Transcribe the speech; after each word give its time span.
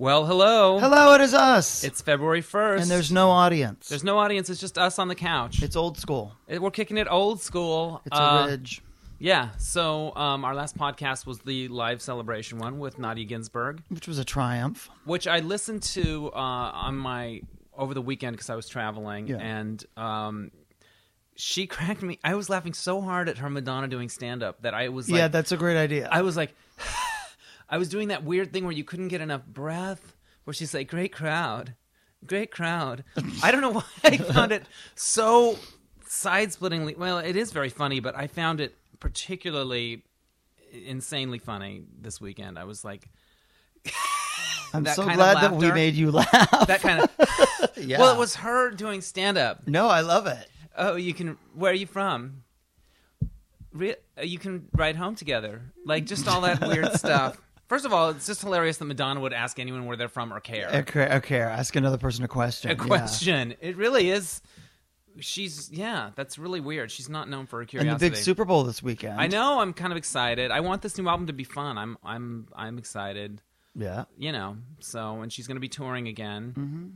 Well, 0.00 0.24
hello. 0.24 0.78
Hello, 0.78 1.12
it 1.12 1.20
is 1.20 1.34
us. 1.34 1.84
It's 1.84 2.00
February 2.00 2.40
1st. 2.40 2.80
and 2.80 2.90
there's 2.90 3.12
no 3.12 3.28
audience. 3.28 3.86
There's 3.90 4.02
no 4.02 4.16
audience. 4.16 4.48
It's 4.48 4.58
just 4.58 4.78
us 4.78 4.98
on 4.98 5.08
the 5.08 5.14
couch. 5.14 5.62
It's 5.62 5.76
old 5.76 5.98
school. 5.98 6.32
It- 6.48 6.62
We're 6.62 6.70
kicking 6.70 6.96
it 6.96 7.06
old 7.10 7.42
school. 7.42 8.00
It's 8.06 8.16
Uh, 8.18 8.44
a 8.46 8.50
ridge. 8.50 8.80
Yeah. 9.18 9.50
So 9.58 10.16
um, 10.16 10.42
our 10.46 10.54
last 10.54 10.74
podcast 10.78 11.26
was 11.26 11.40
the 11.40 11.68
live 11.68 12.00
celebration 12.00 12.56
one 12.58 12.78
with 12.78 12.98
Nadia 12.98 13.26
Ginsburg, 13.26 13.82
Which 13.90 14.08
was 14.08 14.18
a 14.18 14.24
triumph. 14.24 14.88
which 15.04 15.26
I 15.26 15.40
listened 15.40 15.82
to 15.94 16.30
uh, 16.32 16.38
on 16.38 16.96
my 16.96 17.42
over 17.76 17.92
the 17.92 18.00
weekend 18.00 18.36
because 18.36 18.48
I 18.48 18.56
was 18.56 18.68
traveling, 18.70 19.26
Yeah. 19.28 19.36
and 19.36 19.84
um, 19.98 20.50
she 21.36 21.66
cracked 21.74 22.00
me. 22.00 22.18
I 22.24 22.36
was 22.36 22.48
laughing 22.48 22.72
so 22.72 23.02
hard 23.02 23.28
at 23.28 23.36
her 23.36 23.50
Madonna 23.50 23.86
doing 23.86 24.08
stand 24.08 24.42
up 24.42 24.62
that 24.62 24.72
I 24.72 24.88
was 24.88 25.10
like, 25.10 25.18
yeah, 25.18 25.28
that's 25.28 25.52
a 25.52 25.58
great 25.58 25.76
idea. 25.76 26.08
I 26.10 26.22
was 26.22 26.38
like, 26.38 26.54
I 27.70 27.78
was 27.78 27.88
doing 27.88 28.08
that 28.08 28.24
weird 28.24 28.52
thing 28.52 28.64
where 28.64 28.72
you 28.72 28.84
couldn't 28.84 29.08
get 29.08 29.20
enough 29.20 29.46
breath, 29.46 30.16
where 30.44 30.52
she's 30.52 30.74
like, 30.74 30.88
great 30.88 31.12
crowd, 31.12 31.74
great 32.26 32.50
crowd. 32.50 33.04
I 33.42 33.50
don't 33.52 33.60
know 33.60 33.70
why 33.74 33.84
I 34.04 34.16
found 34.18 34.50
it 34.52 34.64
so 34.96 35.56
side 36.06 36.48
splittingly. 36.50 36.96
Well, 36.98 37.18
it 37.18 37.36
is 37.36 37.52
very 37.52 37.68
funny, 37.68 38.00
but 38.00 38.16
I 38.16 38.26
found 38.26 38.60
it 38.60 38.76
particularly 38.98 40.02
insanely 40.72 41.38
funny 41.38 41.84
this 42.00 42.20
weekend. 42.20 42.58
I 42.58 42.64
was 42.64 42.84
like, 42.84 43.08
I'm 44.74 44.84
so 44.86 45.04
glad 45.04 45.38
that 45.42 45.52
we 45.54 45.70
made 45.72 45.94
you 45.94 46.10
laugh. 46.10 46.66
that 46.66 46.80
kind 46.80 47.02
of. 47.02 47.70
yeah. 47.76 47.98
Well, 47.98 48.14
it 48.14 48.18
was 48.18 48.36
her 48.36 48.70
doing 48.70 49.00
stand 49.00 49.38
up. 49.38 49.66
No, 49.66 49.88
I 49.88 50.00
love 50.00 50.26
it. 50.26 50.48
Oh, 50.76 50.96
you 50.96 51.14
can. 51.14 51.38
Where 51.54 51.72
are 51.72 51.74
you 51.74 51.86
from? 51.86 52.42
Re- 53.72 53.96
uh, 54.18 54.22
you 54.22 54.38
can 54.38 54.68
ride 54.74 54.96
home 54.96 55.14
together. 55.14 55.62
Like 55.84 56.06
just 56.06 56.28
all 56.28 56.40
that 56.42 56.60
weird 56.60 56.92
stuff. 56.98 57.40
First 57.70 57.84
of 57.84 57.92
all, 57.92 58.08
it's 58.08 58.26
just 58.26 58.40
hilarious 58.40 58.78
that 58.78 58.86
Madonna 58.86 59.20
would 59.20 59.32
ask 59.32 59.60
anyone 59.60 59.86
where 59.86 59.96
they're 59.96 60.08
from 60.08 60.32
or 60.34 60.40
care. 60.40 60.68
Okay, 60.74 61.06
okay. 61.18 61.38
Ask 61.38 61.76
another 61.76 61.98
person 61.98 62.24
a 62.24 62.28
question. 62.28 62.68
A 62.72 62.74
yeah. 62.74 62.84
question. 62.84 63.54
It 63.60 63.76
really 63.76 64.10
is. 64.10 64.42
She's 65.20 65.70
yeah. 65.70 66.10
That's 66.16 66.36
really 66.36 66.58
weird. 66.58 66.90
She's 66.90 67.08
not 67.08 67.28
known 67.30 67.46
for 67.46 67.58
her 67.58 67.60
And 67.60 67.68
curiosity. 67.70 68.08
the 68.08 68.10
big 68.10 68.16
Super 68.16 68.44
Bowl 68.44 68.64
this 68.64 68.82
weekend. 68.82 69.20
I 69.20 69.28
know. 69.28 69.60
I'm 69.60 69.72
kind 69.72 69.92
of 69.92 69.96
excited. 69.98 70.50
I 70.50 70.58
want 70.58 70.82
this 70.82 70.98
new 70.98 71.08
album 71.08 71.28
to 71.28 71.32
be 71.32 71.44
fun. 71.44 71.78
I'm 71.78 71.96
I'm 72.02 72.48
I'm 72.56 72.76
excited. 72.76 73.40
Yeah. 73.76 74.06
You 74.18 74.32
know. 74.32 74.56
So 74.80 75.20
and 75.20 75.32
she's 75.32 75.46
going 75.46 75.54
to 75.54 75.60
be 75.60 75.68
touring 75.68 76.08
again. 76.08 76.54
Mm-hmm. 76.58 76.86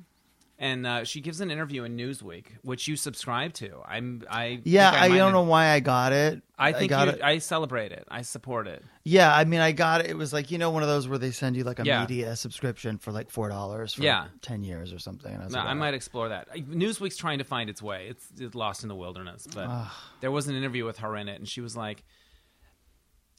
And 0.56 0.86
uh, 0.86 1.02
she 1.02 1.20
gives 1.20 1.41
an 1.41 1.50
interview 1.50 1.83
in 1.83 1.97
Newsweek, 1.97 2.44
which 2.62 2.86
you 2.86 2.94
subscribe 2.94 3.55
to. 3.55 3.80
I'm 3.84 4.22
I 4.30 4.61
Yeah, 4.62 4.92
think 4.92 5.14
I, 5.14 5.16
don't 5.19 5.33
know 5.33 5.42
why 5.42 5.70
I 5.70 5.80
got 5.80 6.12
it. 6.12 6.42
I 6.56 6.72
think 6.72 6.91
got 6.91 7.16
you. 7.16 7.22
I 7.24 7.38
celebrate 7.38 7.91
it. 7.91 8.05
I 8.08 8.22
support 8.22 8.69
it. 8.69 8.84
Yeah, 9.02 9.34
I 9.34 9.44
mean, 9.46 9.58
I 9.58 9.72
got 9.72 10.02
it. 10.02 10.11
It 10.11 10.16
was 10.16 10.33
like 10.33 10.52
you 10.52 10.58
know 10.58 10.70
one 10.70 10.84
of 10.84 10.88
those 10.88 11.08
where 11.08 11.19
they 11.19 11.33
send 11.33 11.56
you 11.56 11.64
like 11.64 11.80
a 11.80 11.84
Yeah. 11.84 12.02
media 12.02 12.36
subscription 12.36 12.98
for 12.98 13.11
like 13.11 13.30
four 13.30 13.48
dollars 13.48 13.94
for 13.94 14.02
Yeah. 14.05 14.27
ten 14.42 14.62
years 14.62 14.92
or 14.92 15.00
something. 15.00 15.34
I, 15.34 15.38
No, 15.48 15.58
like, 15.58 15.66
I 15.66 15.72
oh. 15.72 15.74
might 15.74 15.94
explore 15.94 16.28
that. 16.28 16.48
Newsweek's 16.55 17.16
trying 17.16 17.39
to 17.39 17.44
find 17.44 17.68
its 17.68 17.83
way. 17.83 18.06
It's, 18.11 18.24
it's 18.39 18.55
lost 18.55 18.84
in 18.84 18.89
the 18.89 18.94
wilderness. 18.94 19.48
But 19.52 19.89
there 20.20 20.30
was 20.30 20.46
an 20.46 20.55
interview 20.55 20.84
with 20.84 20.98
her 20.98 21.16
in 21.16 21.28
it, 21.28 21.34
and 21.36 21.48
she 21.48 21.62
was 21.62 21.77
like, 21.77 22.05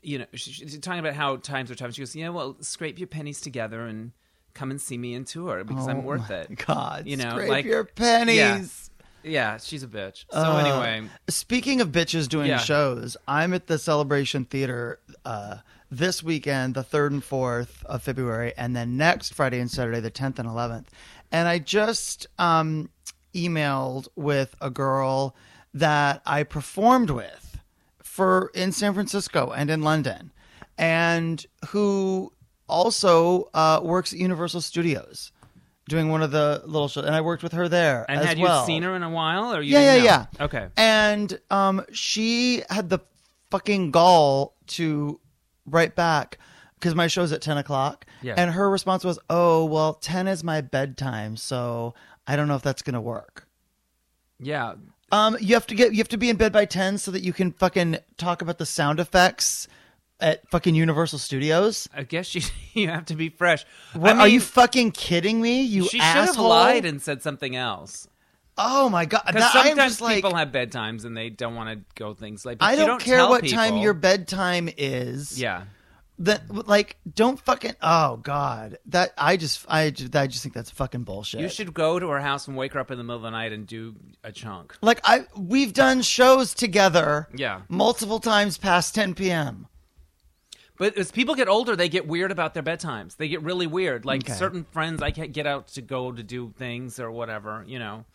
you 0.01 0.19
know, 0.19 0.25
she, 0.33 0.51
she's 0.51 0.77
talking 0.79 0.99
about 0.99 1.13
how 1.13 1.37
times 1.37 1.71
are 1.71 1.75
tough. 1.75 1.93
She 1.93 2.01
goes, 2.01 2.13
yeah, 2.13 2.27
well, 2.29 2.57
scrape 2.59 2.99
your 2.99 3.07
pennies 3.07 3.39
together 3.39 3.85
and 3.85 4.11
come 4.55 4.71
and 4.71 4.81
see 4.81 4.97
me 4.97 5.13
in 5.13 5.25
tour 5.25 5.63
because 5.63 5.87
I'm 5.87 5.97
Oh 5.97 6.01
worth 6.01 6.29
my 6.29 6.35
it. 6.37 6.65
God, 6.65 7.05
You 7.05 7.17
know, 7.17 7.29
scrape 7.31 7.49
like- 7.49 7.65
your 7.65 7.83
pennies. 7.83 8.89
Yeah, 9.23 9.57
she's 9.57 9.81
a 9.83 9.87
bitch. 9.87 10.25
So 10.31 10.37
Uh, 10.39 10.57
anyway, 10.57 11.09
Speaking 11.29 11.81
of 11.81 11.89
bitches 11.89 12.27
doing 12.29 12.47
Yeah. 12.47 12.57
shows, 12.59 13.17
I'm 13.27 13.53
at 13.53 13.67
the 13.67 13.77
Celebration 13.79 14.45
Theater 14.45 14.99
uh, 15.25 15.57
this 15.91 16.21
weekend, 16.23 16.73
the 16.75 16.83
3rd 16.83 17.11
and 17.13 17.23
4th 17.23 17.83
of 17.85 18.03
February, 18.03 18.53
and 18.57 18.75
then 18.75 18.97
next 18.97 19.33
Friday 19.33 19.59
and 19.59 19.69
Saturday, 19.69 19.99
the 19.99 20.11
10th 20.11 20.37
and 20.39 20.47
11th. 20.47 20.87
And 21.31 21.47
I 21.47 21.57
just 21.59 22.27
um, 22.37 22.89
emailed 23.33 24.07
with 24.15 24.55
a 24.61 24.69
girl 24.69 25.35
that 25.73 26.21
I 26.25 26.43
performed 26.43 27.09
with 27.09 27.57
for 28.03 28.51
in 28.53 28.71
San 28.71 28.93
Francisco 28.93 29.51
and 29.51 29.69
in 29.71 29.81
London, 29.81 30.31
and 30.77 31.43
who 31.69 32.31
also 32.67 33.49
uh, 33.53 33.79
works 33.83 34.13
at 34.13 34.19
Universal 34.19 34.61
Studios. 34.61 35.31
Doing 35.87 36.09
one 36.09 36.23
of 36.23 36.31
the 36.31 36.63
little 36.65 36.87
shows, 36.87 37.05
and 37.05 37.13
I 37.13 37.21
worked 37.21 37.43
with 37.43 37.51
her 37.51 37.69
there. 37.69 38.07
and 38.09 38.19
had 38.19 38.39
well. 38.39 38.61
you 38.61 38.65
seen 38.65 38.81
her 38.81 38.95
in 38.95 39.03
a 39.03 39.09
while, 39.09 39.53
or 39.53 39.61
you? 39.61 39.73
Yeah, 39.73 39.93
yeah, 39.93 39.97
know? 39.97 40.03
yeah. 40.03 40.25
Okay. 40.45 40.67
And 40.75 41.39
um, 41.51 41.85
she 41.91 42.63
had 42.71 42.89
the 42.89 42.99
fucking 43.51 43.91
gall 43.91 44.55
to 44.67 45.19
write 45.67 45.95
back 45.95 46.39
because 46.79 46.95
my 46.95 47.05
show's 47.05 47.31
at 47.31 47.43
ten 47.43 47.59
o'clock. 47.59 48.05
Yeah. 48.23 48.33
And 48.35 48.49
her 48.49 48.67
response 48.67 49.03
was, 49.03 49.19
"Oh, 49.29 49.65
well, 49.65 49.93
ten 49.93 50.27
is 50.27 50.43
my 50.43 50.61
bedtime, 50.61 51.37
so 51.37 51.93
I 52.25 52.35
don't 52.35 52.47
know 52.47 52.55
if 52.55 52.63
that's 52.63 52.81
gonna 52.81 52.99
work." 52.99 53.47
Yeah. 54.39 54.73
Um, 55.11 55.37
you 55.39 55.53
have 55.53 55.67
to 55.67 55.75
get 55.75 55.91
you 55.91 55.99
have 55.99 56.09
to 56.09 56.17
be 56.17 56.29
in 56.29 56.35
bed 56.35 56.51
by 56.51 56.65
ten 56.65 56.97
so 56.97 57.11
that 57.11 57.21
you 57.21 57.31
can 57.31 57.51
fucking 57.51 57.97
talk 58.17 58.41
about 58.41 58.57
the 58.57 58.65
sound 58.65 58.99
effects 58.99 59.67
at 60.19 60.47
fucking 60.49 60.75
Universal 60.75 61.19
Studios. 61.19 61.89
I 61.93 62.03
guess 62.03 62.35
you 62.35 62.41
you 62.73 62.87
have 62.89 63.05
to 63.05 63.15
be 63.15 63.29
fresh. 63.29 63.65
What, 63.93 64.11
I 64.11 64.13
mean, 64.13 64.21
are 64.21 64.27
you 64.27 64.41
fucking 64.41 64.91
kidding 64.91 65.41
me? 65.41 65.61
You 65.61 65.83
She 65.83 65.99
should 65.99 66.03
have 66.03 66.37
lied 66.37 66.85
and 66.85 67.01
said 67.01 67.21
something 67.21 67.55
else. 67.55 68.07
oh 68.57 68.89
my 68.89 69.05
god! 69.05 69.23
Because 69.27 69.51
sometimes 69.51 69.77
just 69.77 70.01
like, 70.01 70.15
people 70.15 70.35
have 70.35 70.49
bedtimes 70.49 71.05
and 71.05 71.15
they 71.15 71.29
don't 71.29 71.55
want 71.55 71.77
to 71.77 71.85
go 71.95 72.13
things 72.13 72.45
like. 72.45 72.57
I 72.61 72.75
don't, 72.75 72.87
don't 72.87 73.01
care 73.01 73.27
what 73.27 73.47
time 73.47 73.77
your 73.77 73.93
bedtime 73.93 74.69
is. 74.77 75.39
Yeah, 75.39 75.63
that 76.19 76.67
like 76.67 76.95
don't 77.13 77.39
fucking 77.41 77.73
oh 77.81 78.15
god 78.17 78.77
that 78.85 79.11
i 79.17 79.35
just 79.35 79.65
i 79.67 79.89
just, 79.89 80.15
I 80.15 80.27
just 80.27 80.43
think 80.43 80.55
that's 80.55 80.71
fucking 80.71 81.03
bullshit 81.03 81.41
you 81.41 81.49
should 81.49 81.73
go 81.73 81.99
to 81.99 82.07
her 82.07 82.21
house 82.21 82.47
and 82.47 82.55
wake 82.55 82.73
her 82.73 82.79
up 82.79 82.89
in 82.89 82.97
the 82.97 83.03
middle 83.03 83.17
of 83.17 83.21
the 83.23 83.31
night 83.31 83.51
and 83.51 83.67
do 83.67 83.95
a 84.23 84.31
chunk. 84.31 84.75
like 84.81 85.01
i 85.03 85.25
we've 85.35 85.73
done 85.73 86.01
shows 86.01 86.53
together 86.53 87.27
Yeah, 87.35 87.61
multiple 87.67 88.19
times 88.19 88.57
past 88.57 88.95
10 88.95 89.15
p.m 89.15 89.67
but 90.77 90.97
as 90.97 91.11
people 91.11 91.35
get 91.35 91.47
older, 91.47 91.75
they 91.75 91.89
get 91.89 92.07
weird 92.07 92.31
about 92.31 92.53
their 92.53 92.63
bedtimes. 92.63 93.17
They 93.17 93.27
get 93.27 93.41
really 93.41 93.67
weird. 93.67 94.05
Like 94.05 94.23
Okay. 94.23 94.33
certain 94.33 94.65
friends, 94.71 95.01
I 95.01 95.11
can't 95.11 95.31
get 95.33 95.47
out 95.47 95.67
to 95.69 95.81
go 95.81 96.11
to 96.11 96.23
do 96.23 96.53
things 96.57 96.99
or 96.99 97.11
whatever. 97.11 97.63
You 97.67 97.79
know. 97.79 98.05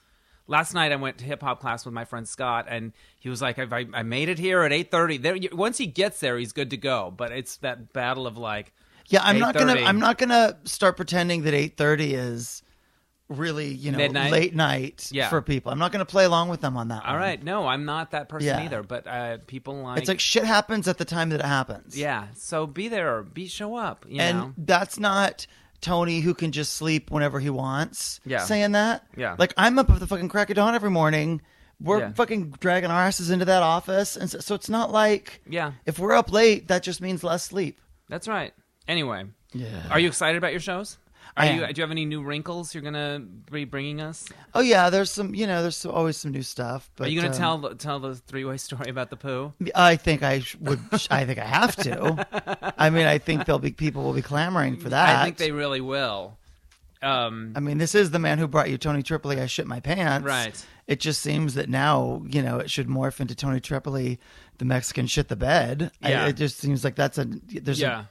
Last 0.47 0.75
night 0.75 0.91
I 0.91 0.97
went 0.97 1.19
to 1.19 1.25
hip 1.25 1.43
hop 1.43 1.61
class 1.61 1.85
with 1.85 1.95
my 1.95 2.05
friend 2.05 2.27
Scott, 2.29 2.67
and 2.69 2.93
he 3.21 3.29
was 3.29 3.41
like, 3.41 3.59
"I, 3.61 3.63
I- 3.71 3.87
I 4.01 4.03
made 4.03 4.29
it 4.29 4.39
here 4.39 4.63
at 4.63 4.73
eight 4.73 4.91
thirty. 4.91 5.17
There, 5.17 5.37
you- 5.37 5.51
once 5.53 5.79
he 5.79 5.87
gets 5.87 6.19
there, 6.21 6.37
he's 6.39 6.53
good 6.53 6.71
to 6.71 6.77
go." 6.77 7.13
But 7.17 7.31
it's 7.31 7.57
that 7.59 7.93
battle 7.93 8.27
of 8.27 8.37
like, 8.37 8.73
yeah 9.07 9.21
i'm 9.25 9.39
not 9.41 9.55
gonna 9.55 9.75
8:30. 9.75 9.87
i'm 9.87 9.99
not 9.99 10.19
gonna 10.19 10.57
start 10.65 10.97
pretending 10.97 11.43
that 11.43 11.53
8.30 11.55 12.13
is 12.15 12.63
really 13.31 13.69
you 13.69 13.93
know 13.93 13.99
Midnight? 13.99 14.33
late 14.33 14.55
night 14.55 15.09
Yeah. 15.13 15.29
for 15.29 15.41
people 15.41 15.71
i'm 15.71 15.79
not 15.79 15.93
gonna 15.93 16.05
play 16.05 16.25
along 16.25 16.49
with 16.49 16.61
them 16.61 16.77
on 16.77 16.89
that 16.89 17.05
all 17.07 17.13
one. 17.13 17.21
right, 17.23 17.43
no, 17.43 17.67
I'm 17.67 17.85
not 17.85 18.11
that 18.11 18.29
person 18.29 18.49
Yeah. 18.49 18.65
either. 18.65 18.83
But 18.83 19.07
uh, 19.07 19.39
people 19.47 19.77
like, 19.83 19.99
it's 20.01 20.09
like 20.09 20.19
shit 20.21 20.45
happens 20.45 20.89
at 20.89 20.99
the 20.99 21.05
time 21.05 21.29
that 21.31 21.39
it 21.41 21.47
happens 21.47 21.97
yeah. 21.97 22.27
So 22.35 22.67
be 22.67 22.89
there, 22.89 23.23
be 23.23 23.47
show 23.47 23.77
up. 23.77 24.05
You 24.09 24.21
and 24.21 24.39
know. 24.39 24.55
that's 24.59 24.99
not 24.99 25.47
Tony 25.81 26.21
who 26.21 26.35
can 26.35 26.53
just 26.53 26.75
sleep 26.75 27.11
whenever 27.11 27.41
he 27.41 27.49
wants. 27.51 28.21
Yeah. 28.27 28.45
saying 28.45 28.73
that. 28.73 29.07
Yeah. 29.17 29.37
like 29.39 29.55
I'm 29.57 29.79
up 29.79 29.89
at 29.91 30.01
the 30.01 30.07
fucking 30.07 30.29
crack 30.29 30.51
of 30.51 30.57
dawn 30.57 30.75
every 30.75 30.91
morning. 30.91 31.41
We're 31.81 32.01
Yeah. 32.01 32.13
fucking 32.13 32.51
dragging 32.61 32.91
our 32.91 33.01
asses 33.07 33.31
into 33.31 33.47
that 33.47 33.63
office, 33.63 34.17
and 34.17 34.29
so, 34.29 34.41
so 34.41 34.55
it's 34.55 34.69
not 34.69 34.91
like 34.93 35.41
Yeah, 35.49 35.73
if 35.87 35.99
we're 35.99 36.13
up 36.15 36.31
late, 36.33 36.69
that 36.69 36.83
just 36.83 37.01
means 37.01 37.25
less 37.25 37.45
sleep. 37.45 37.81
that's 38.09 38.27
right. 38.29 38.53
Anyway, 38.89 39.25
Yeah. 39.55 39.69
are 39.89 39.99
you 40.01 40.09
excited 40.09 40.37
about 40.37 40.51
your 40.51 40.61
shows? 40.61 40.99
Are 41.37 41.45
I 41.45 41.51
you? 41.53 41.61
Do 41.67 41.73
you 41.77 41.83
have 41.83 41.91
any 41.91 42.05
new 42.07 42.23
wrinkles 42.23 42.75
you're 42.75 42.83
gonna 42.83 43.21
be 43.51 43.65
bringing 43.65 44.01
us? 44.01 44.27
Oh 44.55 44.61
yeah, 44.61 44.91
there's 44.91 45.11
some. 45.11 45.35
You 45.35 45.47
know, 45.47 45.63
there's 45.63 45.77
some, 45.77 45.93
always 45.93 46.17
some 46.17 46.33
new 46.33 46.43
stuff. 46.43 46.91
But 46.97 47.07
Are 47.07 47.11
you 47.11 47.21
gonna 47.21 47.33
um, 47.33 47.39
tell 47.39 47.59
the- 47.59 47.75
tell 47.77 48.01
the 48.01 48.17
three 48.17 48.45
way 48.45 48.57
story 48.57 48.91
about 48.91 49.11
the 49.11 49.17
poo? 49.17 49.53
I 49.75 49.97
think 49.97 50.23
I 50.23 50.43
would. 50.61 50.81
I 51.11 51.25
think 51.25 51.39
I 51.39 51.45
have 51.47 51.77
to. 51.77 52.73
I 52.79 52.91
mean, 52.91 53.07
I 53.07 53.19
think 53.19 53.47
there'll 53.47 53.59
be 53.61 53.71
people 53.73 54.03
will 54.03 54.13
be 54.13 54.23
clamoring 54.23 54.77
for 54.79 54.89
that. 54.89 55.17
I 55.21 55.25
think 55.25 55.37
they 55.37 55.53
really 55.53 55.81
will. 55.81 56.37
Um, 57.03 57.53
I 57.57 57.61
mean, 57.61 57.79
this 57.79 57.95
is 57.95 58.11
the 58.11 58.19
man 58.19 58.39
who 58.39 58.47
brought 58.47 58.69
you 58.69 58.77
Tony 58.77 59.03
Tripoli. 59.03 59.41
I 59.41 59.47
shit 59.47 59.67
my 59.67 59.81
pants. 59.81 60.27
Right. 60.27 60.67
It 60.87 61.01
just 61.01 61.23
seems 61.23 61.55
that 61.55 61.69
now, 61.69 62.23
you 62.29 62.43
know, 62.43 62.59
it 62.59 62.71
should 62.71 62.89
morph 62.89 63.21
into 63.21 63.35
Tony 63.35 63.61
Tripoli, 63.61 64.19
the 64.59 64.65
Mexican 64.67 65.07
shit 65.07 65.29
the 65.29 65.37
bed. 65.37 65.93
I- 66.03 66.11
Yeah. 66.11 66.27
it 66.27 66.33
just 66.35 66.59
seems 66.59 66.85
like 66.85 66.97
that's 66.97 67.17
a 67.17 67.25
there's 67.25 67.81
yeah, 67.81 68.01
an 68.01 68.07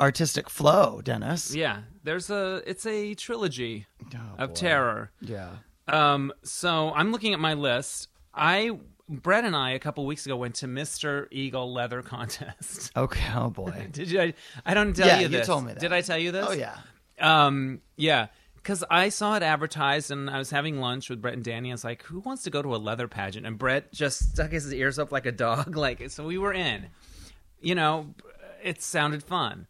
artistic 0.00 0.48
flow, 0.48 1.00
Dennis. 1.02 1.54
yeah. 1.54 1.80
There's 2.04 2.30
a 2.30 2.62
it's 2.66 2.86
a 2.86 3.14
trilogy 3.14 3.86
Oh, 4.14 4.18
of 4.38 4.48
boy. 4.50 4.54
terror. 4.54 5.10
Yeah. 5.20 5.50
Um, 5.88 6.32
so 6.42 6.92
I'm 6.94 7.12
looking 7.12 7.34
at 7.34 7.40
my 7.40 7.54
list. 7.54 8.08
I 8.34 8.78
Brett 9.08 9.44
and 9.44 9.54
I 9.54 9.70
a 9.72 9.78
couple 9.78 10.06
weeks 10.06 10.24
ago 10.26 10.36
went 10.36 10.54
to 10.56 10.66
Mr. 10.66 11.26
Eagle 11.30 11.72
Leather 11.72 12.02
Contest. 12.02 12.90
Okay. 12.96 13.24
Oh 13.34 13.50
boy. 13.50 13.88
Did 13.92 14.10
you? 14.10 14.20
I, 14.20 14.34
I 14.64 14.74
don't 14.74 14.94
tell 14.94 15.06
Yeah, 15.06 15.20
you 15.20 15.28
you 15.28 15.44
told 15.44 15.64
me 15.66 15.72
that. 15.74 15.80
Did 15.80 15.92
I 15.92 16.00
tell 16.00 16.18
you 16.18 16.32
this? 16.32 16.46
Oh 16.48 16.52
yeah. 16.52 16.76
Um, 17.20 17.80
yeah. 17.96 18.28
Because 18.54 18.84
I 18.88 19.08
saw 19.08 19.34
it 19.34 19.42
advertised 19.42 20.12
and 20.12 20.30
I 20.30 20.38
was 20.38 20.50
having 20.50 20.78
lunch 20.80 21.10
with 21.10 21.20
Brett 21.20 21.34
and 21.34 21.42
Danny. 21.42 21.70
I 21.72 21.74
was 21.74 21.82
like, 21.82 22.04
who 22.04 22.20
wants 22.20 22.44
to 22.44 22.50
go 22.50 22.62
to 22.62 22.76
a 22.76 22.78
leather 22.78 23.08
pageant? 23.08 23.44
And 23.44 23.58
Brett 23.58 23.92
just 23.92 24.30
stuck 24.32 24.52
his 24.52 24.72
ears 24.72 25.00
up 25.00 25.10
like 25.10 25.26
a 25.26 25.32
dog. 25.32 25.76
Like, 25.82 26.08
so 26.10 26.24
we 26.24 26.38
were 26.38 26.52
in. 26.52 26.86
You 27.60 27.74
know, 27.74 28.14
it 28.62 28.80
sounded 28.80 29.24
fun. 29.24 29.66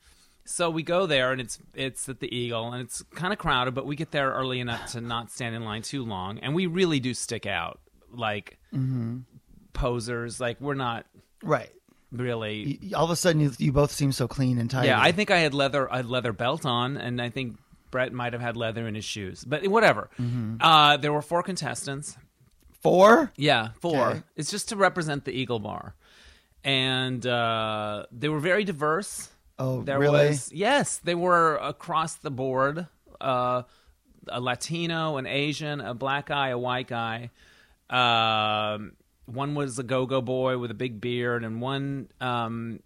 So 0.52 0.68
we 0.68 0.82
go 0.82 1.06
there, 1.06 1.32
and 1.32 1.40
it's 1.40 1.58
it's 1.74 2.10
at 2.10 2.20
the 2.20 2.34
Eagle, 2.34 2.72
and 2.74 2.82
it's 2.82 3.02
kind 3.14 3.32
of 3.32 3.38
crowded, 3.38 3.72
but 3.74 3.86
we 3.86 3.96
get 3.96 4.10
there 4.10 4.30
early 4.32 4.60
enough 4.60 4.92
to 4.92 5.00
not 5.00 5.30
stand 5.30 5.54
in 5.56 5.64
line 5.64 5.80
too 5.80 6.04
long, 6.04 6.38
and 6.40 6.54
we 6.54 6.66
really 6.66 7.00
do 7.00 7.14
stick 7.14 7.46
out 7.46 7.80
like 8.12 8.58
posers. 9.72 10.40
Like 10.40 10.60
we're 10.60 10.74
not 10.74 11.06
Right. 11.42 11.70
really. 12.10 12.78
All 12.94 13.04
of 13.04 13.10
a 13.10 13.16
sudden, 13.16 13.40
you, 13.40 13.52
you 13.58 13.72
both 13.72 13.90
seem 13.92 14.12
so 14.12 14.28
clean 14.28 14.58
and 14.58 14.70
tidy. 14.70 14.88
Yeah, 14.88 15.00
I 15.00 15.12
think 15.12 15.30
I 15.30 15.38
had 15.38 15.54
leather 15.54 15.88
a 15.90 16.02
leather 16.02 16.32
belt 16.34 16.66
on, 16.66 16.98
and 16.98 17.20
I 17.20 17.30
think 17.30 17.56
Brett 17.90 18.12
might 18.12 18.32
have 18.34 18.42
had 18.42 18.54
leather 18.56 18.86
in 18.86 18.94
his 18.94 19.04
shoes, 19.06 19.44
but 19.44 19.66
whatever. 19.68 20.10
Mm-hmm. 20.20 20.56
Uh, 20.60 20.98
there 20.98 21.12
were 21.14 21.22
four 21.22 21.42
contestants. 21.42 22.16
four. 22.82 23.32
Yeah, 23.36 23.70
four. 23.80 24.08
Okay. 24.10 24.22
It's 24.36 24.50
just 24.50 24.68
to 24.68 24.76
represent 24.76 25.24
the 25.24 25.32
Eagle 25.32 25.60
Bar, 25.60 25.94
and 26.62 27.26
uh, 27.26 28.04
they 28.12 28.28
were 28.28 28.40
very 28.40 28.64
diverse. 28.64 29.30
Oh, 29.58 29.82
There 29.82 29.98
really? 29.98 30.28
was 30.28 30.52
yes, 30.52 30.98
they 30.98 31.14
were 31.14 31.56
across 31.56 32.14
the 32.16 32.30
board. 32.30 32.86
Uh, 33.20 33.62
a 34.28 34.40
Latino, 34.40 35.16
an 35.16 35.26
Asian, 35.26 35.80
a 35.80 35.94
black 35.94 36.26
guy, 36.26 36.48
a 36.48 36.58
white 36.58 36.86
guy. 36.88 37.30
Um, 37.90 38.92
one 39.26 39.54
was 39.54 39.78
a 39.78 39.82
go-go 39.82 40.20
boy 40.20 40.58
with 40.58 40.70
a 40.70 40.74
big 40.74 41.00
beard, 41.00 41.44
and 41.44 41.60
one 41.60 42.08
um, 42.20 42.80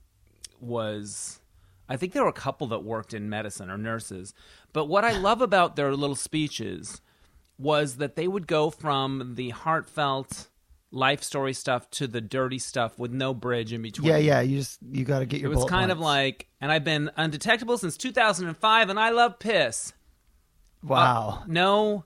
was. 0.60 1.40
I 1.88 1.96
think 1.96 2.12
there 2.12 2.24
were 2.24 2.28
a 2.28 2.32
couple 2.32 2.66
that 2.68 2.82
worked 2.82 3.14
in 3.14 3.30
medicine 3.30 3.70
or 3.70 3.78
nurses. 3.78 4.34
But 4.72 4.86
what 4.86 5.04
I 5.04 5.12
love 5.18 5.40
about 5.40 5.76
their 5.76 5.94
little 5.94 6.16
speeches 6.16 7.00
was 7.58 7.96
that 7.96 8.16
they 8.16 8.26
would 8.28 8.46
go 8.46 8.70
from 8.70 9.34
the 9.36 9.50
heartfelt 9.50 10.48
life 10.96 11.22
story 11.22 11.52
stuff 11.52 11.88
to 11.90 12.06
the 12.06 12.20
dirty 12.20 12.58
stuff 12.58 12.98
with 12.98 13.12
no 13.12 13.34
bridge 13.34 13.72
in 13.72 13.82
between. 13.82 14.08
Yeah, 14.08 14.16
yeah. 14.16 14.40
You 14.40 14.58
just 14.58 14.78
you 14.90 15.04
got 15.04 15.20
to 15.20 15.26
get 15.26 15.40
your. 15.40 15.52
It 15.52 15.56
was 15.56 15.66
kind 15.66 15.92
of 15.92 16.00
like, 16.00 16.48
and 16.60 16.72
I've 16.72 16.84
been 16.84 17.10
undetectable 17.16 17.78
since 17.78 17.96
2005, 17.96 18.88
and 18.90 18.98
I 18.98 19.10
love 19.10 19.38
piss. 19.38 19.92
Uh, 20.82 20.88
wow. 20.88 21.42
No, 21.46 22.04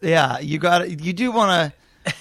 yeah, 0.00 0.38
you 0.38 0.58
got 0.58 1.00
You 1.00 1.12
do 1.12 1.32
want 1.32 1.72
to. 1.72 1.78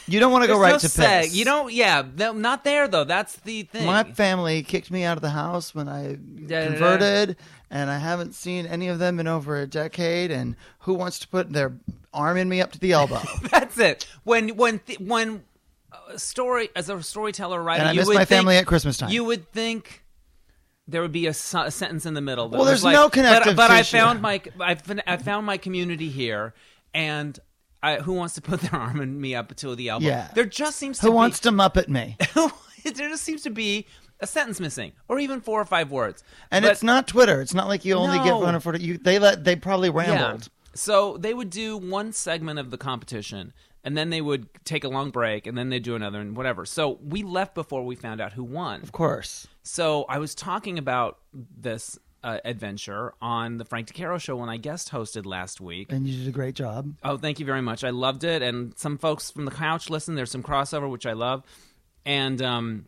You 0.07 0.21
don't 0.21 0.31
want 0.31 0.45
to 0.45 0.47
go 0.47 0.57
right 0.57 0.71
no 0.71 0.77
to 0.79 0.87
seg. 0.87 1.23
piss. 1.23 1.35
You 1.35 1.43
don't. 1.43 1.73
Yeah, 1.73 2.03
no, 2.15 2.31
not 2.31 2.63
there 2.63 2.87
though. 2.87 3.03
That's 3.03 3.35
the 3.37 3.63
thing. 3.63 3.85
My 3.85 4.03
family 4.03 4.63
kicked 4.63 4.89
me 4.89 5.03
out 5.03 5.17
of 5.17 5.21
the 5.21 5.29
house 5.29 5.75
when 5.75 5.89
I 5.89 6.13
da, 6.15 6.47
da. 6.47 6.67
converted, 6.67 7.35
and 7.69 7.89
I 7.89 7.97
haven't 7.97 8.33
seen 8.33 8.65
any 8.65 8.87
of 8.87 8.99
them 8.99 9.19
in 9.19 9.27
over 9.27 9.57
a 9.57 9.67
decade. 9.67 10.31
And 10.31 10.55
who 10.79 10.93
wants 10.93 11.19
to 11.19 11.27
put 11.27 11.51
their 11.51 11.73
arm 12.13 12.37
in 12.37 12.47
me 12.47 12.61
up 12.61 12.71
to 12.73 12.79
the 12.79 12.93
elbow? 12.93 13.21
That's 13.51 13.77
it. 13.77 14.07
When 14.23 14.49
when 14.55 14.79
th- 14.79 15.01
when 15.01 15.43
story 16.18 16.69
as 16.75 16.90
a 16.90 17.01
storyteller 17.04 17.62
writer, 17.62 17.81
and 17.81 17.90
I 17.90 17.94
you 17.94 18.00
miss 18.00 18.07
would 18.07 18.16
my 18.16 18.25
think, 18.25 18.40
family 18.40 18.57
at 18.57 18.66
Christmas 18.66 18.98
time. 18.98 19.10
You 19.12 19.24
would 19.25 19.51
think 19.51 20.04
there 20.88 21.01
would 21.01 21.12
be 21.12 21.28
a, 21.28 21.34
su- 21.34 21.60
a 21.60 21.72
sentence 21.72 22.06
in 22.06 22.13
the 22.13 22.22
middle. 22.22 22.50
Well, 22.50 22.66
there's 22.66 22.84
like- 22.84 22.94
no 22.94 23.06
But, 23.06 23.13
connective 23.13 23.56
but 23.56 23.72
I 23.72 23.84
found 23.84 24.22
my 24.22 24.42
I, 24.60 24.78
I 25.07 25.18
found 25.18 25.45
my 25.45 25.57
community 25.57 26.10
here, 26.10 26.54
and 26.94 27.38
I, 27.81 27.98
who 27.98 28.13
wants 28.13 28.36
to 28.36 28.42
put 28.42 28.62
their 28.62 28.75
arm 28.80 29.01
in 29.01 29.19
me 29.19 29.36
up 29.36 29.56
to 29.57 29.75
the 29.75 29.90
elbow? 29.90 30.06
Yeah. 30.06 30.30
There 30.34 30.45
just 30.45 30.78
seems 30.78 31.00
to 31.00 31.01
who 31.07 31.12
be, 31.12 31.16
wants 31.16 31.40
to 31.42 31.51
muppet 31.51 31.88
me? 31.88 32.18
there 32.84 33.10
just 33.10 33.24
seems 33.24 33.42
to 33.44 33.50
be 33.50 33.88
a 34.19 34.28
sentence 34.28 34.60
missing, 34.60 34.94
or 35.10 35.19
even 35.19 35.42
four 35.42 35.60
or 35.60 35.66
five 35.66 35.92
words. 35.92 36.24
And 36.51 36.63
But- 36.63 36.72
it's 36.72 36.84
not 36.84 37.07
Twitter. 37.07 37.42
It's 37.42 37.54
not 37.54 37.68
like 37.68 37.84
you 37.86 37.95
only 37.95 38.18
get 38.19 38.28
No. 38.28 38.36
140. 38.38 38.81
You 38.84 38.98
they 38.98 39.19
let 39.19 39.44
they 39.44 39.56
probably 39.56 39.90
rambled. 39.90 40.50
So 40.75 41.18
they 41.18 41.34
would 41.34 41.50
do 41.50 41.78
one 41.78 42.13
segment 42.13 42.57
of 42.57 42.72
the 42.72 42.78
competition, 42.78 43.54
and 43.83 43.97
then 43.97 44.09
they 44.09 44.21
would 44.21 44.47
take 44.63 44.83
a 44.83 44.89
long 44.89 45.12
break, 45.12 45.47
and 45.47 45.57
then 45.57 45.69
they'd 45.69 45.83
do 45.83 45.95
another, 45.95 46.19
and 46.19 46.35
whatever. 46.35 46.65
So 46.65 47.00
we 47.03 47.24
left 47.24 47.56
before 47.56 47.85
we 47.85 47.95
found 47.95 48.21
out 48.21 48.33
who 48.33 48.44
won. 48.44 48.81
Of 48.81 48.91
course. 48.91 49.47
So 49.63 50.06
I 50.09 50.19
was 50.19 50.35
talking 50.35 50.77
about 50.77 51.19
this 51.33 51.97
uh, 52.24 52.39
adventure 52.45 53.13
on 53.21 53.57
the 53.57 53.65
Frank 53.65 53.91
DeCaro 53.91 54.19
show 54.19 54.38
when 54.38 54.50
I 54.50 54.57
guest 54.57 54.91
hosted 54.91 55.25
last 55.25 55.59
week. 55.59 55.91
And 55.91 56.07
you 56.07 56.19
did 56.19 56.27
a 56.27 56.31
great 56.31 56.56
job. 56.56 56.94
Oh, 57.03 57.18
thank 57.18 57.39
you 57.39 57.45
very 57.45 57.62
much. 57.62 57.83
I 57.83 57.89
loved 57.89 58.24
it, 58.24 58.41
and 58.41 58.77
some 58.77 58.97
folks 58.97 59.31
from 59.31 59.45
the 59.45 59.51
couch 59.51 59.89
listen. 59.89 60.15
There's 60.15 60.31
some 60.31 60.44
crossover, 60.44 60.89
which 60.89 61.06
I 61.06 61.13
love, 61.13 61.44
and 62.06 62.41
um, 62.41 62.85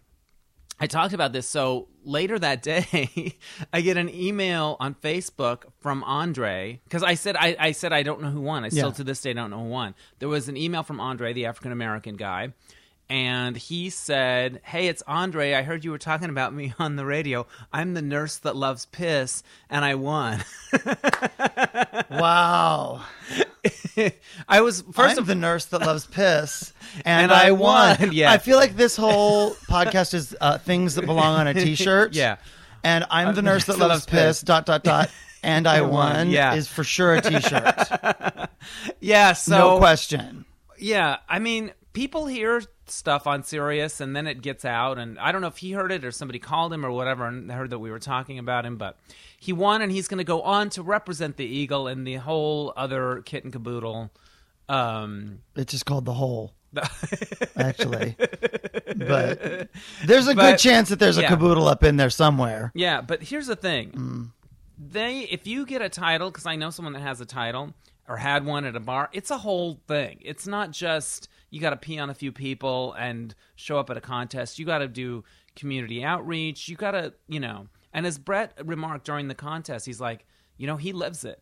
I 0.80 0.88
talked 0.88 1.14
about 1.14 1.32
this. 1.32 1.48
So 1.48 1.88
later 2.04 2.38
that 2.40 2.62
day, 2.62 3.36
I 3.74 3.82
get 3.82 3.96
an 3.98 4.10
email 4.14 4.76
on 4.80 4.94
Facebook 4.96 5.64
from 5.80 6.04
Andre 6.04 6.82
because 6.84 7.02
I 7.02 7.14
said 7.14 7.36
I, 7.38 7.56
I 7.60 7.72
said 7.72 7.94
I 7.94 8.04
don't 8.04 8.22
know 8.22 8.30
who 8.30 8.42
won. 8.42 8.66
I 8.66 8.70
still 8.70 8.90
Yeah. 8.90 8.94
to 8.96 9.04
this 9.04 9.22
day 9.22 9.34
don't 9.34 9.50
know 9.52 9.60
who 9.64 9.70
won. 9.70 9.96
There 10.20 10.28
was 10.30 10.50
an 10.50 10.58
email 10.58 10.84
from 10.84 11.00
Andre, 11.00 11.32
the 11.34 11.46
African 11.46 11.72
American 11.72 12.16
guy. 12.16 12.54
And 13.08 13.56
he 13.56 13.92
said, 13.92 14.62
"Hey, 14.64 14.88
it's 14.88 15.04
Andre. 15.06 15.54
I 15.54 15.62
heard 15.62 15.84
you 15.86 15.92
were 15.92 15.98
talking 16.00 16.30
about 16.30 16.54
me 16.54 16.74
on 16.80 16.96
the 16.96 17.06
radio. 17.06 17.46
I'm 17.72 17.94
the 17.94 18.02
nurse 18.02 18.38
that 18.38 18.56
loves 18.56 18.86
piss, 18.88 19.44
and 19.70 19.86
I 19.86 19.96
won. 19.96 20.44
Wow. 22.10 23.04
I 24.48 24.62
was 24.62 24.82
first 24.92 25.14
I'm 25.14 25.18
of 25.20 25.26
the 25.28 25.36
nurse 25.36 25.66
that 25.66 25.80
loves 25.82 26.06
piss, 26.06 26.74
And 27.06 27.24
and, 27.26 27.32
I 27.32 27.48
I 27.48 27.52
won. 27.52 27.98
won, 28.00 28.12
yeah. 28.14 28.32
I 28.32 28.38
feel 28.38 28.58
like 28.58 28.76
this 28.76 28.96
whole 28.96 29.52
podcast 29.70 30.14
is 30.14 30.36
uh, 30.40 30.58
things 30.60 30.96
that 30.96 31.06
belong 31.06 31.40
on 31.40 31.48
a 31.48 31.54
T-shirt. 31.54 32.14
Yeah. 32.14 32.38
And 32.84 33.06
I'm 33.10 33.34
the 33.34 33.42
nurse 33.42 33.66
that 33.66 33.80
loves 33.80 34.06
piss. 34.06 34.42
Dot 34.42 34.66
dot 34.66 34.84
dot. 34.84 35.10
And 35.44 35.68
I 35.68 35.82
won, 35.82 35.92
won. 35.92 36.30
yeah. 36.30 36.54
Is 36.56 36.68
for 36.68 36.84
sure 36.84 37.16
a 37.16 37.22
T-shirt. 37.22 38.50
yeah. 39.00 39.34
So 39.34 39.58
no 39.58 39.78
question. 39.80 40.46
Yeah, 40.78 41.18
I 41.30 41.40
mean, 41.40 41.72
people 41.94 42.28
hear 42.28 42.62
stuff 42.88 43.26
on 43.28 43.44
Sirius 43.44 44.00
and 44.02 44.16
then 44.16 44.28
it 44.28 44.42
gets 44.42 44.64
out, 44.66 44.98
and 44.98 45.18
I 45.20 45.32
don't 45.32 45.42
know 45.42 45.48
if 45.48 45.58
he 45.58 45.72
heard 45.72 45.92
it 45.92 46.04
or 46.06 46.12
somebody 46.12 46.40
called 46.40 46.72
him 46.74 46.86
or 46.86 46.92
whatever 46.92 47.26
and 47.28 47.52
heard 47.52 47.70
that 47.72 47.80
we 47.80 47.90
were 47.92 48.00
talking 48.00 48.38
about 48.40 48.66
him, 48.66 48.78
but 48.78 48.98
he 49.40 49.54
won 49.54 49.82
and 49.82 49.92
he's 49.92 50.08
going 50.08 50.18
to 50.20 50.24
go 50.24 50.42
on 50.42 50.70
to 50.72 50.82
represent 50.84 51.38
the 51.38 51.46
Eagle 51.46 51.88
and 51.88 52.06
the 52.06 52.16
whole 52.16 52.74
other 52.78 53.22
kit 53.26 53.44
and 53.44 53.54
caboodle. 53.54 54.12
Um, 54.70 55.40
It's 55.56 55.72
just 55.72 55.86
called 55.86 56.06
the 56.06 56.14
whole. 56.14 56.54
Actually, 57.58 58.16
but 58.98 59.70
there's 60.06 60.28
a 60.28 60.36
good 60.36 60.58
chance 60.58 60.90
that 60.90 61.00
there's 61.00 61.18
a 61.18 61.24
caboodle 61.24 61.68
up 61.68 61.84
in 61.84 61.96
there 61.98 62.10
somewhere. 62.10 62.72
yeah, 62.76 63.02
but 63.02 63.24
here's 63.24 63.48
the 63.48 63.56
thing: 63.56 63.92
Mm. 63.92 64.32
they, 64.78 65.20
if 65.22 65.48
you 65.48 65.66
get 65.66 65.82
a 65.82 65.88
title, 65.90 66.30
because 66.32 66.46
I 66.46 66.56
know 66.58 66.70
someone 66.72 66.94
that 66.94 67.02
has 67.02 67.22
a 67.22 67.26
title 67.26 67.74
or 68.08 68.18
had 68.18 68.46
one 68.46 68.66
at 68.66 68.76
a 68.76 68.80
bar, 68.82 69.10
it's 69.14 69.32
a 69.32 69.38
whole 69.38 69.80
thing. 69.88 70.20
It's 70.22 70.48
not 70.48 70.72
just 70.72 71.30
you 71.56 71.62
got 71.62 71.70
to 71.70 71.78
pee 71.78 71.98
on 71.98 72.10
a 72.10 72.14
few 72.14 72.34
people 72.34 72.92
and 73.00 73.34
show 73.56 73.80
up 73.80 73.90
at 73.90 73.96
a 73.96 74.02
contest. 74.02 74.60
You 74.60 74.66
got 74.66 74.80
to 74.80 74.90
do 74.90 75.24
community 75.56 76.04
outreach. 76.04 76.68
You 76.68 76.76
got 76.76 76.92
to, 76.92 77.14
you 77.30 77.40
know. 77.40 77.70
And 77.94 78.06
as 78.06 78.18
Brett 78.18 78.52
remarked 78.66 79.06
during 79.06 79.30
the 79.30 79.36
contest, 79.36 79.86
he's 79.86 80.02
like, 80.02 80.26
you 80.58 80.68
know, 80.68 80.76
he 80.76 80.92
lives 80.92 81.24
it. 81.24 81.42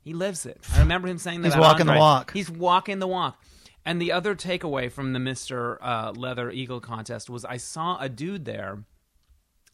He 0.00 0.14
lives 0.14 0.46
it. 0.46 0.58
I 0.74 0.80
remember 0.80 1.06
him 1.06 1.18
saying 1.18 1.42
that. 1.42 1.52
He's 1.52 1.56
walking 1.56 1.86
the 1.86 1.94
walk. 1.94 2.32
He's 2.32 2.50
walking 2.50 2.98
the 2.98 3.06
walk. 3.06 3.40
And 3.84 4.02
the 4.02 4.10
other 4.10 4.34
takeaway 4.34 4.90
from 4.90 5.12
the 5.12 5.20
Mister 5.20 5.80
uh, 5.80 6.10
Leather 6.10 6.50
Eagle 6.50 6.80
contest 6.80 7.30
was 7.30 7.44
I 7.44 7.58
saw 7.58 7.98
a 8.00 8.08
dude 8.08 8.46
there 8.46 8.82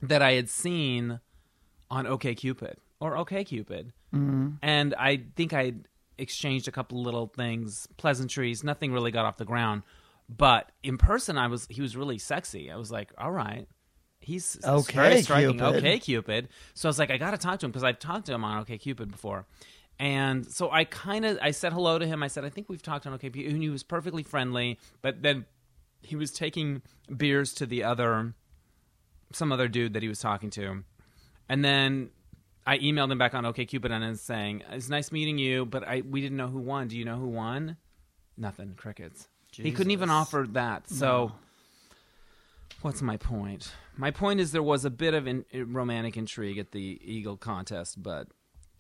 that 0.03 0.21
I 0.21 0.33
had 0.33 0.51
seen 0.51 1.21
on 1.91 2.07
OK 2.07 2.35
Cupid 2.35 2.77
or 3.01 3.13
OKCupid, 3.17 3.93
mm-hmm. 4.15 4.49
and 4.61 4.95
I 4.99 5.23
think 5.35 5.55
I 5.55 5.73
exchanged 6.23 6.69
a 6.69 6.73
couple 6.73 7.03
little 7.03 7.27
things, 7.27 7.87
pleasantries. 7.99 8.65
Nothing 8.65 8.93
really 8.93 9.11
got 9.11 9.27
off 9.27 9.37
the 9.37 9.45
ground, 9.45 9.83
but 10.29 10.73
in 10.83 10.97
person, 10.97 11.37
I 11.37 11.49
was 11.49 11.67
he 11.69 11.83
was 11.83 11.97
really 11.97 12.19
sexy. 12.19 12.71
I 12.71 12.77
was 12.77 12.91
like, 12.91 13.11
all 13.19 13.33
right. 13.33 13.69
He's 14.25 14.57
Okay, 14.65 14.95
very 14.95 15.23
striking. 15.23 15.59
Cupid. 15.59 15.77
Okay, 15.79 15.99
Cupid. 15.99 16.49
So 16.75 16.89
I 16.89 16.91
was 16.91 16.99
like, 16.99 17.11
I 17.11 17.19
got 17.19 17.33
to 17.33 17.39
talk 17.39 17.59
to 17.59 17.67
him 17.67 17.73
because 17.73 17.83
I've 17.83 17.99
talked 17.99 18.27
to 18.27 18.33
him 18.33 18.45
on 18.45 18.61
OK 18.61 18.79
Cupid 18.79 19.11
before. 19.11 19.47
And 19.99 20.47
so 20.47 20.71
I 20.71 20.85
kind 20.85 21.25
of 21.25 21.39
I 21.43 21.51
said 21.51 21.73
hello 21.73 21.99
to 21.99 22.07
him. 22.07 22.23
I 22.23 22.29
said 22.29 22.45
I 22.45 22.49
think 22.49 22.69
we've 22.69 22.83
talked 22.83 23.07
on 23.07 23.13
OK 23.15 23.31
Cupid, 23.31 23.53
and 23.53 23.63
he 23.63 23.69
was 23.69 23.83
perfectly 23.83 24.23
friendly. 24.23 24.79
But 25.03 25.23
then 25.23 25.45
he 26.03 26.15
was 26.17 26.31
taking 26.31 26.83
beers 27.15 27.53
to 27.55 27.67
the 27.67 27.83
other 27.85 28.35
some 29.33 29.51
other 29.51 29.67
dude 29.67 29.95
that 29.95 30.03
he 30.03 30.09
was 30.09 30.21
talking 30.21 30.51
to, 30.51 30.85
and 31.49 31.65
then 31.65 32.11
I 32.67 32.79
emailed 32.79 33.11
him 33.11 33.19
back 33.19 33.35
on 33.35 33.45
OK 33.45 33.65
Cupid 33.67 33.91
and 33.91 34.19
saying 34.19 34.63
it's 34.71 34.89
nice 34.89 35.11
meeting 35.11 35.39
you, 35.39 35.67
but 35.67 35.87
I 35.87 36.03
we 36.09 36.21
didn't 36.21 36.37
know 36.37 36.49
who 36.49 36.61
won. 36.61 36.89
Do 36.89 36.97
you 36.97 37.05
know 37.05 37.17
who 37.17 37.29
won? 37.29 37.77
Nothing. 38.37 38.75
Crickets. 38.77 39.29
He 39.53 39.71
couldn't 39.73 39.91
even 39.91 40.11
offer 40.11 40.47
that. 40.53 40.89
So. 40.89 41.33
What's 42.81 43.01
my 43.01 43.17
point? 43.17 43.71
My 43.97 44.11
point 44.11 44.41
is 44.41 44.51
there 44.51 44.63
was 44.63 44.85
a 44.85 44.91
bit 44.91 45.15
of 45.15 45.29
in, 45.29 45.45
romantic 45.53 46.17
intrigue 46.17 46.59
at 46.59 46.73
the 46.73 46.99
Eagle 47.05 47.37
contest, 47.37 48.03
but 48.03 48.27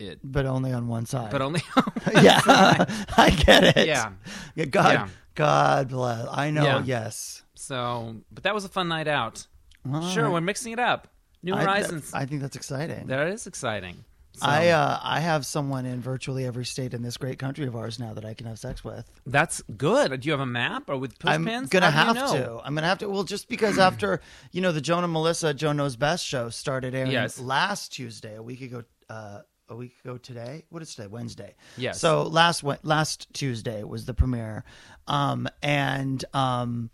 it, 0.00 0.18
but 0.24 0.44
only 0.44 0.72
on 0.72 0.88
one 0.88 1.06
side. 1.06 1.30
but 1.30 1.40
only. 1.40 1.60
yeah, 2.20 2.40
I 3.16 3.30
get 3.46 3.76
it. 3.76 3.86
Yeah. 3.86 4.12
Yeah, 4.56 4.64
God, 4.64 4.92
Yeah. 4.92 5.08
God 5.34 5.88
bless. 5.90 6.26
I 6.30 6.50
know. 6.50 6.64
Yeah. 6.64 6.82
Yes. 6.84 7.42
so, 7.54 8.16
but 8.32 8.42
that 8.42 8.54
was 8.54 8.64
a 8.64 8.68
fun 8.68 8.88
night 8.88 9.06
out. 9.06 9.46
All 9.90 10.02
sure, 10.08 10.24
right. 10.24 10.32
we're 10.32 10.40
mixing 10.40 10.72
it 10.72 10.78
up. 10.78 11.08
New 11.42 11.54
I- 11.54 11.62
Horizons. 11.62 12.12
I, 12.14 12.24
think 12.26 12.40
that's 12.42 12.56
exciting. 12.56 13.06
that 13.08 13.26
is 13.28 13.46
exciting. 13.46 14.04
So 14.34 14.46
I 14.46 14.68
uh, 14.68 14.98
I 15.02 15.20
have 15.20 15.44
someone 15.44 15.84
in 15.84 16.00
virtually 16.00 16.46
every 16.46 16.64
state 16.64 16.94
in 16.94 17.02
this 17.02 17.18
great 17.18 17.38
country 17.38 17.66
of 17.66 17.76
ours 17.76 17.98
now 17.98 18.14
that 18.14 18.24
I 18.24 18.32
can 18.32 18.46
have 18.46 18.58
sex 18.58 18.82
with. 18.82 19.04
that's 19.26 19.62
good. 19.76 20.18
Do 20.20 20.26
you 20.26 20.32
have 20.32 20.40
a 20.40 20.46
map 20.46 20.88
or 20.88 20.96
with 20.96 21.18
push 21.18 21.30
I'm 21.30 21.44
pins? 21.44 21.68
gonna 21.68 21.90
How 21.90 22.14
have 22.14 22.16
you 22.16 22.22
know? 22.38 22.56
to. 22.58 22.64
I'm 22.64 22.74
gonna 22.74 22.86
have 22.86 22.98
to. 23.00 23.10
Well, 23.10 23.24
just 23.24 23.46
because 23.50 23.78
after 23.88 24.22
you 24.50 24.62
know 24.62 24.72
the 24.72 24.80
Joan 24.80 25.04
and 25.04 25.12
Melissa 25.12 25.52
Joan 25.52 25.76
Knows 25.76 25.96
Best 25.96 26.24
show 26.24 26.48
started 26.48 26.94
airing 26.94 27.12
Yes. 27.12 27.38
last 27.38 27.92
Tuesday, 27.92 28.34
a 28.36 28.42
week 28.42 28.62
ago. 28.62 28.84
Uh, 29.10 29.40
a 29.68 29.76
week 29.76 29.92
ago 30.04 30.16
today. 30.18 30.64
What 30.70 30.82
is 30.82 30.94
today? 30.94 31.08
Wednesday. 31.08 31.54
Yes. 31.76 32.00
So 32.00 32.22
last 32.22 32.64
last 32.84 33.26
Tuesday 33.34 33.82
was 33.84 34.06
the 34.06 34.14
premiere, 34.14 34.64
um, 35.08 35.46
and 35.62 36.24
um, 36.32 36.90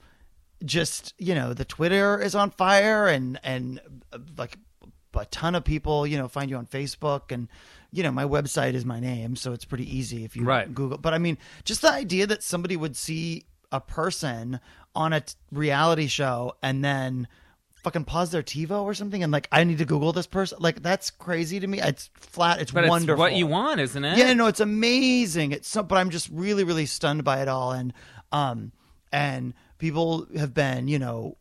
just 0.64 1.14
you 1.18 1.34
know 1.34 1.54
the 1.54 1.64
Twitter 1.64 2.20
is 2.20 2.34
on 2.34 2.50
fire, 2.50 3.06
and 3.06 3.38
and 3.42 3.80
uh, 4.12 4.18
like 4.36 4.56
a 5.14 5.24
ton 5.26 5.54
of 5.54 5.64
people 5.64 6.06
you 6.06 6.16
know 6.18 6.28
find 6.28 6.50
you 6.50 6.56
on 6.56 6.66
Facebook 6.66 7.30
and. 7.32 7.48
You 7.90 8.02
know, 8.02 8.12
my 8.12 8.24
website 8.24 8.74
is 8.74 8.84
my 8.84 9.00
name, 9.00 9.34
so 9.34 9.54
it's 9.54 9.64
pretty 9.64 9.96
easy 9.96 10.22
if 10.22 10.36
you 10.36 10.44
Right. 10.44 10.74
Google. 10.74 10.98
But 10.98 11.14
I 11.14 11.18
mean, 11.18 11.38
just 11.64 11.80
the 11.80 11.90
idea 11.90 12.26
that 12.26 12.42
somebody 12.42 12.76
would 12.76 12.94
see 12.94 13.46
a 13.72 13.80
person 13.80 14.60
on 14.94 15.14
a 15.14 15.22
t- 15.22 15.32
reality 15.50 16.06
show 16.06 16.54
and 16.62 16.84
then 16.84 17.26
fucking 17.76 18.04
pause 18.04 18.30
their 18.30 18.42
TiVo 18.42 18.82
or 18.82 18.92
something 18.92 19.22
and 19.22 19.32
like 19.32 19.48
I 19.50 19.64
need 19.64 19.78
to 19.78 19.86
Google 19.86 20.12
this 20.12 20.26
person. 20.26 20.58
Like 20.60 20.82
that's 20.82 21.10
crazy 21.10 21.60
to 21.60 21.66
me. 21.66 21.80
It's 21.80 22.10
flat. 22.12 22.60
It's 22.60 22.72
But 22.72 22.84
it's 22.84 22.90
wonderful. 22.90 23.18
what 23.20 23.32
you 23.32 23.46
want, 23.46 23.80
isn't 23.80 24.04
it? 24.04 24.18
Yeah, 24.18 24.34
no, 24.34 24.48
it's 24.48 24.60
amazing. 24.60 25.52
It's 25.52 25.66
so, 25.66 25.82
but 25.82 25.96
I'm 25.96 26.10
just 26.10 26.28
really, 26.30 26.64
really 26.64 26.84
stunned 26.84 27.24
by 27.24 27.40
it 27.40 27.48
all, 27.48 27.72
and 27.72 27.94
um, 28.32 28.70
and 29.10 29.54
people 29.78 30.26
have 30.36 30.54
been, 30.54 30.88
you 30.88 30.98
know, 30.98 31.36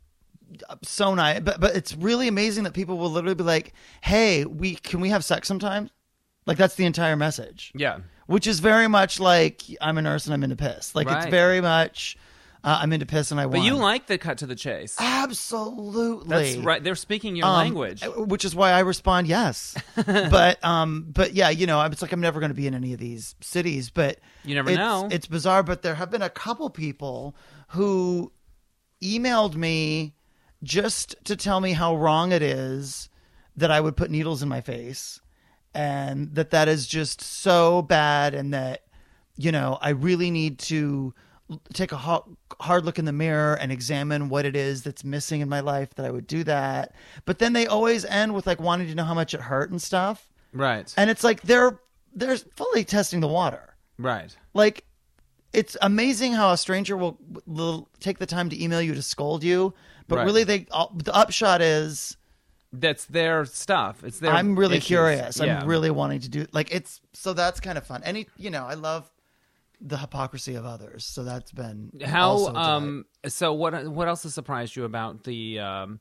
so 0.83 1.13
nice. 1.13 1.41
But 1.41 1.59
but 1.59 1.75
it's 1.75 1.95
really 1.95 2.27
amazing 2.27 2.63
that 2.63 2.73
people 2.73 2.97
will 2.97 3.11
literally 3.11 3.35
be 3.35 3.43
like, 3.43 3.73
"Hey, 4.01 4.45
we 4.45 4.75
can 4.75 4.99
we 5.01 5.09
have 5.09 5.23
sex 5.23 5.47
sometimes?" 5.47 5.89
Like 6.45 6.57
that's 6.57 6.75
the 6.75 6.85
entire 6.85 7.17
message, 7.17 7.73
Yeah. 7.75 7.99
which 8.25 8.47
is 8.47 8.61
very 8.61 8.87
much 8.87 9.19
like 9.19 9.63
I'm 9.81 9.97
a 9.97 10.01
nurse 10.01 10.25
and 10.25 10.33
I'm 10.33 10.43
into 10.43 10.55
piss. 10.55 10.95
Like 10.95 11.07
it's 11.09 11.25
very 11.25 11.59
much 11.59 12.17
uh, 12.63 12.79
I'm 12.81 12.93
into 12.93 13.05
piss 13.05 13.31
and 13.31 13.39
I 13.39 13.45
want. 13.45 13.57
But 13.59 13.65
you 13.65 13.75
like 13.75 14.07
the 14.07 14.17
cut 14.17 14.37
to 14.39 14.45
the 14.45 14.55
chase. 14.55 14.95
absolutely 14.97 16.27
That's 16.27 16.57
right. 16.57 16.83
They're 16.83 16.95
speaking 16.95 17.35
your 17.35 17.47
um, 17.47 17.53
language. 17.53 18.03
which 18.15 18.45
is 18.45 18.55
why 18.55 18.71
I 18.71 18.79
respond 18.79 19.27
yes. 19.27 19.75
but 20.05 20.63
um, 20.63 21.05
but 21.09 21.33
yeah, 21.33 21.49
you 21.49 21.67
know, 21.67 21.81
it's 21.81 22.01
like 22.01 22.11
I'm 22.11 22.21
never 22.21 22.39
going 22.39 22.49
to 22.49 22.55
be 22.55 22.67
in 22.67 22.73
any 22.73 22.93
of 22.93 22.99
these 22.99 23.35
cities. 23.41 23.89
But 23.89 24.19
You 24.43 24.55
never 24.55 24.69
it's, 24.69 24.77
know. 24.77 25.07
It's 25.11 25.27
bizarre, 25.27 25.63
but 25.63 25.81
there 25.81 25.95
have 25.95 26.09
been 26.09 26.21
a 26.21 26.29
couple 26.29 26.69
people 26.69 27.35
who 27.67 28.31
emailed 29.01 29.55
me 29.55 30.13
just 30.63 31.15
to 31.25 31.35
tell 31.35 31.59
me 31.59 31.73
how 31.73 31.95
wrong 31.95 32.31
it 32.31 32.41
is 32.41 33.09
that 33.55 33.71
I 33.71 33.79
would 33.79 33.95
put 33.95 34.11
needles 34.11 34.41
in 34.43 34.49
my 34.49 34.61
face, 34.61 35.19
and 35.73 36.33
that 36.35 36.51
that 36.51 36.67
is 36.67 36.87
just 36.87 37.21
so 37.21 37.81
bad, 37.81 38.33
and 38.33 38.53
that 38.53 38.83
you 39.35 39.51
know 39.51 39.77
I 39.81 39.89
really 39.89 40.31
need 40.31 40.59
to 40.59 41.13
take 41.73 41.91
a 41.93 41.97
hard 41.97 42.83
look 42.85 42.99
in 42.99 43.05
the 43.05 43.13
mirror 43.13 43.55
and 43.55 43.71
examine 43.71 44.27
what 44.27 44.45
it 44.45 44.55
is 44.55 44.83
that's 44.83 45.03
missing 45.05 45.39
in 45.39 45.47
my 45.47 45.61
life 45.61 45.93
that 45.95 46.05
I 46.05 46.11
would 46.11 46.27
do 46.27 46.43
that. 46.43 46.93
But 47.23 47.39
then 47.39 47.53
they 47.53 47.67
always 47.67 48.03
end 48.03 48.33
with 48.35 48.45
like 48.45 48.59
wanting 48.59 48.87
to 48.87 48.95
know 48.95 49.05
how 49.05 49.13
much 49.13 49.33
it 49.33 49.39
hurt 49.39 49.71
and 49.71 49.81
stuff. 49.81 50.29
right. 50.51 50.93
And 50.97 51.09
it's 51.09 51.23
like 51.23 51.41
they're 51.43 51.79
they're 52.13 52.37
fully 52.37 52.83
testing 52.83 53.19
the 53.21 53.27
water. 53.27 53.75
right. 53.97 54.35
Like 54.53 54.83
it's 55.57 55.75
amazing 55.81 56.33
how 56.33 56.51
a 56.51 56.57
stranger 56.57 56.95
will 56.95 57.17
will 57.45 57.89
take 57.99 58.17
the 58.19 58.25
time 58.25 58.49
to 58.49 58.63
email 58.63 58.81
you 58.81 58.93
to 58.95 59.01
scold 59.01 59.43
you, 59.43 59.73
but 60.07 60.17
Right. 60.17 60.25
really 60.25 60.43
they 60.43 60.67
all- 60.71 60.93
the 60.95 61.13
upshot 61.13 61.61
is 61.61 62.15
That's 62.71 63.05
their 63.05 63.45
stuff. 63.45 64.03
It's 64.03 64.19
their. 64.19 64.31
I'm 64.33 64.57
really 64.59 64.77
issues. 64.77 64.87
curious. 64.87 65.39
Yeah. 65.39 65.61
I'm 65.61 65.67
really 65.67 65.89
wanting 65.91 66.19
to 66.21 66.29
do 66.29 66.45
like 66.51 66.69
it's 66.71 67.01
so 67.13 67.33
that's 67.33 67.59
kind 67.59 67.77
of 67.77 67.85
fun. 67.87 68.03
Any 68.03 68.27
you 68.37 68.49
know, 68.51 68.65
I 68.65 68.75
love 68.75 69.09
the 69.79 69.97
hypocrisy 69.97 70.55
of 70.55 70.65
others. 70.65 71.05
So 71.05 71.23
that's 71.23 71.51
been 71.51 71.91
How 72.05 72.47
um 72.55 73.05
so 73.27 73.53
what 73.53 73.87
what 73.87 74.07
else 74.07 74.23
has 74.23 74.33
surprised 74.33 74.75
you 74.75 74.83
about 74.85 75.23
the 75.23 75.59
um 75.59 75.99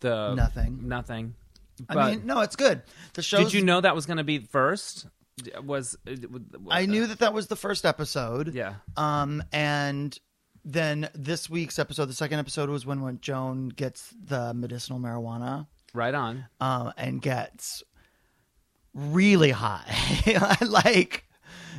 the 0.00 0.34
Nothing. 0.34 0.88
nothing 0.88 1.34
I 1.88 2.10
mean, 2.10 2.26
no, 2.26 2.40
it's 2.42 2.54
good. 2.54 2.82
The 3.14 3.22
show 3.22 3.38
did 3.38 3.52
you 3.54 3.64
know 3.64 3.80
that 3.80 3.94
was 3.94 4.06
going 4.06 4.18
to 4.18 4.24
be 4.24 4.38
first 4.38 5.06
was 5.64 5.96
I 6.70 6.86
knew 6.86 7.06
that 7.06 7.20
that 7.20 7.32
was 7.32 7.46
the 7.46 7.56
first 7.56 7.84
episode. 7.84 8.54
yeah 8.54 8.74
Um, 8.96 9.42
and 9.52 10.18
then 10.64 11.08
this 11.14 11.50
week's 11.50 11.78
episode, 11.78 12.06
the 12.06 12.14
second 12.14 12.38
episode, 12.38 12.68
was 12.68 12.86
when 12.86 13.00
when 13.00 13.20
Joan 13.20 13.68
gets 13.68 14.14
the 14.24 14.54
medicinal 14.54 15.00
marijuana, 15.00 15.66
right 15.94 16.14
on 16.14 16.46
um, 16.60 16.92
and 16.96 17.20
gets 17.20 17.82
really 18.94 19.50
high, 19.50 20.56
like 20.60 21.24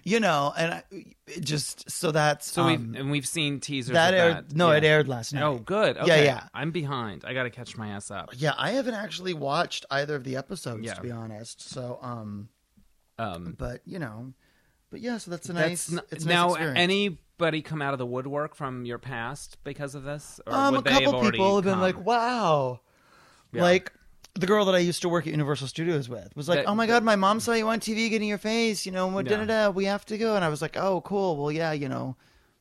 you 0.03 0.19
know, 0.19 0.53
and 0.57 0.73
I, 0.73 0.83
it 1.27 1.41
just 1.45 1.89
so 1.89 2.11
that's 2.11 2.51
so 2.51 2.63
um, 2.63 2.67
we've 2.67 3.01
and 3.01 3.11
we've 3.11 3.27
seen 3.27 3.59
teasers 3.59 3.93
that 3.93 4.13
aired. 4.13 4.49
that. 4.49 4.55
No, 4.55 4.71
yeah. 4.71 4.77
it 4.77 4.83
aired 4.83 5.07
last 5.07 5.33
night. 5.33 5.43
oh 5.43 5.59
good 5.59 5.97
Yeah, 6.05 6.21
yeah. 6.21 6.43
I'm 6.53 6.71
behind 6.71 7.23
I 7.25 7.33
got 7.33 7.43
to 7.43 7.49
catch 7.49 7.77
my 7.77 7.89
ass 7.89 8.11
up 8.11 8.31
Yeah, 8.33 8.53
I 8.57 8.71
haven't 8.71 8.95
actually 8.95 9.33
watched 9.33 9.85
either 9.89 10.15
of 10.15 10.23
the 10.23 10.35
episodes 10.35 10.83
Yeah. 10.83 10.95
to 10.95 11.01
be 11.01 11.11
honest. 11.11 11.61
So, 11.69 11.99
um, 12.01 12.49
um 13.19 13.55
but 13.57 13.81
you 13.85 13.99
know, 13.99 14.33
but 14.89 14.99
yeah, 15.01 15.17
so 15.17 15.31
that's 15.31 15.49
a 15.49 15.53
that's 15.53 15.89
nice. 15.89 15.99
n- 15.99 16.05
it's 16.11 16.23
a 16.23 16.27
nice 16.27 16.33
now 16.35 16.49
experience. 16.51 16.79
anybody 16.79 17.61
come 17.61 17.81
out 17.81 17.93
of 17.93 17.99
the 17.99 18.05
woodwork 18.05 18.55
from 18.55 18.85
your 18.85 18.97
past 18.99 19.57
because 19.63 19.95
of 19.95 20.03
this 20.03 20.39
or 20.47 20.53
Um, 20.53 20.75
a 20.75 20.77
have 20.77 21.03
couple 21.03 21.15
already 21.19 21.31
people 21.37 21.55
have 21.55 21.63
been 21.65 21.73
come? 21.73 21.81
like, 21.81 22.05
"Wow," 22.05 22.79
Yeah. 23.51 23.61
like 23.63 23.91
the 24.35 24.47
girl 24.47 24.65
that 24.65 24.73
I 24.75 24.79
used 24.79 25.01
to 25.03 25.09
work 25.09 25.27
at 25.27 25.31
Universal 25.31 25.67
Studios 25.67 26.09
with 26.09 26.35
was 26.35 26.49
like, 26.49 26.59
That- 26.59 26.67
"Oh 26.67 26.73
my 26.75 26.87
god, 26.87 27.03
my 27.03 27.15
mom 27.15 27.39
saw 27.39 27.53
you 27.53 27.67
on 27.69 27.79
TV 27.79 28.09
getting 28.09 28.27
your 28.27 28.39
face. 28.39 28.85
You 28.85 28.91
know, 28.91 29.07
what 29.07 29.25
da 29.27 29.37
da 29.37 29.45
da. 29.45 29.69
We 29.69 29.85
have 29.85 30.05
to 30.07 30.17
go." 30.17 30.35
And 30.35 30.43
I 30.43 30.49
was 30.49 30.61
like, 30.61 30.75
"Oh, 30.75 31.01
cool. 31.01 31.37
Well, 31.37 31.51
yeah, 31.51 31.71
you 31.71 31.87
know, 31.89 32.15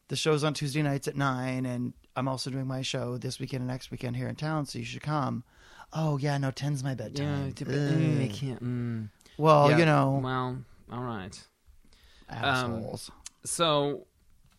the 0.09 0.17
show's 0.17 0.45
on 0.45 0.53
Tuesday 0.53 0.83
nights 0.83 1.09
at 1.09 1.17
nine, 1.17 1.65
and 1.65 1.95
I'm 2.15 2.29
also 2.29 2.51
doing 2.51 2.67
my 2.67 2.83
show 2.83 3.17
this 3.17 3.39
weekend 3.41 3.63
and 3.63 3.69
next 3.69 3.91
weekend 3.91 4.17
here 4.17 4.29
in 4.29 4.35
town, 4.37 4.67
so 4.67 4.79
you 4.79 4.85
should 4.85 5.01
come." 5.03 5.45
Oh 5.95 6.17
yeah, 6.19 6.37
no, 6.39 6.51
ten's 6.51 6.83
my 6.85 6.95
bedtime. 6.95 7.53
mm, 7.53 8.25
I 8.25 8.29
can't 8.29 8.63
mm. 8.65 9.09
Well, 9.39 9.71
Yeah, 9.71 9.79
you 9.79 9.85
know, 9.87 10.21
well 10.23 10.59
all 10.93 11.03
right 11.03 11.39
assholes. 12.29 13.11
Um, 13.11 13.17
so 13.45 14.07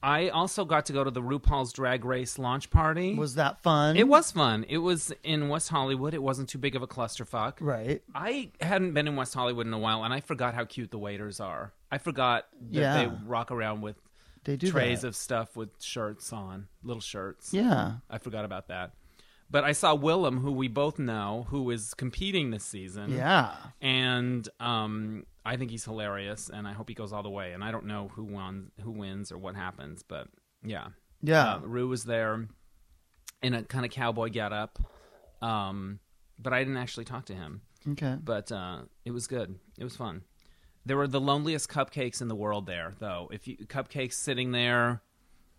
I 0.01 0.29
also 0.29 0.65
got 0.65 0.85
to 0.87 0.93
go 0.93 1.03
to 1.03 1.11
the 1.11 1.21
RuPaul's 1.21 1.71
Drag 1.71 2.03
Race 2.03 2.37
launch 2.37 2.69
party. 2.69 3.15
was 3.15 3.35
that 3.35 3.61
fun? 3.63 3.95
it 3.95 4.07
was 4.07 4.31
fun. 4.31 4.65
It 4.67 4.79
was 4.79 5.13
in 5.23 5.47
West 5.47 5.69
Hollywood. 5.69 6.13
It 6.13 6.21
wasn't 6.21 6.49
too 6.49 6.57
big 6.57 6.75
of 6.75 6.81
a 6.81 6.87
clusterfuck. 6.87 7.53
right. 7.61 8.01
I 8.13 8.51
hadn't 8.59 8.93
been 8.93 9.07
in 9.07 9.15
West 9.15 9.33
Hollywood 9.33 9.65
in 9.65 9.73
a 9.73 9.79
while, 9.79 10.03
and 10.03 10.13
I 10.13 10.19
forgot 10.19 10.53
how 10.55 10.65
cute 10.65 10.91
the 10.91 10.97
waiters 10.99 11.39
are. 11.39 11.71
I 11.91 11.99
forgot 11.99 12.47
that 12.71 12.79
Yeah. 12.79 12.97
they 13.05 13.11
rock 13.25 13.49
around 13.51 13.81
with 13.81 13.95
They 14.43 14.57
do 14.57 14.69
trays 14.71 15.01
that. 15.01 15.07
of 15.09 15.15
stuff 15.15 15.55
with 15.55 15.69
shirts 15.81 16.33
on, 16.33 16.67
little 16.83 17.01
shirts. 17.01 17.53
yeah. 17.53 17.93
I 18.09 18.17
forgot 18.17 18.43
about 18.43 18.67
that. 18.67 18.91
But 19.53 19.63
I 19.63 19.71
saw 19.73 19.95
Willam, 19.95 20.41
who 20.41 20.51
we 20.51 20.67
both 20.67 20.97
know, 20.97 21.45
who 21.49 21.69
is 21.69 21.93
competing 21.93 22.49
this 22.49 22.63
season. 22.65 23.11
Yeah. 23.11 23.51
and 23.81 24.49
um, 24.59 25.25
I 25.45 25.57
think 25.57 25.69
he's 25.71 25.85
hilarious, 25.85 26.49
and 26.51 26.67
I 26.67 26.73
hope 26.73 26.89
he 26.89 26.95
goes 26.95 27.13
all 27.13 27.21
the 27.21 27.29
way. 27.29 27.53
And 27.53 27.63
I 27.63 27.69
don't 27.71 27.85
know 27.85 28.09
who 28.15 28.23
won, 28.23 28.71
who 28.81 28.89
wins, 28.91 29.31
or 29.31 29.37
what 29.37 29.55
happens, 29.55 30.01
but 30.01 30.27
yeah, 30.65 30.87
Yeah. 31.21 31.55
uh, 31.55 31.59
Ru 31.59 31.87
was 31.87 32.03
there 32.03 32.47
in 33.43 33.53
a 33.53 33.61
kind 33.63 33.85
of 33.85 33.91
cowboy 33.91 34.29
getup, 34.29 34.79
um, 35.41 35.99
but 36.39 36.51
I 36.53 36.59
didn't 36.63 36.77
actually 36.77 37.05
talk 37.05 37.25
to 37.25 37.35
him. 37.35 37.61
okay. 37.91 38.15
But 38.23 38.51
uh, 38.51 38.83
it 39.05 39.11
was 39.11 39.27
good. 39.27 39.59
It 39.77 39.83
was 39.83 39.95
fun. 39.95 40.23
There 40.85 40.97
were 40.97 41.07
the 41.07 41.21
loneliest 41.21 41.69
cupcakes 41.69 42.21
in 42.21 42.27
the 42.27 42.35
world 42.35 42.65
there, 42.65 42.95
though. 42.99 43.29
If 43.31 43.47
you 43.47 43.57
cupcakes 43.57 44.13
sitting 44.13 44.51
there, 44.51 45.01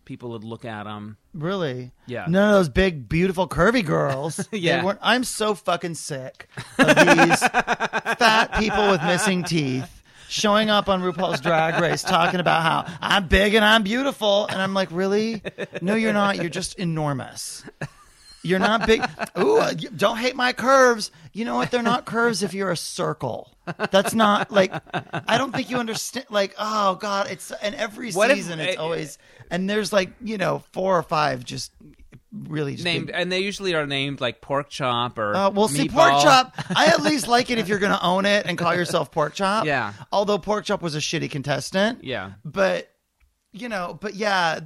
people 0.05 0.29
would 0.31 0.43
look 0.43 0.63
at 0.65 0.83
them. 0.83 1.17
Really? 1.33 1.91
Yeah. 2.05 2.25
None 2.29 2.49
of 2.49 2.55
those 2.55 2.69
big, 2.69 3.09
beautiful, 3.09 3.47
curvy 3.47 3.85
girls. 3.85 4.47
Yeah. 4.55 4.93
I'm 5.01 5.23
so 5.23 5.53
fucking 5.53 5.95
sick 5.95 6.47
of 6.79 6.87
these 6.95 7.39
fat 7.47 8.55
people 8.57 8.89
with 8.89 9.03
missing 9.03 9.43
teeth 9.43 10.03
showing 10.29 10.69
up 10.69 10.87
on 10.87 11.01
RuPaul's 11.01 11.41
Drag 11.41 11.81
Race 11.81 12.01
talking 12.03 12.39
about 12.39 12.61
how 12.61 12.97
I'm 13.01 13.27
big 13.27 13.53
and 13.53 13.65
I'm 13.65 13.83
beautiful. 13.83 14.45
And 14.47 14.61
I'm 14.61 14.73
like, 14.73 14.89
really? 14.91 15.41
No, 15.81 15.95
you're 15.95 16.13
not. 16.13 16.37
You're 16.37 16.49
just 16.49 16.79
enormous. 16.79 17.63
You're 18.45 18.59
not 18.59 18.85
big. 18.87 19.03
Ooh, 19.37 19.57
uh, 19.57 19.73
don't 19.95 20.17
hate 20.17 20.35
my 20.35 20.53
curves. 20.53 21.11
You 21.33 21.45
know 21.45 21.55
what? 21.55 21.71
They're 21.71 21.81
not 21.83 22.05
curves 22.05 22.43
if 22.43 22.53
you're 22.53 22.71
a 22.71 22.77
circle. 22.77 23.51
That's 23.91 24.13
not 24.13 24.51
like, 24.51 24.71
I 25.27 25.37
don't 25.37 25.51
think 25.53 25.69
you 25.69 25.77
understand. 25.77 26.27
Like, 26.29 26.53
oh 26.57 26.95
God, 26.95 27.27
it's, 27.31 27.51
and 27.51 27.73
every 27.75 28.11
What 28.11 28.29
if- 28.31 28.37
season 28.37 28.59
it's 28.59 28.77
eh, 28.77 28.79
always, 28.79 29.17
and 29.49 29.69
there's 29.69 29.91
like, 29.91 30.11
you 30.21 30.37
know, 30.37 30.63
four 30.71 30.97
or 30.97 31.03
five 31.03 31.43
just 31.43 31.71
really 32.31 32.73
just 32.73 32.83
Named, 32.83 33.07
big- 33.07 33.15
and 33.15 33.31
they 33.31 33.39
usually 33.39 33.73
are 33.75 33.87
named 33.87 34.21
like 34.21 34.41
pork 34.41 34.69
chop 34.69 35.17
or 35.17 35.35
uh, 35.35 35.49
well, 35.49 35.67
see, 35.67 35.87
pork 35.89 36.11
chop. 36.21 36.53
I 36.75 36.87
at 36.87 37.01
least 37.01 37.27
like 37.27 37.49
it 37.49 37.57
if 37.57 37.67
you're 37.67 37.79
going 37.79 37.93
to 37.93 38.03
own 38.03 38.25
it 38.25 38.45
and 38.45 38.57
call 38.57 38.75
yourself 38.75 39.09
pork 39.11 39.33
chop. 39.33 39.65
Yeah. 39.65 39.93
Although 40.11 40.37
pork 40.37 40.65
chop 40.65 40.81
was 40.81 40.95
a 40.95 40.99
shitty 40.99 41.31
contestant. 41.31 42.03
Yeah. 42.03 42.33
But 42.43 42.91
you 43.51 43.69
know, 43.69 43.97
but 43.99 44.15
yeah, 44.15 44.59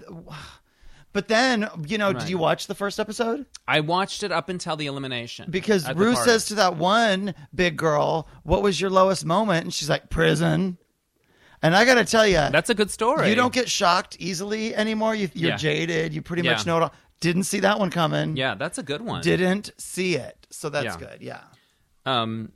But 1.12 1.28
then, 1.28 1.68
you 1.88 1.98
know, 1.98 2.12
Right. 2.12 2.20
did 2.20 2.30
you 2.30 2.38
watch 2.38 2.68
the 2.68 2.76
first 2.76 3.00
episode? 3.00 3.46
I 3.68 3.80
watched 3.80 4.22
it 4.22 4.32
up 4.32 4.48
until 4.48 4.76
the 4.76 4.86
elimination 4.86 5.50
Because 5.50 5.86
at 5.86 5.96
the 5.98 6.04
Ruth 6.04 6.16
party. 6.16 6.30
says 6.32 6.46
to 6.46 6.56
that 6.56 6.76
one 6.78 7.34
big 7.54 7.78
girl, 7.78 8.28
"What 8.44 8.62
was 8.62 8.80
your 8.80 8.92
lowest 8.92 9.26
moment?" 9.26 9.64
And 9.64 9.74
she's 9.74 9.90
like, 9.90 10.10
"Prison." 10.12 10.78
And 11.62 11.76
I 11.76 11.84
got 11.84 11.96
to 11.96 12.06
tell 12.06 12.28
you, 12.28 12.36
"That's 12.36 12.70
a 12.70 12.76
good 12.76 12.92
story." 12.92 13.28
you 13.30 13.36
don't 13.36 13.54
get 13.54 13.70
shocked 13.70 14.18
easily 14.20 14.76
anymore. 14.76 15.16
You, 15.16 15.30
you're 15.34 15.50
Yeah. 15.52 15.58
jaded. 15.58 16.14
You 16.14 16.22
pretty 16.22 16.44
Yeah. 16.44 16.54
much 16.54 16.66
know 16.66 16.78
it 16.78 16.84
all. 16.84 16.94
Didn't 17.22 17.44
see 17.44 17.60
that 17.62 17.80
one 17.80 17.90
coming. 17.90 18.38
Yeah, 18.38 18.56
that's 18.56 18.78
a 18.78 18.84
good 18.84 19.02
one. 19.02 19.22
Didn't 19.22 19.72
see 19.78 20.16
it. 20.16 20.48
So 20.52 20.70
that's 20.70 20.86
Yeah. 20.86 20.98
good. 20.98 21.18
Yeah. 21.22 21.42
Um, 22.06 22.52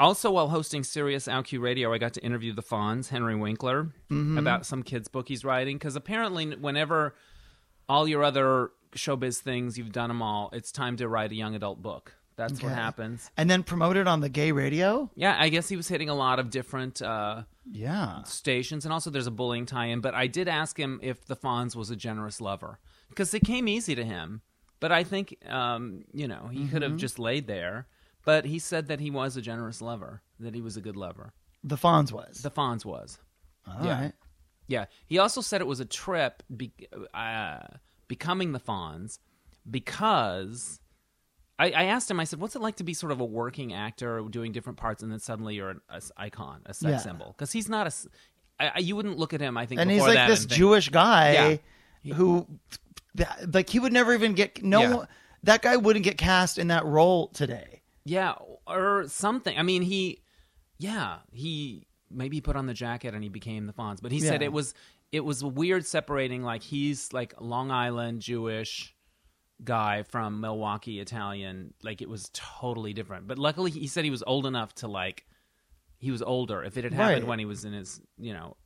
also, 0.00 0.30
while 0.30 0.48
hosting 0.48 0.84
Sirius 0.84 1.26
OutQ 1.28 1.60
Radio, 1.60 1.92
I 1.92 1.98
got 1.98 2.14
to 2.14 2.24
interview 2.24 2.52
the 2.54 2.62
Fonz, 2.62 3.08
Henry 3.08 3.34
Winkler, 3.34 3.84
Mm-hmm. 4.10 4.38
about 4.38 4.64
some 4.64 4.82
kid's 4.82 5.08
book 5.08 5.28
he's 5.28 5.44
writing. 5.44 5.76
Because 5.76 5.96
apparently, 5.96 6.54
whenever 6.56 7.14
all 7.88 8.06
your 8.08 8.22
other 8.24 8.70
showbiz 8.94 9.38
things, 9.40 9.76
you've 9.78 9.92
done 9.92 10.08
them 10.08 10.22
all, 10.22 10.50
it's 10.52 10.72
time 10.72 10.96
to 10.96 11.08
write 11.08 11.30
a 11.32 11.34
young 11.34 11.54
adult 11.54 11.82
book. 11.82 12.14
That's 12.36 12.62
what 12.62 12.72
Okay. 12.72 12.74
happens. 12.74 13.30
And 13.38 13.48
then 13.48 13.62
promoted 13.62 14.06
on 14.06 14.20
the 14.20 14.28
gay 14.28 14.52
radio. 14.52 15.10
Yeah, 15.14 15.36
I 15.38 15.48
guess 15.48 15.68
he 15.70 15.76
was 15.76 15.88
hitting 15.88 16.10
a 16.10 16.14
lot 16.14 16.38
of 16.38 16.50
different 16.50 17.00
uh, 17.00 17.44
Yeah. 17.70 18.22
stations, 18.24 18.84
and 18.84 18.92
also 18.92 19.08
there's 19.10 19.26
a 19.26 19.30
bullying 19.30 19.64
tie-in. 19.64 20.00
But 20.00 20.14
I 20.14 20.26
did 20.26 20.46
ask 20.46 20.78
him 20.78 21.00
if 21.02 21.24
the 21.24 21.36
Fonz 21.36 21.74
was 21.74 21.88
a 21.90 21.96
generous 21.96 22.40
lover 22.40 22.78
because 23.08 23.32
it 23.32 23.40
came 23.40 23.68
easy 23.68 23.94
to 23.94 24.04
him. 24.04 24.42
But 24.80 24.92
I 24.92 25.02
think 25.04 25.38
um, 25.48 26.04
you 26.12 26.28
know 26.28 26.48
he 26.52 26.66
could 26.68 26.82
Mm-hmm. 26.82 26.92
have 26.92 26.96
just 27.00 27.18
laid 27.18 27.46
there. 27.46 27.86
But 28.26 28.44
he 28.44 28.58
said 28.58 28.88
that 28.88 29.00
he 29.00 29.10
was 29.10 29.36
a 29.38 29.40
generous 29.40 29.80
lover, 29.80 30.20
that 30.40 30.54
he 30.54 30.60
was 30.60 30.76
a 30.76 30.80
good 30.82 30.96
lover. 30.96 31.32
The 31.64 31.76
Fonz 31.76 32.12
was. 32.12 32.42
The 32.42 32.50
Fonz 32.50 32.84
was. 32.84 33.18
All 33.66 33.78
right. 33.86 34.12
Yeah. 34.68 34.86
He 35.06 35.18
also 35.18 35.40
said 35.40 35.60
it 35.60 35.66
was 35.66 35.80
a 35.80 35.84
trip 35.84 36.42
be- 36.54 36.72
uh, 37.14 37.58
becoming 38.08 38.52
the 38.52 38.60
Fonz 38.60 39.18
because 39.68 40.80
I, 41.58 41.70
I 41.70 41.82
asked 41.84 42.10
him, 42.10 42.20
I 42.20 42.24
said, 42.24 42.40
what's 42.40 42.56
it 42.56 42.62
like 42.62 42.76
to 42.76 42.84
be 42.84 42.94
sort 42.94 43.12
of 43.12 43.20
a 43.20 43.24
working 43.24 43.72
actor 43.72 44.20
doing 44.30 44.52
different 44.52 44.78
parts 44.78 45.02
and 45.02 45.10
then 45.10 45.18
suddenly 45.20 45.54
you're 45.54 45.70
an 45.70 45.80
a 45.88 46.00
icon, 46.16 46.62
a 46.66 46.74
sex 46.74 46.90
Yeah. 46.90 46.98
symbol? 46.98 47.34
Because 47.36 47.52
he's 47.52 47.68
not 47.68 47.86
a. 47.86 47.92
I- 48.58 48.72
I- 48.76 48.78
you 48.80 48.96
wouldn't 48.96 49.18
look 49.18 49.32
at 49.34 49.40
him, 49.40 49.56
I 49.56 49.66
think, 49.66 49.80
And 49.80 49.90
he's 49.90 50.00
like 50.02 50.14
that 50.14 50.28
this 50.28 50.40
think- 50.40 50.52
Jewish 50.52 50.88
guy 50.88 51.60
Yeah. 52.02 52.14
who, 52.14 52.46
like, 53.52 53.68
he 53.70 53.78
would 53.78 53.92
never 53.92 54.12
even 54.14 54.34
get 54.34 54.62
no. 54.62 54.80
Yeah. 54.80 55.04
That 55.42 55.62
guy 55.62 55.76
wouldn't 55.76 56.04
get 56.04 56.18
cast 56.18 56.58
in 56.58 56.68
that 56.68 56.84
role 56.84 57.28
today. 57.28 57.82
Yeah, 58.04 58.34
or 58.66 59.04
something. 59.08 59.56
I 59.56 59.62
mean, 59.62 59.82
he, 59.82 60.22
yeah, 60.78 61.18
he 61.32 61.86
maybe 62.16 62.36
he 62.38 62.40
put 62.40 62.56
on 62.56 62.66
the 62.66 62.74
jacket 62.74 63.14
and 63.14 63.22
he 63.22 63.28
became 63.28 63.66
the 63.66 63.72
Fonz. 63.72 64.00
But 64.02 64.10
he 64.10 64.18
said 64.20 64.42
it 64.42 64.52
was 64.52 64.74
it 65.12 65.20
was 65.24 65.44
weird 65.44 65.86
separating. 65.86 66.42
Like 66.42 66.62
he's 66.62 67.12
like 67.12 67.34
Long 67.40 67.70
Island 67.70 68.20
Jewish 68.22 68.94
guy 69.62 70.02
from 70.02 70.40
Milwaukee 70.40 70.98
Italian. 71.00 71.74
Like 71.82 72.02
it 72.02 72.08
was 72.08 72.30
totally 72.32 72.92
different. 72.92 73.26
But 73.28 73.38
luckily, 73.38 73.70
he 73.70 73.86
said 73.86 74.04
he 74.04 74.10
was 74.10 74.24
old 74.26 74.46
enough 74.46 74.74
to 74.76 74.88
like 74.88 75.26
he 75.98 76.10
was 76.10 76.22
older. 76.22 76.62
If 76.64 76.76
it 76.76 76.84
had 76.84 76.92
happened 76.92 77.22
Right. 77.22 77.28
when 77.28 77.38
he 77.38 77.44
was 77.44 77.64
in 77.64 77.72
his 77.72 78.00
you 78.18 78.32
know 78.32 78.56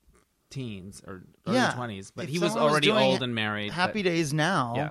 teens 0.50 1.02
or 1.06 1.22
early 1.46 1.56
Yeah. 1.58 1.72
twenties, 1.72 2.10
but 2.10 2.24
If 2.24 2.30
he 2.30 2.38
was 2.38 2.56
already 2.56 2.86
doing 2.88 3.02
old 3.04 3.22
and 3.22 3.34
married. 3.34 3.72
Happy 3.72 4.02
but- 4.02 4.08
Days 4.10 4.32
now. 4.32 4.72
Yeah. 4.76 4.90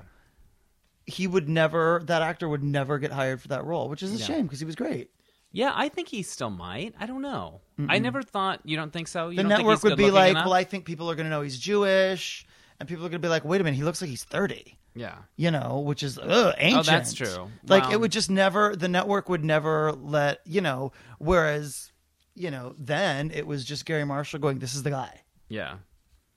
He 1.06 1.26
would 1.28 1.50
never. 1.50 2.02
That 2.06 2.22
actor 2.22 2.48
would 2.48 2.64
never 2.64 3.00
get 3.00 3.12
hired 3.12 3.42
for 3.42 3.48
that 3.50 3.66
role, 3.66 3.90
which 3.90 4.04
is 4.04 4.14
a 4.14 4.18
Yeah. 4.18 4.26
shame 4.26 4.44
because 4.46 4.60
he 4.60 4.66
was 4.66 4.76
great. 4.76 5.10
Yeah, 5.52 5.72
I 5.76 5.90
think 5.90 6.08
he 6.10 6.22
still 6.24 6.50
might. 6.52 6.94
I 7.00 7.06
don't 7.06 7.22
know. 7.22 7.62
I 7.88 7.98
never 8.00 8.22
thought. 8.22 8.60
You 8.66 8.76
don't 8.76 8.92
think 8.94 9.08
so? 9.08 9.30
You 9.30 9.38
the 9.38 9.44
network 9.44 9.82
would 9.84 9.98
be 9.98 10.12
like, 10.12 10.32
enough? 10.32 10.46
well, 10.46 10.54
I 10.54 10.64
think 10.64 10.86
people 10.86 11.10
are 11.10 11.16
going 11.16 11.26
to 11.26 11.30
know 11.30 11.42
he's 11.42 11.58
Jewish, 11.58 12.46
and 12.80 12.88
people 12.90 13.06
are 13.06 13.10
going 13.10 13.22
to 13.22 13.26
be 13.26 13.30
like, 13.30 13.46
wait 13.46 13.62
a 13.62 13.64
minute, 13.64 13.78
he 13.78 13.84
looks 13.84 14.02
like 14.02 14.10
he's 14.10 14.26
thirty. 14.26 14.78
yeah. 14.96 15.16
You 15.38 15.50
know, 15.52 15.80
which 15.80 16.04
is 16.04 16.20
ugh, 16.20 16.54
ancient. 16.58 16.88
Oh, 16.88 16.92
that's 16.92 17.14
true. 17.14 17.50
Like 17.68 17.84
Well- 17.84 17.94
it 17.94 18.00
would 18.02 18.12
just 18.12 18.30
never. 18.30 18.76
The 18.76 18.90
network 18.90 19.30
would 19.30 19.44
never 19.46 19.94
let 19.94 20.40
you 20.46 20.62
know. 20.62 20.92
Whereas, 21.20 21.92
you 22.36 22.52
know, 22.52 22.76
then 22.78 23.32
it 23.32 23.48
was 23.48 23.64
just 23.66 23.86
Garry 23.86 24.06
Marshall 24.06 24.40
going, 24.40 24.60
"This 24.60 24.76
is 24.76 24.84
the 24.84 24.92
guy." 24.92 25.22
Yeah. 25.48 25.76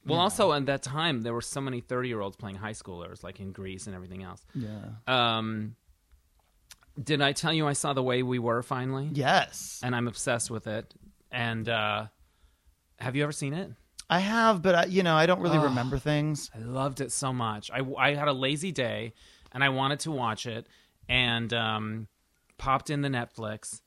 Well, 0.07 0.19
also 0.19 0.53
at 0.53 0.67
that 0.67 0.83
time 0.83 1.23
there 1.23 1.33
were 1.33 1.41
so 1.43 1.61
many 1.61 1.81
thirty-year-olds 1.81 2.37
playing 2.37 2.57
high 2.57 2.73
schoolers, 2.73 3.23
like 3.23 3.39
in 3.41 3.53
Grease 3.53 3.87
and 3.87 3.95
everything 3.95 4.23
else. 4.25 4.45
Yeah. 4.55 4.79
Um, 5.07 5.77
did 7.03 7.21
I 7.23 7.33
tell 7.33 7.53
you 7.53 7.67
I 7.67 7.73
saw 7.75 7.93
the 7.93 8.03
way 8.03 8.23
we 8.23 8.39
were 8.39 8.63
finally? 8.63 9.09
Yes, 9.13 9.81
And 9.83 9.95
I'm 9.95 10.09
obsessed 10.09 10.51
with 10.51 10.67
it. 10.67 10.93
And 11.31 11.69
uh, 11.69 12.07
have 12.99 13.17
you 13.17 13.23
ever 13.23 13.33
seen 13.33 13.55
it? 13.55 13.71
I 14.11 14.19
have, 14.19 14.61
but 14.63 14.75
I, 14.75 14.85
you 14.87 15.03
know, 15.03 15.17
I 15.17 15.27
don't 15.27 15.41
really 15.41 15.59
Oh. 15.59 15.65
remember 15.65 15.99
things. 15.99 16.51
I 16.55 16.59
loved 16.59 17.01
it 17.01 17.13
so 17.13 17.33
much. 17.33 17.71
I, 17.71 17.81
I 17.99 18.15
had 18.15 18.29
a 18.29 18.33
lazy 18.33 18.73
day 18.73 19.15
and 19.53 19.65
I 19.65 19.71
wanted 19.71 20.01
to 20.01 20.11
watch 20.11 20.45
it 20.47 20.67
and 21.09 21.53
um, 21.55 22.09
popped 22.59 22.91
in 22.91 23.01
the 23.01 23.09
Netflix 23.09 23.81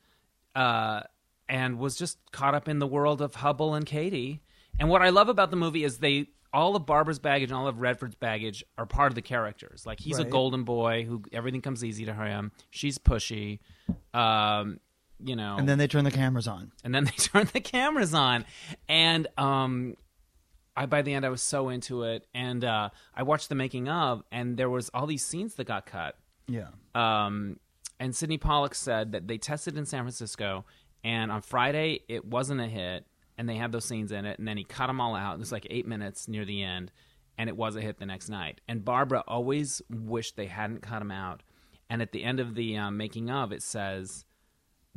uh, 0.55 1.01
and 1.47 1.77
was 1.77 1.95
just 1.95 2.17
caught 2.31 2.55
up 2.55 2.67
in 2.67 2.79
the 2.79 2.87
world 2.87 3.21
of 3.21 3.35
Hubbell 3.35 3.75
and 3.77 3.85
Katie. 3.85 4.41
And 4.79 4.89
what 4.89 5.01
I 5.03 5.09
love 5.09 5.29
about 5.29 5.51
the 5.51 5.57
movie 5.57 5.83
is 5.83 5.99
they 5.99 6.29
all 6.55 6.75
of 6.75 6.85
Barbra's 6.87 7.19
baggage 7.19 7.51
and 7.51 7.57
all 7.57 7.67
of 7.67 7.79
Redford's 7.81 8.15
baggage 8.15 8.63
are 8.77 8.85
part 8.87 9.11
of 9.11 9.15
the 9.15 9.21
characters. 9.21 9.85
Like 9.85 9.99
he's 9.99 10.17
a 10.17 10.23
golden 10.25 10.63
boy 10.63 11.03
who 11.03 11.21
everything 11.31 11.61
comes 11.61 11.83
easy 11.83 12.05
to 12.05 12.13
him. 12.13 12.51
She's 12.71 12.97
pushy. 12.97 13.59
Um, 14.13 14.79
you 15.23 15.35
know, 15.35 15.57
And 15.57 15.67
then 15.67 15.77
they 15.77 15.87
turn 15.87 16.03
the 16.05 16.11
cameras 16.11 16.47
on. 16.47 16.71
and 16.83 16.93
then 16.95 17.03
they 17.09 17.11
turn 17.11 17.47
the 17.53 17.59
cameras 17.61 18.13
on 18.13 18.45
and 18.89 19.27
um 19.37 19.95
I 20.77 20.85
by 20.87 21.01
the 21.03 21.13
end 21.13 21.25
I 21.25 21.29
was 21.29 21.41
so 21.41 21.69
into 21.69 22.03
it 22.03 22.25
and 22.33 22.63
uh 22.65 22.89
I 23.13 23.23
watched 23.23 23.47
the 23.49 23.55
making 23.55 23.87
of 23.87 24.23
and 24.31 24.57
there 24.57 24.69
was 24.69 24.89
all 24.93 25.07
these 25.07 25.23
scenes 25.25 25.55
that 25.55 25.67
got 25.67 25.85
cut 25.85 26.17
Yeah. 26.47 26.67
um 26.93 27.59
and 27.99 28.13
Sydney 28.15 28.37
Pollack 28.37 28.75
said 28.75 29.13
that 29.13 29.27
they 29.27 29.37
tested 29.37 29.77
in 29.77 29.85
San 29.85 30.01
Francisco 30.03 30.65
and 31.03 31.31
on 31.31 31.41
Friday 31.41 32.01
it 32.09 32.25
wasn't 32.25 32.59
a 32.59 32.67
hit 32.67 33.05
and 33.37 33.47
they 33.49 33.55
had 33.55 33.71
those 33.71 33.85
scenes 33.85 34.11
in 34.11 34.25
it 34.25 34.39
and 34.39 34.47
then 34.47 34.57
he 34.57 34.63
cut 34.63 34.87
them 34.87 34.99
all 35.01 35.15
out 35.15 35.35
it 35.35 35.39
was 35.39 35.51
like 35.51 35.67
8 35.69 35.87
minutes 35.87 36.27
near 36.27 36.45
the 36.45 36.63
end 36.63 36.91
and 37.37 37.49
it 37.49 37.57
was 37.57 37.75
a 37.75 37.81
hit 37.81 37.99
the 37.99 38.05
next 38.05 38.29
night 38.29 38.61
and 38.67 38.85
Barbra 38.85 39.23
always 39.27 39.81
wished 39.89 40.35
they 40.37 40.45
hadn't 40.47 40.81
cut 40.81 40.99
them 40.99 41.11
out 41.11 41.43
and 41.89 42.01
at 42.01 42.11
the 42.11 42.23
end 42.23 42.39
of 42.39 42.55
the 42.55 42.77
um, 42.77 42.97
making 42.97 43.29
of 43.29 43.51
it 43.51 43.61
says 43.61 44.25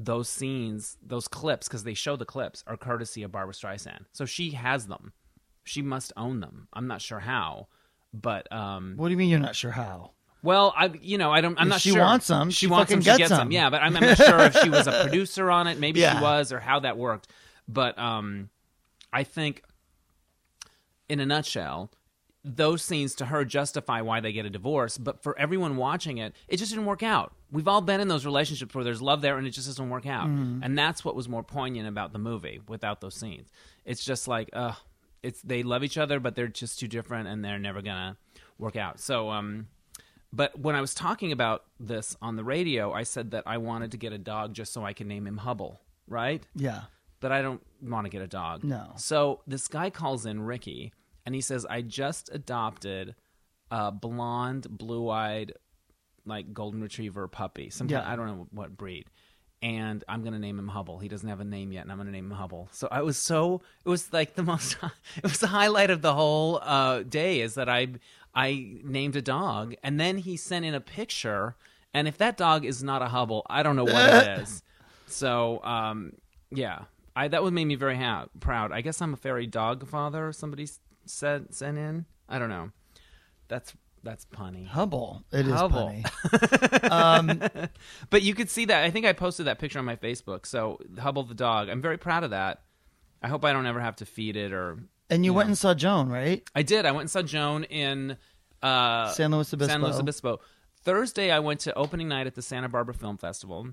those 0.01 0.29
scenes, 0.29 0.97
those 1.05 1.27
clips, 1.27 1.67
because 1.67 1.83
they 1.83 1.93
show 1.93 2.15
the 2.15 2.25
clips, 2.25 2.63
are 2.69 2.77
courtesy 2.77 3.25
of 3.25 3.33
Barbra 3.33 3.53
Streisand. 3.53 4.05
So 4.13 4.25
she 4.27 4.51
has 4.53 4.87
them. 4.87 5.13
She 5.65 5.83
must 5.83 6.13
own 6.17 6.39
them. 6.39 6.69
I'm 6.73 6.87
not 6.87 7.03
sure 7.03 7.19
how, 7.19 7.67
but 8.15 8.51
um, 8.53 8.95
What 8.97 9.09
do 9.09 9.11
you 9.11 9.17
mean 9.19 9.29
you're 9.29 9.41
not 9.41 9.57
sure 9.57 9.73
how? 9.73 10.13
well, 10.45 10.73
I 10.77 10.93
you 11.03 11.19
know 11.19 11.33
I 11.33 11.41
don't. 11.41 11.59
I'm 11.61 11.67
If 11.67 11.71
not 11.71 11.81
she 11.81 11.91
sure. 11.91 12.01
wants 12.01 12.31
'em, 12.31 12.51
She, 12.51 12.55
she 12.61 12.67
wants 12.69 12.93
them. 12.93 13.01
She 13.01 13.07
gets 13.07 13.19
gets 13.19 13.33
'em. 13.33 13.39
them. 13.39 13.51
Yeah, 13.51 13.71
but 13.71 13.83
I'm, 13.83 13.97
I'm 13.97 14.05
not 14.05 14.17
sure 14.17 14.39
if 14.39 14.55
she 14.59 14.71
was 14.71 14.87
a 14.87 14.93
producer 15.03 15.51
on 15.51 15.67
it. 15.67 15.81
Maybe 15.81 15.99
Yeah. 15.99 16.17
she 16.17 16.23
was, 16.23 16.53
or 16.53 16.61
how 16.61 16.79
that 16.81 16.97
worked. 16.97 17.27
But 17.69 17.99
um, 17.99 18.49
I 19.13 19.23
think, 19.25 19.63
in 21.09 21.21
a 21.21 21.27
nutshell, 21.27 21.91
those 22.45 22.83
scenes 22.83 23.15
to 23.17 23.27
her 23.27 23.45
justify 23.45 24.01
why 24.01 24.21
they 24.21 24.33
get 24.33 24.47
a 24.47 24.51
divorce. 24.51 24.97
But 24.97 25.23
for 25.23 25.39
everyone 25.39 25.77
watching 25.77 26.19
it, 26.19 26.35
it 26.47 26.57
just 26.57 26.71
didn't 26.71 26.87
work 26.87 27.03
out. 27.03 27.35
We've 27.51 27.69
all 27.69 27.81
been 27.81 28.01
in 28.01 28.09
those 28.09 28.25
relationships 28.25 28.75
where 28.75 28.85
there's 28.85 29.03
love 29.03 29.21
there 29.21 29.37
and 29.37 29.47
it 29.47 29.51
just 29.51 29.67
doesn't 29.67 29.91
work 29.91 30.07
out. 30.07 30.27
Mm-hmm. 30.27 30.63
And 30.63 30.79
that's 30.79 31.05
what 31.05 31.15
was 31.15 31.29
more 31.29 31.43
poignant 31.43 31.89
about 31.89 32.13
the 32.13 32.19
movie 32.19 32.61
without 32.69 33.01
those 33.01 33.15
scenes. 33.15 33.49
It's 33.85 34.05
just 34.05 34.29
like, 34.29 34.51
uh, 34.53 34.73
it's 35.23 35.43
they 35.43 35.63
love 35.63 35.83
each 35.83 35.99
other, 35.99 36.21
but 36.21 36.37
they're 36.37 36.49
just 36.49 36.79
too 36.79 36.89
different 36.89 37.29
and 37.29 37.45
they're 37.45 37.59
never 37.59 37.83
gonna 37.83 38.17
work 38.59 38.77
out. 38.77 39.01
So, 39.01 39.31
um, 39.31 39.67
but 40.33 40.59
when 40.59 40.75
I 40.75 40.81
was 40.81 40.95
talking 40.95 41.33
about 41.33 41.65
this 41.81 42.17
on 42.21 42.37
the 42.37 42.45
radio, 42.45 42.93
I 42.93 43.03
said 43.03 43.33
that 43.33 43.45
I 43.47 43.59
wanted 43.59 43.93
to 43.93 43.97
get 43.97 44.13
a 44.13 44.19
dog 44.19 44.55
just 44.55 44.73
so 44.73 44.85
I 44.85 44.93
could 44.93 45.07
name 45.07 45.27
him 45.27 45.41
Hubbell, 45.43 45.79
right? 46.07 46.47
Yeah. 46.55 46.83
But 47.21 47.33
I 47.33 47.43
don't 47.43 47.61
want 47.83 48.05
to 48.07 48.11
get 48.11 48.23
a 48.23 48.27
dog. 48.29 48.63
No. 48.65 48.93
So 48.97 49.41
this 49.47 49.67
guy 49.69 49.91
calls 49.91 50.25
in 50.27 50.41
Ricky 50.43 50.93
and 51.27 51.35
he 51.35 51.41
says, 51.41 51.67
I 51.69 51.83
just 51.83 52.31
adopted 52.33 53.15
a 53.71 53.91
blonde, 53.91 54.67
blue 54.71 55.11
eyed, 55.11 55.53
like 56.25 56.53
golden 56.55 56.81
retriever 56.81 57.27
puppy. 57.29 57.71
Some 57.71 57.89
kind- 57.89 58.05
Yeah. 58.05 58.13
I 58.13 58.17
don't 58.17 58.27
know 58.27 58.47
what 58.53 58.77
breed. 58.77 59.07
And 59.61 60.05
I'm 60.09 60.23
gonna 60.23 60.39
name 60.39 60.57
him 60.61 60.71
Hubbell. 60.73 61.03
He 61.03 61.09
doesn't 61.09 61.29
have 61.29 61.41
a 61.41 61.45
name 61.45 61.73
yet, 61.73 61.83
and 61.83 61.91
I'm 61.91 61.99
gonna 61.99 62.13
name 62.13 62.31
him 62.31 62.39
Hubbell. 62.39 62.69
So 62.71 62.87
I 62.93 63.03
was 63.03 63.19
so 63.19 63.61
it 63.85 63.89
was 63.89 64.13
like 64.13 64.35
the 64.37 64.45
most 64.45 64.77
it 65.17 65.23
was 65.25 65.41
the 65.41 65.49
highlight 65.49 65.91
of 65.91 66.01
the 66.01 66.15
whole 66.15 66.61
uh, 66.63 67.03
day 67.03 67.41
is 67.41 67.55
that 67.55 67.69
I 67.69 67.89
I 68.37 68.77
named 68.85 69.17
a 69.17 69.23
dog, 69.23 69.75
and 69.83 69.99
then 69.99 70.19
he 70.19 70.37
sent 70.37 70.65
in 70.65 70.75
a 70.75 70.81
picture. 70.81 71.57
And 71.93 72.07
if 72.07 72.19
that 72.19 72.37
dog 72.37 72.65
is 72.65 72.85
not 72.85 73.03
a 73.03 73.07
Hubbell, 73.07 73.43
I 73.51 73.65
don't 73.65 73.75
know 73.75 73.83
what 73.85 74.29
it 74.29 74.39
is. 74.43 74.63
So 75.07 75.61
um, 75.65 76.13
yeah, 76.53 76.83
I 77.19 77.29
that 77.29 77.43
would 77.43 77.53
make 77.53 77.67
me 77.67 77.75
very 77.75 77.97
ha- 77.97 78.27
proud. 78.39 78.71
I 78.71 78.81
guess 78.81 79.03
I'm 79.03 79.13
a 79.13 79.17
fairy 79.17 79.47
dog 79.47 79.87
father. 79.89 80.33
Somebody 80.33 80.69
said 81.05 81.53
sent 81.53 81.77
in. 81.77 82.07
I 82.29 82.39
don't 82.39 82.49
know. 82.49 82.71
That's 83.49 83.75
that's 84.05 84.25
punny. 84.27 84.69
Hubbell. 84.69 85.25
It 85.33 85.47
is 85.49 85.53
Hubbell. 85.53 86.07
funny. 86.81 86.89
um, 86.91 87.69
But 88.11 88.23
you 88.23 88.35
could 88.35 88.49
see 88.49 88.67
that. 88.67 88.85
I 88.85 88.91
think 88.91 89.05
I 89.05 89.13
posted 89.13 89.47
that 89.47 89.59
picture 89.59 89.81
on 89.81 89.85
my 89.85 89.97
Facebook. 89.97 90.47
So 90.47 90.79
Hubbell 90.95 91.27
the 91.27 91.35
dog. 91.35 91.69
I'm 91.69 91.83
very 91.83 91.99
proud 91.99 92.23
of 92.23 92.31
that. 92.31 92.63
I 93.21 93.27
hope 93.27 93.45
I 93.45 93.53
don't 93.53 93.67
ever 93.67 93.81
have 93.81 93.97
to 93.97 94.07
feed 94.07 94.37
it 94.37 94.53
or. 94.53 94.79
and 95.11 95.25
you 95.25 95.35
went 95.35 95.49
and 95.49 95.59
saw 95.59 95.75
Joan, 95.75 96.09
right? 96.09 96.49
I 96.55 96.63
did. 96.63 96.87
I 96.87 96.93
went 96.93 97.03
and 97.03 97.11
saw 97.11 97.23
Joan 97.23 97.65
in 97.65 98.17
uh, 98.63 99.11
San 99.11 99.33
Luis 99.33 99.53
Obispo. 99.53 99.73
San 99.73 99.83
Luis 99.83 99.99
Obispo. 99.99 100.39
Thursday, 100.83 101.33
I 101.33 101.41
went 101.41 101.59
to 101.61 101.75
opening 101.75 102.07
night 102.07 102.29
at 102.29 102.37
the 102.37 102.43
Santa 102.43 102.69
Barbara 102.69 102.95
Film 102.95 103.19
Festival 103.19 103.69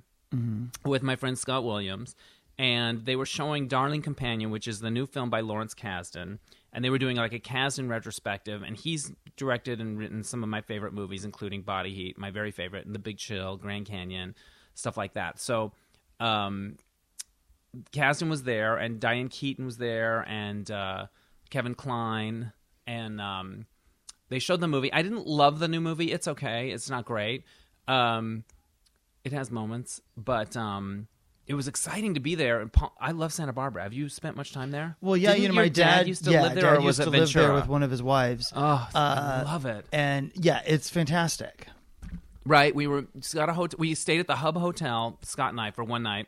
with 0.83 1.01
my 1.01 1.15
friend 1.15 1.37
Scott 1.37 1.63
Williams, 1.63 2.13
and 2.57 3.05
they 3.05 3.15
were 3.15 3.25
showing 3.25 3.67
Darling 3.67 4.01
Companion, 4.01 4.49
which 4.49 4.67
is 4.67 4.79
the 4.79 4.91
new 4.91 5.05
film 5.05 5.29
by 5.29 5.41
Lawrence 5.41 5.73
Kasdan, 5.73 6.39
and 6.71 6.83
they 6.83 6.89
were 6.89 6.97
doing 6.97 7.17
like 7.17 7.33
a 7.33 7.39
Kasdan 7.39 7.89
retrospective, 7.89 8.63
and 8.63 8.77
he's 8.77 9.11
directed 9.35 9.81
and 9.81 9.97
written 9.97 10.23
some 10.23 10.43
of 10.43 10.49
my 10.49 10.61
favorite 10.61 10.93
movies, 10.93 11.25
including 11.25 11.61
Body 11.61 11.93
Heat, 11.93 12.17
my 12.17 12.31
very 12.31 12.51
favorite, 12.51 12.85
and 12.85 12.95
The 12.95 12.99
Big 12.99 13.17
Chill, 13.17 13.57
Grand 13.57 13.85
Canyon, 13.85 14.35
stuff 14.73 14.97
like 14.97 15.13
that. 15.13 15.39
So, 15.39 15.73
um, 16.19 16.77
Kasdan 17.91 18.29
was 18.29 18.43
there, 18.43 18.77
and 18.77 18.99
Diane 18.99 19.27
Keaton 19.27 19.65
was 19.65 19.77
there, 19.77 20.25
and 20.27 20.69
uh, 20.71 21.07
Kevin 21.49 21.75
Kline, 21.75 22.53
and 22.87 23.19
um, 23.19 23.65
they 24.29 24.39
showed 24.39 24.61
the 24.61 24.67
movie. 24.67 24.91
I 24.93 25.01
didn't 25.01 25.27
love 25.27 25.59
the 25.59 25.67
new 25.67 25.81
movie. 25.81 26.11
It's 26.11 26.27
okay. 26.27 26.71
It's 26.71 26.89
not 26.89 27.05
great. 27.05 27.43
Um, 27.87 28.45
it 29.23 29.33
has 29.33 29.51
moments, 29.51 30.01
but 30.15 30.55
um, 30.55 31.07
it 31.47 31.53
was 31.53 31.67
exciting 31.67 32.13
to 32.15 32.19
be 32.19 32.35
there. 32.35 32.59
And 32.61 32.71
I 32.99 33.11
love 33.11 33.31
Santa 33.33 33.53
Barbara. 33.53 33.83
Have 33.83 33.93
you 33.93 34.09
spent 34.09 34.35
much 34.35 34.51
time 34.53 34.71
there? 34.71 34.95
Well, 35.01 35.15
yeah, 35.17 35.31
Didn't 35.31 35.43
you 35.43 35.49
know, 35.49 35.55
my 35.55 35.67
dad, 35.69 36.07
used 36.07 36.23
to 36.25 36.31
yeah, 36.31 36.41
live 36.43 36.55
there, 36.55 36.63
dad 36.63 36.73
or 36.77 36.81
was 36.81 36.97
used 36.97 36.99
it 37.01 37.03
to 37.05 37.09
live 37.11 37.19
Ventura? 37.29 37.45
there 37.47 37.55
with 37.55 37.67
one 37.67 37.83
of 37.83 37.91
his 37.91 38.01
wives. 38.03 38.51
Oh, 38.55 38.87
I 38.93 38.99
Uh, 38.99 39.43
love 39.45 39.65
it. 39.65 39.85
and 39.91 40.31
yeah, 40.35 40.61
it's 40.65 40.89
fantastic. 40.89 41.67
Right. 42.45 42.75
We 42.75 42.87
were 42.87 43.05
Scott 43.21 43.49
a 43.49 43.53
hotel. 43.53 43.77
We 43.79 43.95
stayed 43.95 44.19
at 44.19 44.27
the 44.27 44.35
Hub 44.35 44.55
Hotel, 44.57 45.17
Scott 45.23 45.49
and 45.51 45.59
I, 45.59 45.71
for 45.71 45.83
one 45.83 46.03
night 46.03 46.27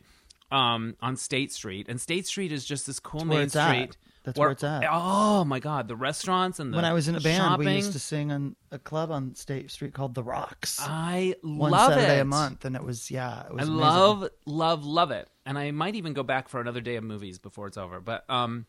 um, 0.52 0.96
on 1.02 1.16
State 1.16 1.52
Street. 1.52 1.88
And 1.90 2.02
State 2.02 2.26
Street 2.26 2.52
is 2.52 2.66
just 2.66 2.88
this 2.88 3.00
cool 3.00 3.24
main 3.26 3.42
it's 3.42 3.56
at. 3.56 3.98
That's 4.28 4.38
where 4.38 4.52
it's 4.52 4.64
at. 4.64 4.84
Oh 4.92 5.46
my 5.46 5.60
God, 5.60 5.88
the 5.88 5.96
restaurants 5.96 6.60
and 6.60 6.74
the 6.74 6.76
When 6.76 6.84
I 6.84 6.92
was 6.92 7.08
in 7.08 7.16
a 7.16 7.22
band, 7.22 7.38
shopping. 7.38 7.66
we 7.66 7.76
used 7.76 7.94
to 7.94 8.00
sing 8.00 8.30
on 8.30 8.58
a 8.72 8.78
club 8.78 9.10
on 9.10 9.36
State 9.36 9.72
Street 9.72 9.94
called 9.94 10.16
The 10.16 10.24
Rocks. 10.24 10.80
I 10.82 11.36
one 11.44 11.72
love 11.72 11.94
Saturday 11.94 12.18
it. 12.18 12.22
a 12.22 12.26
month, 12.26 12.66
and 12.66 12.76
it 12.76 12.84
was 12.84 13.10
yeah, 13.10 13.44
it 13.44 13.52
I 13.52 13.54
was 13.54 13.68
amazing. 13.70 13.76
love, 13.78 14.30
love, 14.46 14.84
love 14.86 15.12
it. 15.12 15.30
And 15.46 15.58
I 15.58 15.72
might 15.72 15.96
even 15.96 16.12
go 16.12 16.24
back 16.24 16.50
for 16.50 16.60
another 16.60 16.82
day 16.82 16.98
of 16.98 17.06
movies 17.06 17.40
before 17.40 17.68
it's 17.68 17.78
over. 17.78 18.02
But 18.02 18.30
um, 18.30 18.66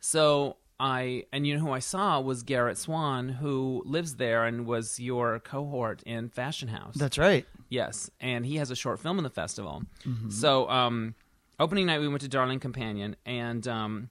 so 0.00 0.56
I 0.80 1.26
and 1.32 1.46
you 1.46 1.54
know 1.56 1.60
who 1.64 1.70
I 1.72 1.78
saw 1.78 2.20
was 2.20 2.42
Garrett 2.42 2.76
Swan, 2.76 3.28
who 3.28 3.82
lives 3.86 4.16
there 4.16 4.44
and 4.44 4.66
was 4.66 4.98
your 4.98 5.38
cohort 5.38 6.02
in 6.02 6.28
Fashion 6.28 6.68
House. 6.68 6.96
That's 6.96 7.18
right. 7.18 7.46
Yes, 7.68 8.10
and 8.20 8.44
he 8.44 8.56
has 8.56 8.72
a 8.72 8.76
short 8.76 8.98
film 8.98 9.18
in 9.18 9.24
the 9.24 9.30
festival. 9.30 9.84
Mm-hmm. 10.04 10.30
So, 10.30 10.68
um, 10.68 11.14
opening 11.60 11.86
night 11.86 12.00
we 12.00 12.08
went 12.08 12.20
to 12.22 12.28
Darling 12.28 12.60
Companion, 12.60 13.16
and 13.24 13.66
um, 13.68 14.10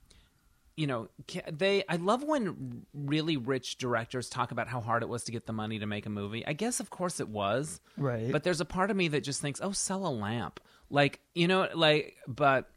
you 0.75 0.87
know, 0.87 1.07
they. 1.51 1.83
I 1.87 1.97
love 1.97 2.23
when 2.23 2.85
really 2.93 3.37
rich 3.37 3.77
directors 3.77 4.29
talk 4.29 4.51
about 4.51 4.67
how 4.67 4.81
hard 4.81 5.03
it 5.03 5.09
was 5.09 5.23
to 5.25 5.31
get 5.31 5.45
the 5.45 5.53
money 5.53 5.79
to 5.79 5.85
make 5.85 6.05
a 6.05 6.09
movie. 6.09 6.45
I 6.47 6.53
guess, 6.53 6.79
of 6.79 6.89
course, 6.89 7.19
it 7.19 7.29
was. 7.29 7.79
Right. 7.97 8.31
But 8.31 8.43
there's 8.43 8.61
a 8.61 8.65
part 8.65 8.89
of 8.89 8.97
me 8.97 9.07
that 9.09 9.21
just 9.23 9.39
thinks, 9.41 9.59
oh, 9.61 9.71
sell 9.71 10.05
a 10.07 10.09
lamp, 10.09 10.59
like 10.89 11.19
you 11.35 11.47
know, 11.47 11.67
like. 11.75 12.15
But 12.27 12.69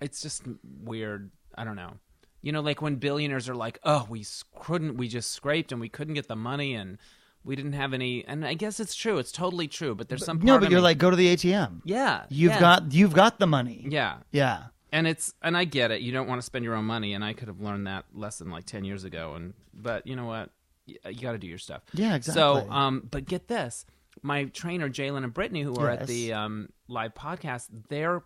it's 0.00 0.22
just 0.22 0.44
weird. 0.84 1.30
I 1.56 1.64
don't 1.64 1.76
know. 1.76 1.94
You 2.40 2.52
know, 2.52 2.60
like 2.60 2.80
when 2.80 2.96
billionaires 2.96 3.48
are 3.48 3.54
like, 3.54 3.78
"Oh, 3.82 4.06
we 4.08 4.24
couldn't, 4.60 4.96
we 4.96 5.08
just 5.08 5.32
scraped 5.32 5.72
and 5.72 5.80
we 5.80 5.88
couldn't 5.88 6.14
get 6.14 6.28
the 6.28 6.36
money 6.36 6.74
and 6.74 6.96
we 7.44 7.56
didn't 7.56 7.72
have 7.74 7.92
any." 7.92 8.24
And 8.24 8.46
I 8.46 8.54
guess 8.54 8.78
it's 8.80 8.94
true. 8.94 9.18
It's 9.18 9.32
totally 9.32 9.66
true. 9.68 9.94
But 9.96 10.08
there's 10.08 10.24
some 10.24 10.38
part 10.38 10.46
no, 10.46 10.54
of 10.54 10.60
but 10.62 10.70
you're 10.70 10.78
me- 10.78 10.84
like, 10.84 10.98
go 10.98 11.10
to 11.10 11.16
the 11.16 11.34
ATM. 11.34 11.80
yeah, 11.84 12.24
You've 12.30 12.52
yeah, 12.52 12.60
got 12.60 12.92
you've 12.92 13.12
got 13.12 13.38
the 13.40 13.46
money. 13.48 13.86
yeah, 13.90 14.18
Yeah. 14.30 14.66
And 14.92 15.06
it's 15.06 15.34
and 15.42 15.56
I 15.56 15.64
get 15.64 15.90
it. 15.90 16.00
You 16.00 16.12
don't 16.12 16.28
want 16.28 16.40
to 16.40 16.44
spend 16.46 16.64
your 16.64 16.74
own 16.74 16.84
money, 16.84 17.14
and 17.14 17.24
I 17.24 17.32
could 17.32 17.48
have 17.48 17.60
learned 17.60 17.86
that 17.86 18.04
lesson 18.14 18.50
like 18.50 18.64
ten 18.64 18.84
years 18.84 19.04
ago. 19.04 19.34
And 19.34 19.54
but 19.74 20.06
you 20.06 20.16
know 20.16 20.26
what, 20.26 20.50
Y- 20.86 20.96
you 21.10 21.20
got 21.20 21.32
to 21.32 21.38
do 21.38 21.46
your 21.46 21.58
stuff. 21.58 21.82
Yeah, 21.92 22.18
So, 22.20 22.52
exactly. 22.56 22.76
um, 22.76 23.08
but 23.10 23.26
get 23.26 23.48
this: 23.48 23.84
my 24.22 24.44
trainer 24.44 24.88
Jalen 24.88 25.24
and 25.24 25.34
Brittany, 25.34 25.62
who 25.62 25.74
are 25.76 25.90
at 25.90 26.06
the 26.06 26.32
um, 26.32 26.68
live 26.88 27.14
podcast, 27.14 27.66
they're 27.88 28.22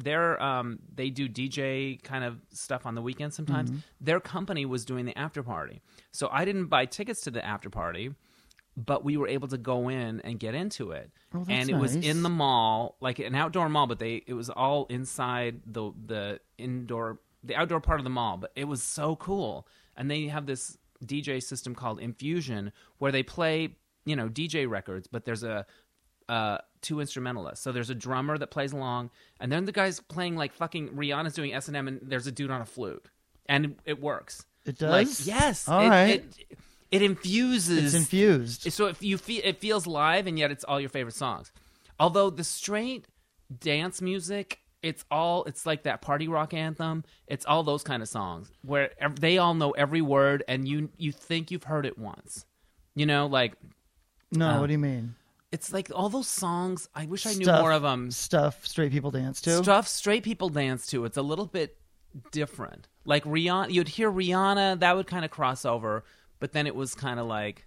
they're 0.00 0.42
um, 0.42 0.78
they 0.94 1.10
do 1.10 1.28
DJ 1.28 2.02
kind 2.02 2.24
of 2.24 2.38
stuff 2.52 2.86
on 2.86 2.94
the 2.94 3.02
weekend 3.02 3.34
sometimes. 3.34 3.70
Mm-hmm. 3.70 3.80
Their 4.00 4.20
company 4.20 4.64
was 4.64 4.84
doing 4.84 5.04
the 5.04 5.16
after 5.18 5.42
party, 5.42 5.80
so 6.12 6.28
I 6.32 6.44
didn't 6.44 6.66
buy 6.66 6.86
tickets 6.86 7.20
to 7.22 7.30
the 7.30 7.44
after 7.44 7.70
party. 7.70 8.14
But 8.76 9.04
we 9.04 9.16
were 9.16 9.26
able 9.26 9.48
to 9.48 9.56
go 9.56 9.88
in 9.88 10.20
and 10.20 10.38
get 10.38 10.54
into 10.54 10.90
it, 10.90 11.10
Oh, 11.34 11.46
and 11.48 11.70
it 11.70 11.76
was 11.76 11.94
in 11.96 12.22
the 12.22 12.28
mall, 12.28 12.96
like 13.00 13.18
an 13.18 13.34
outdoor 13.34 13.68
mall. 13.70 13.86
But 13.86 13.98
they, 13.98 14.22
it 14.26 14.34
was 14.34 14.50
all 14.50 14.84
inside 14.90 15.60
the 15.66 15.92
the 16.04 16.40
indoor, 16.58 17.18
the 17.42 17.56
outdoor 17.56 17.80
part 17.80 18.00
of 18.00 18.04
the 18.04 18.10
mall. 18.10 18.36
But 18.36 18.52
it 18.54 18.64
was 18.64 18.82
so 18.82 19.16
cool, 19.16 19.66
and 19.96 20.10
they 20.10 20.26
have 20.26 20.44
this 20.44 20.76
DJ 21.04 21.42
system 21.42 21.74
called 21.74 22.00
Infusion, 22.00 22.70
where 22.98 23.10
they 23.10 23.22
play, 23.22 23.76
you 24.04 24.14
know, 24.14 24.28
DJ 24.28 24.68
records. 24.68 25.06
But 25.06 25.24
there's 25.24 25.42
a 25.42 25.64
uh, 26.28 26.58
two 26.82 27.00
instrumentalists. 27.00 27.64
So 27.64 27.72
there's 27.72 27.88
a 27.88 27.94
drummer 27.94 28.36
that 28.36 28.48
plays 28.50 28.72
along, 28.74 29.08
and 29.40 29.50
then 29.50 29.64
the 29.64 29.72
guy's 29.72 30.00
playing 30.00 30.36
like 30.36 30.52
fucking 30.52 30.90
Rihanna's 30.90 31.32
doing 31.34 31.54
S 31.54 31.68
and 31.68 31.76
M, 31.78 31.88
and 31.88 32.00
there's 32.02 32.26
a 32.26 32.32
dude 32.32 32.50
on 32.50 32.60
a 32.60 32.66
flute, 32.66 33.06
and 33.46 33.76
it 33.86 34.02
works. 34.02 34.44
It 34.66 34.82
Like, 34.82 35.06
does? 35.06 35.26
yes. 35.26 35.66
All 35.66 35.80
it, 35.80 35.88
right. 35.88 36.24
It, 36.50 36.58
it 36.96 37.02
infuses. 37.02 37.84
It's 37.84 37.94
infused. 37.94 38.72
So 38.72 38.86
if 38.86 39.02
you 39.02 39.18
feel 39.18 39.40
it 39.44 39.60
feels 39.60 39.86
live, 39.86 40.26
and 40.26 40.38
yet 40.38 40.50
it's 40.50 40.64
all 40.64 40.80
your 40.80 40.90
favorite 40.90 41.14
songs. 41.14 41.52
Although 41.98 42.30
the 42.30 42.44
straight 42.44 43.06
dance 43.60 44.02
music, 44.02 44.60
it's 44.82 45.04
all 45.10 45.44
it's 45.44 45.64
like 45.66 45.84
that 45.84 46.02
party 46.02 46.28
rock 46.28 46.52
anthem. 46.54 47.04
It's 47.26 47.46
all 47.46 47.62
those 47.62 47.82
kind 47.82 48.02
of 48.02 48.08
songs 48.08 48.50
where 48.62 48.90
they 49.20 49.38
all 49.38 49.54
know 49.54 49.70
every 49.72 50.02
word, 50.02 50.44
and 50.48 50.66
you 50.68 50.90
you 50.96 51.12
think 51.12 51.50
you've 51.50 51.64
heard 51.64 51.86
it 51.86 51.98
once. 51.98 52.44
You 52.94 53.06
know, 53.06 53.26
like 53.26 53.54
no, 54.32 54.48
uh, 54.48 54.60
what 54.60 54.66
do 54.66 54.72
you 54.72 54.78
mean? 54.78 55.14
it's 55.52 55.72
like 55.72 55.90
all 55.94 56.08
those 56.08 56.28
songs. 56.28 56.88
I 56.94 57.06
wish 57.06 57.24
I 57.24 57.32
knew 57.34 57.44
Stuff- 57.44 57.60
more 57.60 57.72
of 57.72 57.82
them. 57.82 58.10
Stuff 58.10 58.66
straight 58.66 58.92
people 58.92 59.10
dance 59.10 59.40
to. 59.42 59.62
Stuff 59.62 59.88
straight 59.88 60.22
people 60.22 60.48
dance 60.48 60.86
to. 60.88 61.04
It's 61.04 61.16
a 61.16 61.22
little 61.22 61.46
bit 61.46 61.76
different. 62.32 62.88
Like 63.04 63.24
Rihanna, 63.24 63.70
you'd 63.72 63.88
hear 63.88 64.10
Rihanna, 64.10 64.80
that 64.80 64.96
would 64.96 65.06
kind 65.06 65.24
of 65.24 65.30
cross 65.30 65.64
over, 65.64 66.04
but 66.38 66.52
then 66.52 66.66
it 66.66 66.74
was 66.74 66.94
kind 66.94 67.18
of 67.20 67.26
like, 67.26 67.66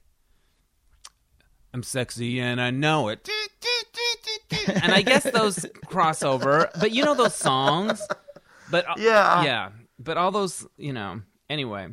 I'm 1.73 1.83
sexy 1.83 2.39
and 2.39 2.59
I 2.59 2.71
know 2.71 3.09
it. 3.09 3.29
and 4.67 4.91
I 4.91 5.01
guess 5.01 5.23
those 5.23 5.57
crossover, 5.85 6.69
but 6.79 6.91
you 6.91 7.03
know 7.05 7.15
those 7.15 7.35
songs. 7.35 8.05
But 8.71 8.87
uh, 8.89 8.93
Yeah. 8.97 9.43
yeah, 9.43 9.69
but 9.99 10.17
all 10.17 10.31
those, 10.31 10.65
you 10.77 10.93
know. 10.93 11.21
Anyway, 11.49 11.87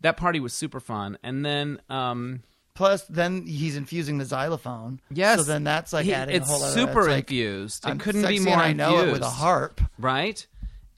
that 0.00 0.16
party 0.16 0.40
was 0.40 0.54
super 0.54 0.80
fun, 0.80 1.18
and 1.22 1.44
then 1.44 1.80
um, 1.90 2.42
Plus, 2.74 3.04
then 3.04 3.46
he's 3.46 3.76
infusing 3.76 4.16
the 4.16 4.24
xylophone. 4.24 4.98
yes, 5.10 5.38
So 5.38 5.44
then 5.44 5.62
that's 5.64 5.92
like 5.92 6.06
he- 6.06 6.14
adding 6.14 6.34
it's 6.36 6.48
a 6.48 6.52
whole 6.52 6.62
other. 6.62 6.72
super 6.74 7.00
it's 7.00 7.08
like, 7.08 7.30
infused. 7.30 7.86
It 7.86 8.00
couldn't 8.00 8.26
be 8.26 8.38
more 8.38 8.56
I 8.56 8.72
know 8.72 9.00
it 9.00 9.12
with 9.12 9.20
a 9.20 9.28
harp. 9.28 9.82
right? 9.98 10.44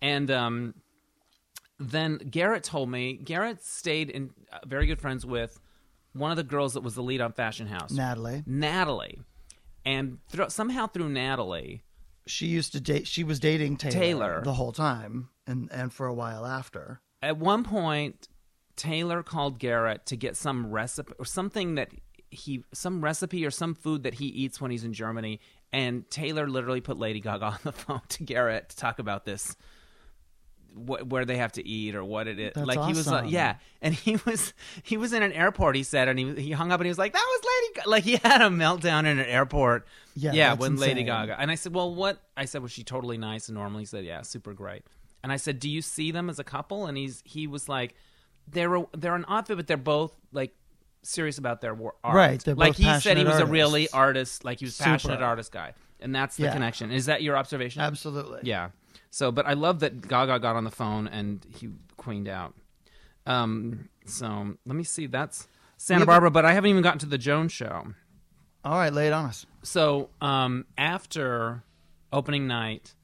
And 0.01 0.31
um, 0.31 0.75
then 1.78 2.18
Garrett 2.18 2.64
told 2.64 2.88
me 2.90 3.14
Garrett 3.14 3.62
stayed 3.64 4.10
in 4.10 4.30
uh, 4.52 4.58
very 4.66 4.87
good 4.87 5.00
friends 5.00 5.24
with 5.26 5.58
one 6.12 6.30
of 6.30 6.37
the 6.37 6.44
girls 6.44 6.74
that 6.74 6.82
was 6.82 6.94
the 6.94 7.02
lead 7.02 7.20
on 7.20 7.32
Fashion 7.32 7.66
House, 7.66 7.90
Natalie. 7.90 8.42
Natalie, 8.46 9.20
and 9.84 10.18
thro- 10.28 10.48
somehow 10.48 10.87
through 10.87 11.08
Natalie, 11.08 11.82
She 12.26 12.46
used 12.46 12.72
to 12.72 12.80
date. 12.80 13.06
She 13.06 13.24
was 13.24 13.40
dating 13.40 13.76
Taylor, 13.78 13.92
Taylor. 13.92 14.40
the 14.44 14.54
whole 14.54 14.72
time, 14.72 15.28
and 15.46 15.68
and 15.72 15.92
for 15.92 16.06
a 16.06 16.14
while 16.14 16.46
after. 16.46 17.00
at 17.22 17.37
one 17.38 17.64
point, 17.64 18.28
Taylor 18.76 19.22
called 19.22 19.58
Garrett 19.58 20.06
to 20.06 20.16
get 20.16 20.37
some 20.37 20.70
recipe 20.70 21.12
or 21.18 21.24
something 21.24 21.74
that 21.76 21.90
he 22.30 22.64
some 22.72 23.02
recipe 23.02 23.44
or 23.44 23.50
some 23.50 23.74
food 23.74 24.02
that 24.04 24.14
he 24.14 24.26
eats 24.26 24.60
when 24.60 24.70
he's 24.70 24.84
in 24.84 24.92
Germany, 24.92 25.40
and 25.72 26.08
Taylor 26.10 26.48
literally 26.48 26.80
put 26.80 26.96
Lady 26.98 27.20
Gaga 27.20 27.44
on 27.44 27.58
the 27.64 27.72
phone 27.72 28.00
to 28.10 28.22
Garrett 28.24 28.68
to 28.70 28.76
talk 28.76 28.98
about 29.00 29.24
this. 29.24 29.56
Wh- 30.74 31.06
where 31.10 31.24
they 31.24 31.37
have 31.37 31.52
to 31.52 31.66
eat 31.66 31.94
or 31.94 32.04
what 32.04 32.26
it 32.28 32.38
is. 32.38 32.52
That's 32.54 32.66
like 32.66 32.82
he 32.87 32.92
was 32.92 33.06
uh, 33.08 33.12
like, 33.22 33.30
yeah, 33.30 33.56
and 33.82 33.94
he 33.94 34.16
was 34.26 34.52
he 34.82 34.96
was 34.96 35.12
in 35.12 35.22
an 35.22 35.32
airport. 35.32 35.76
He 35.76 35.82
said, 35.82 36.08
and 36.08 36.18
he 36.18 36.34
he 36.34 36.50
hung 36.52 36.72
up 36.72 36.80
and 36.80 36.87
he 36.87 36.90
was 36.90 36.98
like, 36.98 37.12
that 37.12 37.24
was 37.26 37.40
Lady. 37.62 37.74
Gaga. 37.76 37.88
Like 37.90 38.04
he 38.04 38.16
had 38.16 38.42
a 38.42 38.48
meltdown 38.48 39.00
in 39.00 39.18
an 39.18 39.26
airport. 39.26 39.87
Yeah, 40.16 40.32
yeah, 40.32 40.54
when 40.54 40.76
Lady. 40.76 41.04
Gaga. 41.04 41.40
And 41.40 41.50
I 41.50 41.54
said, 41.54 41.74
well, 41.74 41.94
what? 41.94 42.20
I 42.37 42.44
said, 42.44 42.62
was 42.62 42.72
she 42.72 42.84
totally 42.84 43.18
nice 43.18 43.48
and 43.48 43.56
normal? 43.56 43.78
He 43.80 43.87
said, 43.87 44.04
yeah, 44.04 44.22
super 44.22 44.52
great. 44.52 44.82
And 45.22 45.32
I 45.32 45.37
said, 45.37 45.58
do 45.58 45.70
you 45.70 45.80
see 45.80 46.10
them 46.10 46.28
as 46.28 46.38
a 46.38 46.44
couple? 46.44 46.87
And 46.87 46.96
he's 46.98 47.22
he 47.24 47.46
was 47.46 47.68
like, 47.68 47.94
they're 48.48 48.74
a, 48.74 48.84
they're 48.96 49.14
an 49.14 49.24
outfit, 49.28 49.56
but 49.56 49.66
they're 49.66 49.76
both 49.76 50.12
like 50.32 50.54
serious 51.02 51.38
about 51.38 51.60
their 51.60 51.76
art. 52.02 52.14
Right, 52.14 52.46
like 52.46 52.74
he 52.76 52.98
said, 53.00 53.16
he 53.16 53.24
was 53.24 53.38
a 53.38 53.46
really 53.46 53.88
artist, 53.90 54.44
like 54.44 54.58
he 54.58 54.64
was 54.66 54.74
Super. 54.74 54.90
passionate 54.90 55.22
artist 55.22 55.52
guy, 55.52 55.74
and 56.00 56.14
that's 56.14 56.37
the 56.37 56.44
Yeah. 56.44 56.52
connection. 56.52 56.90
Is 56.90 57.06
that 57.06 57.22
your 57.22 57.37
observation? 57.37 57.80
Absolutely. 57.82 58.40
Yeah. 58.42 58.70
So, 59.14 59.31
but 59.31 59.46
I 59.46 59.53
love 59.53 59.79
that 59.79 60.09
Gaga 60.09 60.40
got 60.40 60.57
on 60.57 60.64
the 60.64 60.72
phone 60.72 61.07
and 61.07 61.46
he 61.57 61.68
queened 61.96 62.27
out. 62.27 62.53
Um. 63.27 63.88
So 64.07 64.57
let 64.66 64.74
me 64.74 64.83
see. 64.83 65.07
That's 65.07 65.46
Santa 65.77 66.05
Barbara, 66.05 66.33
but 66.33 66.44
I 66.44 66.53
haven't 66.53 66.70
even 66.70 66.83
gotten 66.83 66.98
to 66.98 67.07
the 67.07 67.16
Jones 67.16 67.53
show. 67.53 67.87
All 68.64 68.74
right, 68.77 68.92
lay 68.92 69.07
it 69.07 69.12
on 69.12 69.27
us. 69.27 69.46
So, 69.62 70.11
um, 70.20 70.64
after 70.77 71.62
opening 72.12 72.48
night 72.48 72.94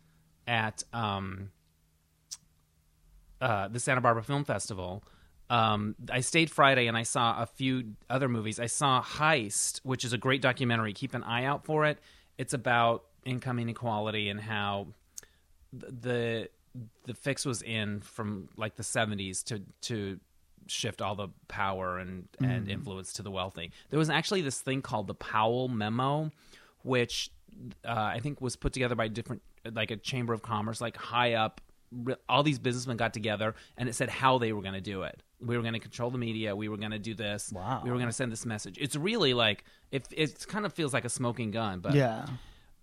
at 0.49 0.83
um, 0.92 1.53
uh, 3.40 3.68
the 3.68 3.79
Santa 3.79 4.01
Barbara 4.01 4.25
Film 4.25 4.44
Festival, 4.44 5.05
Um, 5.49 5.96
I 6.11 6.20
stayed 6.20 6.51
Friday 6.51 6.87
and 6.87 6.96
I 6.96 7.03
saw 7.03 7.42
a 7.42 7.46
few 7.46 7.96
other 8.09 8.29
movies. 8.29 8.61
I 8.61 8.66
saw 8.66 9.03
Heist, 9.03 9.81
which 9.85 10.05
is 10.05 10.12
a 10.12 10.18
great 10.18 10.42
documentary. 10.42 10.92
Keep 10.92 11.14
an 11.14 11.25
eye 11.25 11.44
out 11.44 11.64
for 11.64 11.85
it. 11.87 11.99
It's 12.38 12.55
about 12.55 13.05
income 13.25 13.59
inequality 13.59 14.29
and 14.29 14.40
how 14.40 14.88
the 15.72 16.48
the 17.04 17.14
fix 17.14 17.44
was 17.44 17.62
in 17.62 18.00
from 18.00 18.48
like 18.56 18.76
the 18.76 18.83
70s 18.83 19.42
to 19.44 19.61
to 19.83 20.20
shift 20.66 21.02
all 21.02 21.16
the 21.16 21.28
power 21.48 21.98
and 21.98 22.28
and 22.40 22.68
influence 22.68 23.12
to 23.14 23.22
the 23.22 23.30
wealthy. 23.30 23.72
There 23.90 23.98
was 23.98 24.11
actually 24.11 24.42
this 24.42 24.61
thing 24.61 24.83
called 24.83 25.06
the 25.09 25.14
Powell 25.14 25.68
Memo, 25.68 26.30
which 26.83 27.30
uh, 27.85 27.90
I 27.92 28.20
think 28.20 28.40
was 28.40 28.56
put 28.56 28.72
together 28.72 28.94
by 28.94 29.09
different 29.09 29.42
like 29.72 29.90
a 29.90 29.96
chamber 29.96 30.33
of 30.33 30.42
commerce, 30.42 30.80
like 30.80 30.96
high 30.96 31.35
up. 31.35 31.61
All 32.28 32.44
these 32.44 32.61
businessmen 32.61 32.96
got 32.96 33.12
together, 33.12 33.56
and 33.76 33.88
it 33.88 33.96
said 33.96 34.09
how 34.11 34.38
they 34.38 34.52
were 34.52 34.62
going 34.62 34.74
to 34.74 34.80
do 34.80 35.02
it. 35.02 35.20
We 35.40 35.56
were 35.56 35.62
going 35.62 35.74
to 35.74 35.80
control 35.80 36.09
the 36.11 36.18
media. 36.18 36.54
We 36.54 36.68
were 36.68 36.76
going 36.76 36.92
to 36.92 37.00
do 37.00 37.14
this. 37.14 37.50
Wow. 37.52 37.80
We 37.83 37.90
were 37.90 37.96
going 37.96 38.09
to 38.09 38.12
send 38.12 38.30
this 38.30 38.46
message. 38.46 38.78
It's 38.80 38.94
really 38.94 39.35
like 39.35 39.64
it. 39.90 40.06
It 40.12 40.46
kind 40.46 40.64
of 40.64 40.72
feels 40.72 40.92
like 40.94 41.04
a 41.04 41.09
smoking 41.09 41.50
gun, 41.50 41.80
but 41.80 41.94
Yeah. 41.94 42.26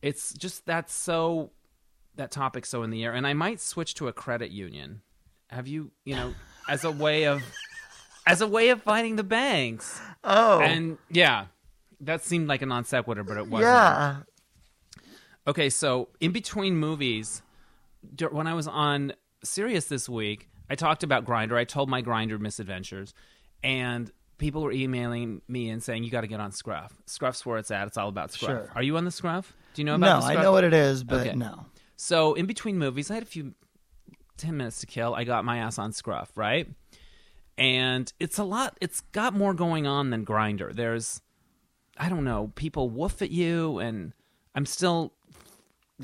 it's 0.02 0.34
just 0.34 0.66
that's 0.66 0.94
so 0.94 1.52
that 2.18 2.32
topic 2.32 2.66
so 2.66 2.84
in 2.84 2.90
the 2.90 3.04
air 3.04 3.14
and 3.14 3.26
i 3.26 3.34
might 3.34 3.60
switch 3.60 3.94
to 3.96 4.08
a 4.08 4.14
credit 4.14 4.52
union 4.52 5.02
have 5.50 5.68
you 5.68 5.92
you 6.06 6.16
know 6.16 6.34
as 6.70 6.84
a 6.84 6.92
way 6.92 7.24
of 7.26 7.42
as 8.26 8.42
a 8.42 8.48
way 8.48 8.70
of 8.70 8.82
fighting 8.84 9.16
the 9.16 9.24
banks 9.24 10.00
Oh. 10.24 10.60
and 10.60 10.98
yeah 11.10 11.46
that 12.02 12.24
seemed 12.24 12.48
like 12.48 12.62
a 12.62 12.66
non 12.66 12.84
sequitur 12.86 13.24
but 13.24 13.38
it 13.38 13.48
wasn't 13.48 13.62
yeah. 13.72 14.16
okay 15.48 15.70
so 15.70 16.10
in 16.20 16.32
between 16.32 16.76
movies 16.76 17.42
when 18.32 18.48
i 18.48 18.54
was 18.54 18.68
on 18.68 19.14
Sirius 19.44 19.86
this 19.86 20.10
week 20.10 20.50
i 20.70 20.76
talked 20.76 21.04
about 21.04 21.26
Grindr 21.26 21.56
i 21.58 21.64
told 21.64 21.90
my 21.90 22.02
Grindr 22.02 22.40
misadventures 22.40 23.14
and 23.64 24.12
people 24.38 24.62
were 24.62 24.72
emailing 24.72 25.42
me 25.48 25.70
and 25.70 25.82
saying 25.82 26.04
you 26.04 26.12
got 26.12 26.22
to 26.22 26.28
get 26.28 26.40
on 26.40 26.52
scruff 26.52 26.94
scruff's 27.06 27.46
where 27.46 27.58
it's 27.58 27.72
at 27.72 27.88
it's 27.88 27.98
all 27.98 28.10
about 28.10 28.32
scruff 28.32 28.50
Sure. 28.52 28.72
are 28.76 28.84
you 28.84 28.98
on 28.98 29.06
the 29.06 29.12
scruff 29.12 29.54
do 29.74 29.82
you 29.82 29.86
know 29.86 29.96
No, 29.98 30.08
about 30.18 30.22
the 30.34 30.40
I 30.40 30.42
know 30.42 30.52
what 30.52 30.64
it 30.64 30.74
is, 30.74 31.04
but 31.04 31.28
Okay. 31.28 31.36
no. 31.36 31.66
So 31.98 32.36
in 32.36 32.46
between 32.46 32.78
movies, 32.78 33.12
I 33.12 33.16
had 33.16 33.24
a 33.24 33.28
few 33.28 33.54
ten 34.38 34.56
minutes 34.56 34.80
to 34.80 34.86
kill. 34.86 35.14
I 35.16 35.24
got 35.24 35.44
my 35.44 35.58
ass 35.58 35.78
on 35.78 35.92
Scruff, 35.92 36.32
right? 36.38 36.68
And 37.58 38.12
it's 38.20 38.38
a 38.38 38.44
lot. 38.44 38.78
It's 38.80 39.02
got 39.12 39.34
more 39.34 39.54
going 39.54 39.88
on 39.88 40.12
than 40.12 40.24
Grindr. 40.24 40.74
There's, 40.74 41.22
I 41.98 42.08
don't 42.08 42.24
know, 42.24 42.52
people 42.56 42.90
woof 42.90 43.22
at 43.24 43.32
you, 43.32 43.80
and 43.80 44.14
I'm 44.54 44.68
still 44.68 45.12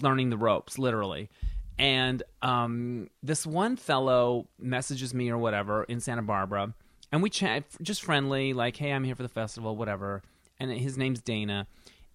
learning 0.01 0.31
the 0.31 0.37
ropes, 0.37 0.79
literally. 0.79 1.29
And 1.77 2.23
um, 2.41 3.09
this 3.21 3.45
one 3.45 3.75
fellow 3.75 4.47
messages 4.59 5.13
me 5.13 5.29
or 5.29 5.37
whatever 5.37 5.83
in 5.83 5.99
Santa 5.99 6.23
Barbara, 6.23 6.73
and 7.11 7.21
we 7.21 7.29
chat 7.29 7.65
just 7.83 8.01
friendly, 8.01 8.53
like, 8.53 8.75
"Hey, 8.77 8.91
I'm 8.91 9.03
here 9.03 9.15
for 9.15 9.23
the 9.23 9.29
festival, 9.29 9.75
whatever." 9.75 10.23
And 10.59 10.71
his 10.71 10.97
name's 10.97 11.21
Dana, 11.21 11.67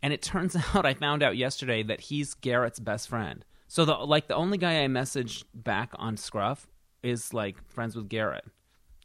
and 0.02 0.12
it 0.12 0.22
turns 0.22 0.56
out 0.74 0.84
I 0.84 0.94
found 0.94 1.22
out 1.22 1.36
yesterday 1.36 1.84
that 1.84 2.00
he's 2.00 2.34
Garrett's 2.34 2.80
best 2.80 3.08
friend. 3.08 3.44
So 3.68 3.84
the 3.84 3.94
like 3.94 4.26
the 4.28 4.34
only 4.34 4.58
guy 4.58 4.82
I 4.82 4.86
messaged 4.86 5.44
back 5.54 5.92
on 5.96 6.16
Scruff 6.16 6.66
is 7.02 7.32
like 7.34 7.62
friends 7.70 7.94
with 7.94 8.08
Garrett. 8.08 8.44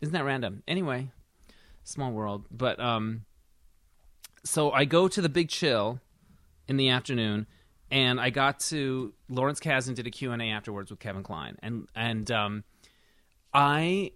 Isn't 0.02 0.13
that 0.13 0.23
random? 0.23 0.63
Anyway, 0.67 1.12
small 1.84 2.12
world. 2.12 2.45
But 2.49 2.80
um, 2.80 3.26
so 4.43 4.71
I 4.71 4.86
go 4.86 5.08
to 5.08 5.21
the 5.21 5.30
Big 5.30 5.49
Chill 5.49 5.99
in 6.67 6.78
the 6.78 6.89
afternoon, 6.89 7.45
and 7.91 8.19
I 8.19 8.30
got 8.30 8.62
to 8.62 9.13
Lawrence 9.30 9.60
Kasdan 9.60 9.95
did 9.95 10.08
a 10.08 10.12
Q 10.12 10.32
and 10.32 10.41
A 10.41 10.45
afterwards 10.45 10.89
with 10.89 10.99
Kevin 10.99 11.23
Kline, 11.23 11.58
and 11.62 11.88
and 11.93 12.32
um, 12.32 12.63
I 13.54 14.12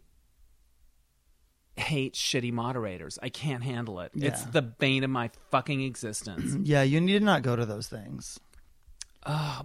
hate 1.76 2.14
shitty 2.16 2.52
moderators. 2.54 3.20
I 3.22 3.30
can't 3.30 3.64
handle 3.64 4.00
it. 4.00 4.12
It's 4.16 4.44
the 4.46 4.62
bane 4.62 5.04
of 5.04 5.10
my 5.10 5.30
fucking 5.52 5.82
existence. 5.84 6.56
Yeah, 6.68 6.82
you 6.84 7.00
need 7.00 7.20
to 7.20 7.26
not 7.26 7.44
go 7.44 7.56
to 7.56 7.66
those 7.66 7.88
things. 7.88 8.40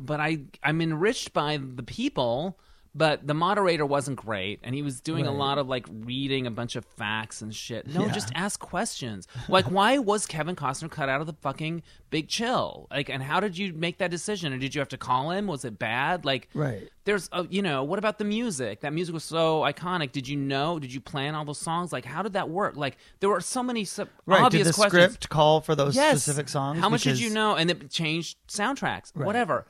But 0.00 0.20
I 0.20 0.40
I'm 0.62 0.80
enriched 0.80 1.32
by 1.32 1.56
the 1.58 1.82
people. 1.82 2.58
But 2.94 3.26
the 3.26 3.32
moderator 3.32 3.86
wasn't 3.86 4.18
great, 4.18 4.60
and 4.62 4.74
he 4.74 4.82
was 4.82 5.00
doing 5.00 5.26
a 5.26 5.32
lot 5.32 5.56
of 5.56 5.66
like 5.66 5.86
reading 5.90 6.46
a 6.46 6.50
bunch 6.50 6.76
of 6.76 6.84
facts 6.84 7.40
and 7.40 7.54
shit. 7.54 7.86
No, 7.86 8.04
Yeah. 8.04 8.12
just 8.12 8.30
ask 8.34 8.60
questions. 8.60 9.26
Like, 9.48 9.70
why 9.70 9.96
was 9.96 10.26
Kevin 10.26 10.54
Costner 10.56 10.90
cut 10.90 11.08
out 11.08 11.22
of 11.22 11.26
the 11.26 11.32
fucking 11.40 11.82
Big 12.10 12.28
Chill? 12.28 12.88
Like, 12.90 13.08
and 13.08 13.22
how 13.22 13.40
did 13.40 13.56
you 13.56 13.72
make 13.72 13.96
that 13.96 14.10
decision? 14.10 14.52
Or 14.52 14.58
did 14.58 14.74
you 14.74 14.80
have 14.82 14.90
to 14.90 14.98
call 14.98 15.30
him? 15.30 15.46
Was 15.46 15.64
it 15.64 15.78
bad? 15.78 16.26
Like, 16.26 16.50
Right. 16.52 16.90
there's 17.06 17.30
a, 17.32 17.46
you 17.48 17.62
know 17.62 17.82
what 17.82 17.98
about 17.98 18.18
the 18.18 18.24
music 18.24 18.82
that 18.82 18.92
music 18.92 19.14
was 19.14 19.24
so 19.24 19.62
iconic 19.62 20.12
did 20.12 20.28
you 20.28 20.36
know 20.36 20.78
did 20.78 20.92
you 20.92 21.00
plan 21.00 21.34
all 21.34 21.44
those 21.44 21.58
songs 21.58 21.92
like 21.92 22.04
how 22.04 22.22
did 22.22 22.34
that 22.34 22.48
work 22.48 22.76
like 22.76 22.96
there 23.18 23.28
were 23.28 23.40
so 23.40 23.60
many 23.62 23.84
sub- 23.84 24.08
Right. 24.24 24.40
obvious 24.42 24.66
Did 24.68 24.74
the 24.74 24.76
questions 24.76 25.02
script 25.14 25.28
call 25.28 25.60
for 25.62 25.74
those 25.74 25.96
yes 25.96 26.22
specific 26.22 26.48
songs? 26.48 26.78
how 26.78 26.88
much 26.88 27.02
did 27.02 27.18
you 27.18 27.30
know 27.30 27.56
and 27.56 27.70
it 27.72 27.90
changed 27.90 28.36
soundtracks 28.46 29.10
Right. 29.16 29.26
whatever 29.26 29.66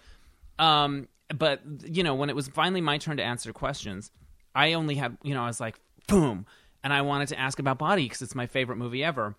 um 0.59 1.09
but 1.35 1.61
you 1.85 2.03
know 2.03 2.15
when 2.15 2.31
it 2.31 2.37
was 2.37 2.49
finally 2.49 2.81
my 2.81 2.99
turn 2.99 3.17
to 3.17 3.23
answer 3.23 3.53
questions 3.53 4.11
i 4.55 4.73
only 4.73 4.95
had 4.95 5.17
you 5.23 5.35
know 5.35 5.43
i 5.43 5.47
was 5.47 5.61
like 5.61 5.81
boom 6.09 6.47
and 6.83 6.93
i 6.93 7.01
wanted 7.01 7.29
to 7.29 7.39
ask 7.39 7.59
about 7.59 7.79
body 7.79 8.05
because 8.05 8.23
it's 8.23 8.35
my 8.35 8.47
favorite 8.47 8.77
movie 8.77 9.03
ever 9.05 9.37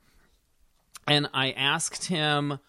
and 1.07 1.29
I 1.33 1.51
asked 1.51 2.05
him. 2.05 2.59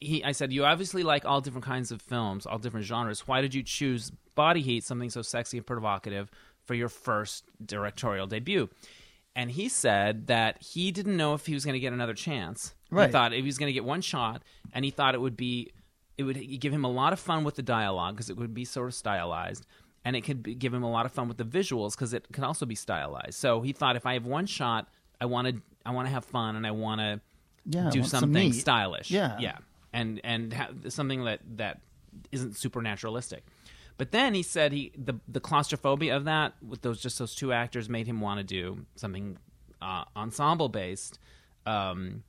He, 0.00 0.22
I 0.24 0.32
said, 0.32 0.52
"You 0.52 0.64
obviously 0.64 1.02
like 1.02 1.24
all 1.24 1.40
different 1.40 1.64
kinds 1.64 1.92
of 1.92 2.02
films, 2.02 2.46
all 2.46 2.58
different 2.58 2.86
genres. 2.86 3.26
Why 3.26 3.40
did 3.40 3.54
you 3.54 3.62
choose 3.62 4.10
Body 4.34 4.60
Heat, 4.60 4.84
something 4.84 5.10
so 5.10 5.22
sexy 5.22 5.58
and 5.58 5.66
provocative, 5.66 6.30
for 6.66 6.74
your 6.74 6.88
first 6.88 7.44
directorial 7.64 8.26
debut?" 8.26 8.68
And 9.36 9.50
he 9.50 9.68
said 9.68 10.28
that 10.28 10.62
he 10.62 10.92
didn't 10.92 11.16
know 11.16 11.34
if 11.34 11.46
he 11.46 11.54
was 11.54 11.64
going 11.64 11.74
to 11.74 11.80
get 11.80 11.92
another 11.92 12.14
chance. 12.14 12.74
Right. 12.90 13.06
He 13.06 13.12
thought 13.12 13.32
he 13.32 13.42
was 13.42 13.58
going 13.58 13.68
to 13.68 13.72
get 13.72 13.84
one 13.84 14.00
shot, 14.00 14.42
and 14.72 14.84
he 14.84 14.90
thought 14.90 15.14
it 15.14 15.20
would 15.20 15.36
be, 15.36 15.72
it 16.16 16.22
would 16.24 16.60
give 16.60 16.72
him 16.72 16.84
a 16.84 16.90
lot 16.90 17.12
of 17.12 17.18
fun 17.20 17.44
with 17.44 17.56
the 17.56 17.62
dialogue 17.62 18.14
because 18.16 18.30
it 18.30 18.36
would 18.36 18.54
be 18.54 18.64
sort 18.64 18.88
of 18.88 18.94
stylized, 18.94 19.66
and 20.04 20.14
it 20.16 20.20
could 20.22 20.42
be, 20.42 20.54
give 20.54 20.72
him 20.72 20.82
a 20.82 20.90
lot 20.90 21.06
of 21.06 21.12
fun 21.12 21.28
with 21.28 21.38
the 21.38 21.44
visuals 21.44 21.92
because 21.92 22.12
it 22.14 22.26
can 22.32 22.44
also 22.44 22.66
be 22.66 22.74
stylized. 22.74 23.34
So 23.34 23.60
he 23.62 23.72
thought, 23.72 23.96
if 23.96 24.06
I 24.06 24.14
have 24.14 24.24
one 24.26 24.46
shot, 24.46 24.88
I 25.20 25.26
want 25.26 25.48
to, 25.48 25.62
I 25.86 25.90
want 25.92 26.06
to 26.06 26.12
have 26.12 26.24
fun, 26.24 26.56
and 26.56 26.66
I 26.66 26.70
want 26.70 27.00
to 27.00 27.20
Yeah, 27.66 27.90
do 27.90 28.00
want 28.00 28.10
some 28.10 28.20
something 28.20 28.52
stylish. 28.52 29.10
Yeah. 29.10 29.38
yeah, 29.40 29.58
and 29.92 30.20
and 30.24 30.52
ha- 30.52 30.70
something 30.88 31.24
that 31.24 31.40
that 31.56 31.80
isn't 32.32 32.56
supernaturalistic. 32.56 33.40
But 33.96 34.10
then 34.10 34.34
he 34.34 34.42
said 34.42 34.72
he 34.72 34.92
the 34.96 35.14
the 35.28 35.40
claustrophobia 35.40 36.16
of 36.16 36.24
that 36.24 36.54
with 36.66 36.82
those 36.82 37.00
just 37.00 37.18
those 37.18 37.34
two 37.34 37.52
actors 37.52 37.88
made 37.88 38.06
him 38.06 38.20
want 38.20 38.38
to 38.38 38.44
do 38.44 38.86
something 38.96 39.38
uh, 39.80 40.04
ensemble 40.16 40.68
based 40.68 41.18
um, 41.66 42.24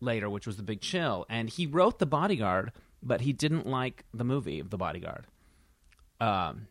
later, 0.00 0.28
which 0.28 0.46
was 0.46 0.56
The 0.56 0.62
Big 0.62 0.80
Chill, 0.80 1.24
and 1.28 1.48
he 1.48 1.66
wrote 1.66 1.98
The 1.98 2.06
Bodyguard, 2.06 2.72
but 3.06 3.20
he 3.20 3.32
didn't 3.32 3.66
like 3.66 4.04
the 4.12 4.24
movie 4.24 4.58
of 4.60 4.70
The 4.70 4.76
Bodyguard. 4.76 5.26
Um, 6.20 6.66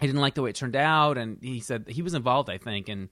he 0.00 0.06
didn't 0.06 0.20
like 0.20 0.34
the 0.34 0.42
way 0.42 0.50
it 0.50 0.56
turned 0.56 0.76
out, 0.76 1.18
and 1.18 1.38
he 1.40 1.60
said 1.60 1.86
he 1.88 2.02
was 2.02 2.14
involved, 2.14 2.50
I 2.50 2.58
think, 2.58 2.88
in 2.88 3.08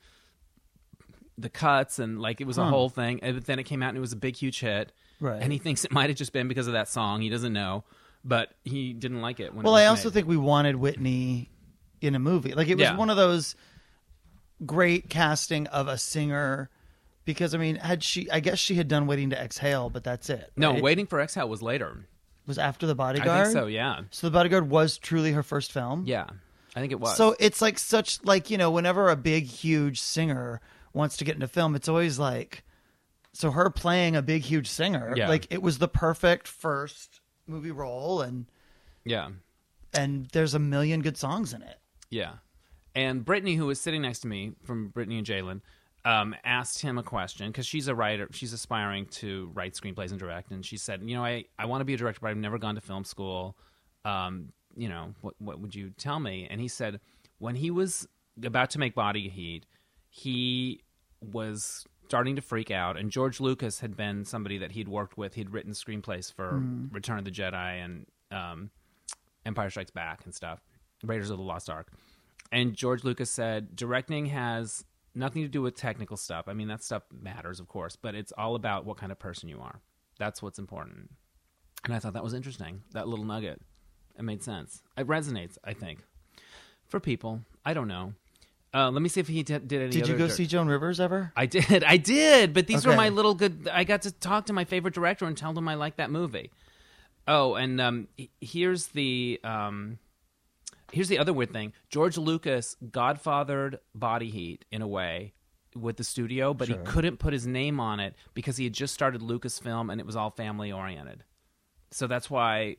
the 1.37 1.49
cuts 1.49 2.01
and 2.01 2.21
like 2.21 2.41
it 2.41 2.47
was 2.49 2.59
a 2.59 2.65
whole 2.65 2.89
thing. 2.89 3.21
And 3.23 3.41
then 3.43 3.59
it 3.61 3.63
came 3.65 3.81
out 3.83 3.91
and 3.91 3.97
it 3.99 4.01
was 4.01 4.13
a 4.13 4.17
big, 4.17 4.35
huge 4.35 4.59
hit. 4.59 4.91
Right. 5.21 5.41
And 5.41 5.53
he 5.53 5.59
thinks 5.59 5.85
it 5.85 5.93
might 5.93 6.11
have 6.11 6.17
just 6.19 6.33
been 6.33 6.49
because 6.49 6.67
of 6.67 6.73
that 6.73 6.89
song. 6.89 7.21
He 7.21 7.29
doesn't 7.29 7.53
know, 7.53 7.85
but 8.25 8.51
he 8.65 8.93
didn't 8.93 9.21
like 9.21 9.39
it. 9.39 9.55
When 9.55 9.65
Well, 9.65 9.77
it 9.77 9.83
I 9.83 9.87
also 9.87 10.09
made. 10.09 10.15
think 10.15 10.27
we 10.29 10.37
wanted 10.37 10.75
Whitney 10.77 11.49
in 12.01 12.17
a 12.17 12.19
movie. 12.19 12.55
Like 12.55 12.67
it 12.69 12.75
was 12.75 12.83
Yeah. 12.83 12.97
one 12.97 13.09
of 13.09 13.17
those 13.17 13.55
great 14.67 15.09
casting 15.09 15.67
of 15.69 15.87
a 15.87 15.97
singer. 15.97 16.71
Because 17.25 17.55
I 17.55 17.59
mean, 17.59 17.77
had 17.77 18.03
she? 18.03 18.29
I 18.31 18.41
guess 18.41 18.59
she 18.59 18.75
had 18.75 18.89
done 18.89 19.07
"Waiting 19.07 19.31
to 19.31 19.41
Exhale," 19.41 19.91
but 19.91 20.03
that's 20.03 20.31
it. 20.31 20.51
no. 20.57 20.73
Waiting 20.73 21.07
for 21.07 21.21
Exhale 21.21 21.49
was 21.49 21.61
later. 21.63 22.07
Was 22.49 22.59
after 22.59 22.87
the 22.89 22.95
Bodyguard. 22.97 23.29
I 23.31 23.45
think 23.45 23.53
so. 23.53 23.67
Yeah, 23.67 24.01
So 24.11 24.27
the 24.27 24.33
Bodyguard 24.33 24.69
was 24.69 24.99
truly 24.99 25.31
her 25.33 25.45
first 25.45 25.71
film. 25.71 26.05
yeah. 26.07 26.27
I 26.77 26.81
think 26.81 26.93
it 26.93 27.01
was. 27.01 27.17
So 27.17 27.35
it's 27.41 27.61
like 27.63 27.79
such 27.79 28.23
like 28.25 28.51
you 28.51 28.59
know 28.59 28.71
whenever 28.71 29.09
a 29.09 29.17
big 29.17 29.45
huge 29.47 30.01
singer 30.01 30.61
wants 30.93 31.17
to 31.17 31.25
get 31.25 31.35
into 31.35 31.49
film, 31.49 31.75
it's 31.75 31.89
always 31.89 32.19
like 32.21 32.63
so 33.33 33.51
her 33.51 33.69
playing 33.71 34.15
a 34.17 34.23
big 34.23 34.43
huge 34.43 34.69
singer. 34.69 35.15
Yeah. 35.17 35.29
Like 35.29 35.47
it 35.51 35.61
was 35.63 35.79
the 35.79 35.89
perfect 35.89 36.47
first 36.47 37.21
movie 37.47 37.73
role, 37.73 38.21
and 38.21 38.47
yeah, 39.05 39.31
and 39.93 40.27
there's 40.33 40.55
a 40.55 40.59
million 40.61 41.01
good 41.03 41.17
songs 41.17 41.53
in 41.53 41.63
it. 41.63 41.79
yeah. 42.11 42.35
And 42.95 43.25
Brittany, 43.25 43.55
who 43.55 43.67
was 43.67 43.81
sitting 43.81 44.03
next 44.03 44.21
to 44.21 44.29
me 44.29 44.53
from 44.65 44.89
Brittany 44.89 45.19
and 45.19 45.27
Jalen, 45.27 45.61
um, 46.09 46.35
asked 46.43 46.81
him 46.81 46.97
a 46.97 47.03
question 47.03 47.49
because 47.49 47.67
she's 47.67 47.87
a 47.87 47.95
writer. 47.95 48.29
She's 48.33 48.55
aspiring 48.55 49.07
to 49.07 49.51
write 49.53 49.75
screenplays 49.75 50.11
and 50.11 50.19
direct. 50.19 50.51
And 50.51 50.65
she 50.65 50.79
said, 50.79 51.03
"You 51.03 51.17
know, 51.17 51.25
I, 51.25 51.45
I 51.59 51.67
want 51.67 51.83
to 51.83 51.85
be 51.85 51.95
a 51.95 51.97
director, 51.99 52.21
but 52.23 52.31
I've 52.31 52.37
never 52.39 52.59
gone 52.59 52.77
to 52.77 52.81
film 52.81 53.05
school. 53.05 53.57
Um, 54.05 54.53
you 54.75 54.89
know, 54.89 55.15
what 55.21 55.35
what 55.39 55.61
would 55.61 55.75
you 55.75 55.91
tell 55.91 56.19
me?" 56.19 56.47
And 56.51 56.61
he 56.61 56.69
said, 56.69 57.01
when 57.39 57.55
he 57.55 57.71
was 57.71 58.09
about 58.43 58.71
to 58.71 58.79
make 58.79 58.95
Body 58.95 59.29
Heat, 59.29 59.67
he 60.09 60.81
was 61.21 61.87
starting 62.07 62.37
to 62.37 62.43
freak 62.43 62.71
out. 62.71 62.97
And 62.97 63.11
George 63.11 63.39
Lucas 63.39 63.81
had 63.81 63.97
been 63.97 64.25
somebody 64.25 64.59
that 64.59 64.73
he'd 64.73 64.89
worked 64.89 65.19
with. 65.19 65.35
He'd 65.35 65.51
written 65.51 65.73
screenplays 65.73 66.33
for 66.33 66.63
Return 66.91 67.19
of 67.19 67.25
the 67.25 67.31
Jedi 67.31 67.85
and 67.85 68.07
um, 68.31 68.71
Empire 69.45 69.69
Strikes 69.69 69.91
Back 69.91 70.25
and 70.25 70.35
stuff, 70.35 70.61
Raiders 71.05 71.31
of 71.31 71.37
the 71.37 71.45
Lost 71.45 71.69
Ark. 71.69 71.93
And 72.51 72.75
George 72.75 73.05
Lucas 73.05 73.31
said, 73.31 73.77
directing 73.77 74.27
has 74.27 74.85
Nothing 75.15 75.43
to 75.43 75.49
do 75.49 75.63
with 75.63 75.75
technical 75.75 76.17
stuff. 76.17 76.45
I 76.49 76.53
mean, 76.53 76.69
that 76.69 76.83
stuff 76.83 77.03
matters, 77.13 77.61
of 77.61 77.69
course, 77.69 77.97
but 77.97 78.15
it's 78.15 78.33
all 78.37 78.55
about 78.55 78.85
what 78.85 78.97
kind 78.97 79.11
of 79.11 79.19
person 79.19 79.49
you 79.49 79.61
are. 79.61 79.81
That's 80.19 80.43
what's 80.43 80.59
important. 80.59 81.11
And 81.85 81.95
I 81.95 81.99
thought 81.99 82.13
that 82.13 82.25
was 82.25 82.35
interesting. 82.35 82.83
That 82.93 83.09
little 83.09 83.25
nugget. 83.25 83.61
It 84.19 84.23
made 84.23 84.43
sense. 84.43 84.83
It 84.97 85.07
resonates, 85.07 85.59
I 85.65 85.73
think, 85.75 86.01
for 86.87 87.01
people. 87.01 87.41
I 87.65 87.73
don't 87.75 87.89
know. 87.89 88.15
Uh, 88.75 88.91
let 88.91 89.01
me 89.01 89.09
see 89.09 89.21
if 89.21 89.29
he 89.29 89.43
did, 89.43 89.67
did 89.67 89.81
any. 89.83 89.91
Did 89.91 90.09
you 90.09 90.17
go 90.17 90.27
dir- 90.27 90.33
see 90.33 90.47
Joan 90.47 90.69
Rivers 90.69 91.01
ever? 91.01 91.33
I 91.35 91.47
did. 91.47 91.85
I 91.85 91.97
did. 91.97 92.53
But 92.53 92.67
these 92.67 92.85
were 92.85 92.95
my 92.95 93.09
little 93.09 93.35
good. 93.35 93.69
I 93.73 93.85
got 93.85 94.03
to 94.03 94.11
talk 94.11 94.47
to 94.47 94.53
my 94.53 94.65
favorite 94.65 94.93
director 94.93 95.25
and 95.25 95.37
tell 95.37 95.57
him 95.57 95.69
I 95.69 95.75
like 95.75 95.97
that 95.97 96.11
movie. 96.11 96.51
Oh, 97.27 97.55
and 97.55 97.81
um, 97.81 98.09
here's 98.41 98.89
the 98.89 99.41
um, 99.45 99.99
here's 100.93 101.09
the 101.09 101.19
other 101.19 101.33
weird 101.33 101.53
thing. 101.53 101.73
George 101.89 102.17
Lucas 102.17 102.77
godfathered 102.85 103.79
Body 103.95 104.31
Heat 104.31 104.65
in 104.71 104.83
a 104.83 104.89
way 104.89 105.35
with 105.75 105.97
the 105.97 106.05
studio, 106.05 106.55
but 106.55 106.69
he 106.69 106.75
couldn't 106.85 107.19
put 107.19 107.33
his 107.33 107.47
name 107.47 107.79
on 107.79 108.01
it 108.01 108.15
because 108.35 108.57
he 108.57 108.65
had 108.65 108.73
just 108.73 108.95
started 108.95 109.21
Lucasfilm 109.21 109.91
and 109.93 110.01
it 110.01 110.07
was 110.07 110.17
all 110.17 110.31
family 110.31 110.73
oriented. 110.73 111.25
So 111.91 112.07
that's 112.07 112.29
why, 112.31 112.77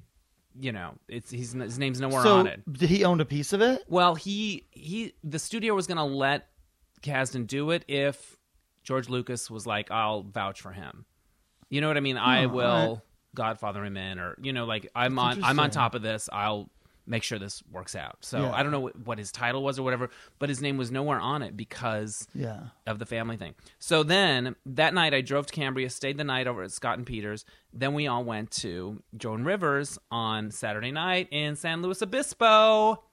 you 0.60 0.72
know, 0.72 0.96
it's 1.08 1.30
he's, 1.32 1.54
his 1.54 1.80
name's 1.80 2.02
nowhere 2.02 2.24
so 2.24 2.38
on 2.38 2.48
it. 2.48 2.62
did 2.72 2.90
he 2.90 3.04
own 3.06 3.22
a 3.22 3.26
piece 3.26 3.54
of 3.54 3.62
it? 3.62 3.84
Well, 3.88 4.16
he 4.16 4.66
he 4.72 5.14
the 5.24 5.40
studio 5.40 5.76
was 5.76 5.88
going 5.88 5.98
to 5.98 6.04
let 6.04 6.48
Kasdan 7.02 7.48
do 7.48 7.72
it 7.72 7.86
if 7.88 8.36
George 8.84 9.08
Lucas 9.10 9.50
was 9.50 9.66
like, 9.68 9.90
"I'll 9.92 10.24
vouch 10.24 10.62
for 10.62 10.72
him." 10.72 11.06
You 11.70 11.82
know 11.82 11.88
what 11.88 11.98
I 11.98 12.02
mean? 12.02 12.18
I 12.18 12.46
Oh, 12.46 12.48
will. 12.50 13.04
Godfather 13.36 13.86
him 13.86 13.96
in, 13.96 14.18
or 14.20 14.36
you 14.42 14.52
know, 14.54 14.66
like 14.66 14.90
I'm 14.96 15.18
on 15.20 15.44
I'm 15.44 15.60
on 15.60 15.70
top 15.70 15.94
of 15.94 16.02
this. 16.02 16.30
I'll 16.34 16.70
make 17.10 17.24
sure 17.24 17.40
this 17.40 17.62
works 17.72 17.96
out. 17.96 18.18
So 18.22 18.44
Yeah. 18.44 18.52
I 18.52 18.62
don't 18.64 18.72
know 18.72 18.80
what, 18.80 18.98
what 19.00 19.18
his 19.18 19.32
title 19.32 19.64
was 19.64 19.78
or 19.80 19.84
whatever, 19.84 20.10
but 20.38 20.48
his 20.48 20.62
name 20.62 20.78
was 20.78 20.92
nowhere 20.92 21.20
on 21.20 21.42
it 21.42 21.58
because 21.58 22.28
Yeah. 22.34 22.68
of 22.88 23.00
the 23.00 23.06
family 23.06 23.36
thing. 23.36 23.56
So 23.80 24.04
then 24.04 24.56
that 24.66 24.94
night 24.94 25.14
I 25.14 25.22
drove 25.22 25.48
to 25.48 25.54
Cambria, 25.54 25.90
stayed 25.90 26.18
the 26.18 26.24
night 26.24 26.48
over 26.48 26.64
at 26.64 26.72
Scott 26.72 26.98
and 26.98 27.06
Peters. 27.08 27.44
Then 27.74 27.94
we 27.96 28.08
all 28.08 28.24
went 28.24 28.52
to 28.62 29.02
Joan 29.18 29.44
Rivers 29.44 29.98
on 30.12 30.52
Saturday 30.52 30.92
night 30.92 31.28
in 31.32 31.56
San 31.56 31.82
Luis 31.82 32.02
Obispo. 32.02 33.04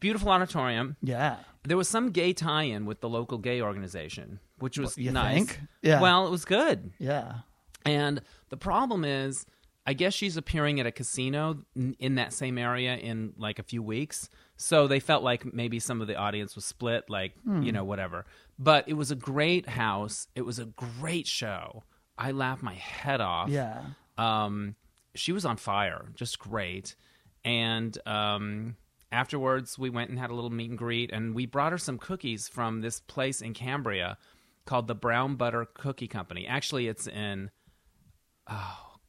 Beautiful 0.00 0.30
auditorium. 0.30 0.96
Yeah. 1.02 1.36
There 1.64 1.76
was 1.76 1.88
some 1.88 2.10
gay 2.10 2.32
tie-in 2.32 2.84
with 2.86 3.00
the 3.00 3.08
local 3.08 3.38
gay 3.38 3.60
organization, 3.60 4.40
which 4.58 4.78
was 4.78 4.96
nice. 4.98 5.34
think? 5.34 5.60
Yeah. 5.82 6.00
Well, 6.00 6.26
it 6.26 6.30
was 6.30 6.44
good. 6.44 6.92
Yeah. 6.98 7.40
And 7.84 8.22
the 8.48 8.56
problem 8.56 9.04
is, 9.04 9.46
I 9.88 9.92
guess 9.92 10.12
she's 10.14 10.36
appearing 10.36 10.80
at 10.80 10.86
a 10.86 10.90
casino 10.92 11.58
in 11.74 12.16
that 12.16 12.32
same 12.32 12.58
area 12.58 12.96
in 12.96 13.32
like 13.38 13.58
a 13.60 13.62
few 13.62 13.82
weeks. 13.82 14.28
So 14.56 14.88
they 14.88 14.98
felt 15.00 15.22
like 15.22 15.54
maybe 15.54 15.78
some 15.78 16.00
of 16.00 16.08
the 16.08 16.16
audience 16.16 16.56
was 16.56 16.64
split, 16.64 17.04
like, 17.08 17.34
Hmm. 17.44 17.62
you 17.62 17.70
know, 17.70 17.84
whatever. 17.84 18.26
But 18.58 18.88
it 18.88 18.94
was 18.94 19.10
a 19.10 19.14
great 19.16 19.68
house. 19.68 20.26
It 20.34 20.42
was 20.42 20.58
a 20.58 20.64
great 20.64 21.26
show. 21.26 21.84
I 22.18 22.32
laughed 22.32 22.62
my 22.62 22.74
head 22.74 23.20
off. 23.20 23.48
Yeah. 23.50 23.82
Um, 24.18 24.74
she 25.14 25.30
was 25.32 25.44
on 25.44 25.56
fire, 25.56 26.06
just 26.14 26.38
great. 26.38 26.96
And 27.44 27.96
um, 28.06 28.76
afterwards, 29.12 29.78
we 29.78 29.88
went 29.90 30.10
and 30.10 30.18
had 30.18 30.30
a 30.30 30.34
little 30.34 30.50
meet 30.50 30.70
and 30.70 30.78
greet, 30.78 31.12
and 31.12 31.34
we 31.34 31.46
brought 31.46 31.70
her 31.72 31.78
some 31.78 31.98
cookies 31.98 32.48
from 32.48 32.80
this 32.80 32.98
place 33.00 33.40
in 33.40 33.54
Cambria 33.54 34.18
called 34.64 34.88
the 34.88 34.94
Brown 34.96 35.36
Butter 35.36 35.64
Cookie 35.74 36.08
Company. 36.08 36.46
Actually, 36.46 36.88
it's 36.88 37.06
in 37.06 37.50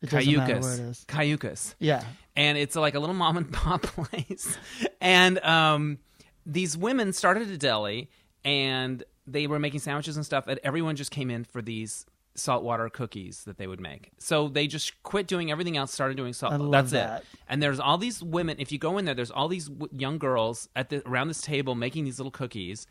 It 0.01 0.09
Cayucos. 0.09 0.61
where 0.61 0.73
it 0.75 0.79
is. 0.79 1.05
Cayucos 1.07 1.75
Yeah. 1.79 2.03
and 2.35 2.57
it's 2.57 2.75
like 2.75 2.95
a 2.95 2.99
little 2.99 3.15
mom 3.23 3.37
and 3.37 3.51
pop 3.51 3.81
place. 3.83 4.57
And 5.01 5.39
um, 5.39 5.97
these 6.45 6.77
women 6.77 7.13
started 7.13 7.49
a 7.49 7.57
deli, 7.57 8.09
and 8.45 9.03
they 9.25 9.47
were 9.47 9.59
making 9.59 9.79
sandwiches 9.81 10.15
and 10.15 10.25
stuff. 10.25 10.47
And 10.47 10.59
everyone 10.63 10.95
just 10.95 11.11
came 11.11 11.29
in 11.31 11.43
for 11.43 11.61
these 11.61 12.05
saltwater 12.35 12.87
cookies 12.89 13.43
that 13.45 13.57
they 13.57 13.65
would 13.65 13.79
make. 13.81 14.11
So 14.19 14.47
they 14.47 14.67
just 14.67 15.01
quit 15.01 15.25
doing 15.25 15.49
everything 15.51 15.75
else, 15.75 15.91
started 15.91 16.15
doing 16.17 16.33
salt. 16.33 16.53
I 16.53 16.57
love 16.57 16.71
That's 16.71 16.91
that. 16.91 17.21
it. 17.21 17.27
And 17.49 17.63
there's 17.63 17.79
all 17.79 17.97
these 17.97 18.21
women. 18.21 18.57
If 18.59 18.71
you 18.71 18.77
go 18.77 18.99
in 18.99 19.05
there, 19.05 19.15
there's 19.15 19.31
all 19.31 19.47
these 19.47 19.67
w- 19.67 19.89
young 19.91 20.19
girls 20.19 20.69
at 20.75 20.89
the 20.89 21.01
around 21.07 21.29
this 21.29 21.41
table 21.41 21.73
making 21.73 22.03
these 22.05 22.19
little 22.19 22.29
cookies, 22.31 22.85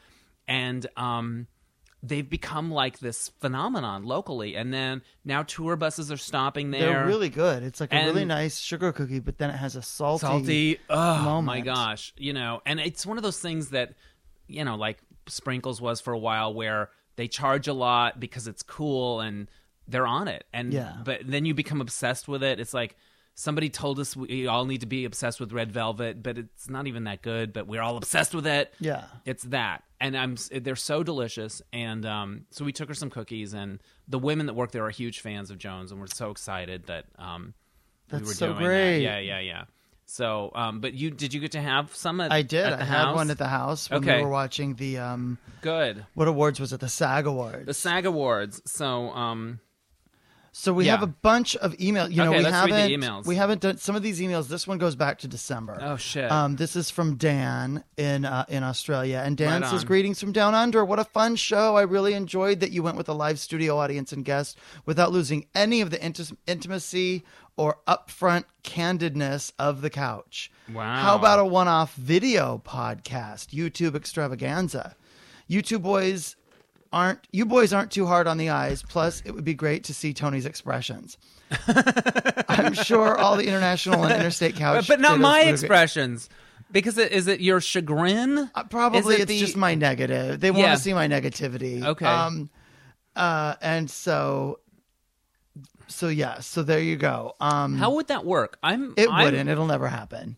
and 0.49 0.85
um, 0.97 1.47
they've 2.02 2.28
become 2.28 2.70
like 2.70 2.98
this 3.00 3.30
phenomenon 3.40 4.04
locally. 4.04 4.54
And 4.54 4.72
then 4.72 5.02
now 5.24 5.42
tour 5.42 5.76
buses 5.76 6.12
are 6.12 6.16
stopping 6.16 6.70
there. 6.70 6.80
They're 6.92 7.06
really 7.06 7.30
good. 7.30 7.62
It's 7.62 7.80
like 7.80 7.92
a 7.92 8.04
really 8.04 8.24
nice 8.24 8.59
sugar 8.59 8.92
cookie, 8.92 9.18
but 9.20 9.38
then 9.38 9.50
it 9.50 9.56
has 9.56 9.76
a 9.76 9.82
salty. 9.82 10.20
salty. 10.26 10.78
Oh 10.90 11.42
my 11.42 11.61
gosh, 11.61 12.12
you 12.16 12.32
know, 12.32 12.61
and 12.66 12.78
it's 12.80 13.04
one 13.06 13.16
of 13.16 13.22
those 13.22 13.40
things 13.40 13.70
that, 13.70 13.94
you 14.46 14.64
know, 14.64 14.76
like 14.76 14.98
Sprinkles 15.26 15.80
was 15.80 16.00
for 16.00 16.12
a 16.12 16.18
while, 16.18 16.54
where 16.54 16.90
they 17.16 17.26
charge 17.28 17.66
a 17.66 17.72
lot 17.72 18.20
because 18.20 18.46
it's 18.46 18.62
cool 18.62 19.20
and 19.20 19.48
they're 19.88 20.06
on 20.06 20.28
it, 20.28 20.44
and 20.52 20.72
Yeah. 20.72 20.96
but 21.04 21.20
then 21.24 21.44
you 21.44 21.54
become 21.54 21.80
obsessed 21.80 22.28
with 22.28 22.42
it. 22.42 22.61
It's 22.61 22.74
like 22.74 22.96
somebody 23.35 23.68
told 23.70 23.98
us 24.00 24.14
we 24.16 24.46
all 24.46 24.64
need 24.66 24.80
to 24.80 24.87
be 24.87 25.04
obsessed 25.04 25.40
with 25.40 25.52
Red 25.52 25.72
Velvet, 25.72 26.22
but 26.22 26.38
it's 26.38 26.68
not 26.68 26.87
even 26.87 27.04
that 27.04 27.22
good. 27.22 27.52
But 27.52 27.66
we're 27.66 27.82
all 27.82 27.96
obsessed 27.96 28.35
with 28.35 28.46
it. 28.46 28.72
Yeah. 28.80 29.04
It's 29.24 29.44
that, 29.44 29.82
and 30.00 30.16
I'm 30.16 30.37
they're 30.50 30.76
so 30.76 31.02
delicious, 31.02 31.62
and 31.72 32.04
um, 32.06 32.46
so 32.50 32.64
we 32.64 32.72
took 32.72 32.88
her 32.88 32.94
some 32.94 33.11
cookies, 33.11 33.54
and 33.54 33.80
the 34.09 34.18
women 34.18 34.46
that 34.46 34.54
work 34.54 34.70
there 34.72 34.85
are 34.85 34.90
huge 34.90 35.20
fans 35.20 35.50
of 35.50 35.59
Jones, 35.59 35.90
and 35.92 36.00
we're 36.00 36.06
so 36.06 36.30
excited 36.30 36.87
that 36.87 37.06
um, 37.18 37.54
we 38.12 38.18
were 38.20 38.24
so 38.26 38.46
doing 38.48 38.59
great. 38.59 38.96
that. 38.96 39.02
Yeah, 39.02 39.18
yeah, 39.18 39.40
yeah. 39.40 39.64
So, 40.09 40.52
um, 40.54 40.80
but 40.80 40.94
you 40.94 41.11
did 41.11 41.35
you 41.35 41.40
get 41.40 41.52
to 41.52 41.61
have 41.61 41.94
some? 41.96 42.20
At, 42.20 42.30
I 42.30 42.42
did. 42.42 42.64
At 42.66 42.78
the 42.78 42.82
I 42.85 42.87
house? 42.87 43.06
had 43.06 43.14
one 43.14 43.30
at 43.30 43.38
the 43.38 43.48
house 43.48 43.90
when 43.90 44.02
Okay. 44.04 44.18
we 44.18 44.22
were 44.22 44.28
watching 44.30 44.74
the 44.76 44.98
um 44.98 45.38
Good. 45.62 46.06
what 46.14 46.28
awards 46.28 46.61
was 46.61 46.72
it? 46.72 46.78
The 46.80 46.88
SAG 46.88 47.26
Awards. 47.26 47.66
The 47.66 47.74
SAG 47.74 48.06
Awards. 48.06 48.62
So, 48.66 49.11
um, 49.11 49.59
So 50.59 50.73
we 50.73 50.87
Yeah. 50.87 50.92
have 50.92 51.03
a 51.03 51.07
bunch 51.07 51.55
of 51.57 51.75
emails. 51.75 52.11
You 52.12 52.16
know, 52.25 52.31
Okay, 52.33 52.38
we 52.38 52.51
haven't 52.51 53.27
we 53.27 53.37
haven't 53.37 53.61
done 53.61 53.77
some 53.77 53.95
of 53.95 54.03
these 54.03 54.21
emails. 54.21 54.49
This 54.49 54.66
one 54.66 54.79
goes 54.79 54.97
back 54.97 55.19
to 55.19 55.29
December. 55.29 55.79
oh 55.83 55.97
shit. 55.99 56.33
Um, 56.33 56.57
this 56.57 56.75
is 56.77 56.88
from 56.90 57.16
Dan 57.16 57.85
in 57.99 58.25
uh, 58.25 58.47
in 58.49 58.62
Australia, 58.62 59.23
and 59.25 59.37
Dan 59.37 59.61
Right 59.61 59.71
says, 59.71 59.83
on. 59.83 59.87
"Greetings 59.87 60.19
from 60.19 60.33
down 60.33 60.55
under. 60.55 60.83
What 60.83 60.99
a 60.99 61.05
fun 61.05 61.37
show! 61.37 61.77
I 61.77 61.83
really 61.83 62.14
enjoyed 62.14 62.61
that 62.61 62.71
you 62.73 62.83
went 62.83 62.97
with 62.97 63.07
a 63.09 63.12
live 63.12 63.38
studio 63.38 63.77
audience 63.77 64.12
and 64.12 64.25
guest 64.25 64.57
without 64.87 65.12
losing 65.12 65.45
any 65.55 65.83
of 65.83 65.90
the 65.90 65.99
inti- 65.99 66.35
intimacy 66.47 67.23
or 67.59 67.77
upfront 67.87 68.45
candidness 68.64 69.53
of 69.59 69.83
the 69.83 69.90
couch. 69.90 70.51
Wow. 70.73 70.97
How 71.03 71.16
about 71.16 71.38
a 71.38 71.45
one-off 71.45 71.95
video 71.97 72.62
podcast, 72.64 73.49
YouTube 73.49 73.95
extravaganza? 73.95 74.97
You 75.47 75.61
two 75.61 75.79
boys." 75.79 76.35
Aren't 76.92 77.20
you 77.33 77.44
boys 77.46 77.72
aren't 77.72 77.90
too 77.90 78.07
hard 78.07 78.27
on 78.27 78.38
the 78.38 78.51
eyes? 78.51 78.83
Plus, 78.83 79.22
it 79.25 79.33
would 79.33 79.44
be 79.44 79.55
great 79.55 79.85
to 79.85 79.94
see 79.94 80.12
Tony's 80.14 80.46
expressions. 80.46 81.18
I'm 82.49 82.75
sure 82.75 83.16
all 83.18 83.37
the 83.37 83.46
international 83.46 84.05
and 84.05 84.12
interstate 84.14 84.57
couch, 84.57 84.88
but, 84.88 84.94
but 84.94 85.01
not 85.01 85.18
my 85.20 85.42
expressions. 85.42 86.29
Because 86.72 86.99
it, 86.99 87.12
is 87.12 87.29
it 87.29 87.40
your 87.40 87.61
chagrin? 87.61 88.51
Uh, 88.55 88.64
probably 88.64 89.14
it 89.16 89.20
it's 89.20 89.29
the- 89.29 89.38
just 89.38 89.57
my 89.57 89.75
negative. 89.75 90.40
They 90.40 90.51
want 90.51 90.62
Yeah. 90.64 90.75
to 90.75 90.81
see 90.81 90.92
my 90.94 91.07
negativity. 91.07 91.85
Okay. 91.85 92.05
Um, 92.07 92.51
uh, 93.14 93.55
and 93.62 93.88
so, 93.90 94.59
so 95.87 96.09
yeah. 96.09 96.40
So 96.40 96.62
there 96.64 96.81
you 96.81 96.96
go. 96.96 97.35
Um, 97.40 97.77
How 97.77 97.94
would 97.94 98.09
that 98.09 98.25
work? 98.25 98.59
I'm. 98.62 98.94
it 98.96 99.09
I'm- 99.09 99.25
wouldn't. 99.25 99.49
It'll 99.49 99.66
never 99.66 99.87
happen. 99.88 100.37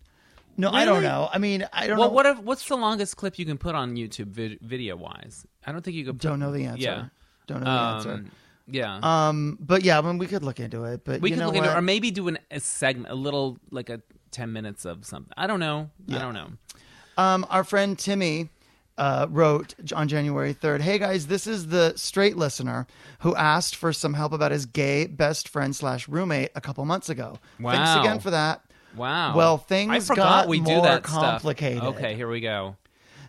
No, 0.61 0.71
I 0.73 0.85
don't 0.85 1.05
know. 1.05 1.29
I 1.33 1.39
mean, 1.39 1.69
I 1.73 1.87
don't 1.87 1.99
Well, 1.99 2.09
know. 2.09 2.15
what 2.15 2.27
if, 2.27 2.39
what's 2.41 2.67
the 2.67 2.75
longest 2.77 3.17
clip 3.17 3.39
you 3.39 3.47
can 3.47 3.59
put 3.59 3.77
on 3.77 3.95
YouTube 3.95 4.27
vid- 4.27 4.59
video 4.61 4.97
wise? 4.97 5.47
I 5.69 5.73
don't 5.73 5.83
think 5.83 5.97
you 5.97 6.05
could. 6.05 6.19
Don't 6.19 6.41
know 6.41 6.53
the 6.53 6.65
answer. 6.65 6.83
Yeah. 6.83 7.05
Don't 7.47 7.61
know 7.61 7.65
the 7.65 7.71
answer. 7.71 8.13
Um, 8.13 8.31
yeah. 8.71 9.01
Um, 9.03 9.59
but 9.61 9.83
yeah, 9.83 9.99
I 9.99 10.03
mean, 10.03 10.19
we 10.19 10.27
could 10.27 10.43
look 10.43 10.61
into 10.61 10.85
it. 10.85 11.05
But 11.05 11.21
we 11.21 11.31
you 11.31 11.37
could 11.37 11.41
know 11.41 11.47
look 11.47 11.57
what? 11.57 11.65
into, 11.65 11.77
it, 11.77 11.79
or 11.79 11.83
maybe 11.83 12.11
do 12.11 12.29
an, 12.29 12.39
a 12.51 12.61
segment, 12.61 13.11
a 13.11 13.15
little 13.15 13.59
like 13.71 13.91
a 13.91 14.01
ten 14.31 14.53
minutes 14.53 14.85
of 14.85 15.05
something. 15.05 15.33
I 15.37 15.47
don't 15.47 15.61
know. 15.61 15.91
I 16.11 16.19
don't 16.19 16.35
know. 16.35 16.49
Um, 17.17 17.47
our 17.51 17.65
friend 17.65 17.99
Timmy 17.99 18.49
uh, 18.99 19.27
wrote 19.31 19.75
on 19.95 20.09
January 20.09 20.53
3rd 20.53 20.81
Hey 20.81 20.99
guys, 20.99 21.27
this 21.27 21.47
is 21.47 21.69
the 21.69 21.95
straight 21.97 22.37
listener 22.37 22.87
who 23.21 23.35
asked 23.37 23.77
for 23.77 23.93
some 23.93 24.15
help 24.15 24.33
about 24.33 24.53
his 24.53 24.67
gay 24.67 25.07
best 25.07 25.49
friend 25.49 25.75
slash 25.75 26.09
roommate 26.09 26.51
a 26.55 26.61
couple 26.61 26.85
months 26.85 27.09
ago. 27.09 27.39
Wow. 27.59 27.73
Thanks 27.73 28.01
again 28.01 28.21
for 28.21 28.31
that. 28.31 28.63
Wow. 28.97 29.37
Well, 29.37 29.59
things 29.59 29.93
I 29.93 30.01
forgot 30.01 30.43
got 30.45 30.49
we 30.49 30.59
do 30.61 30.73
more 30.73 30.83
that 30.83 31.07
stuff. 31.07 31.21
complicated. 31.21 31.83
Okay, 31.83 32.15
here 32.15 32.29
we 32.29 32.41
go. 32.41 32.77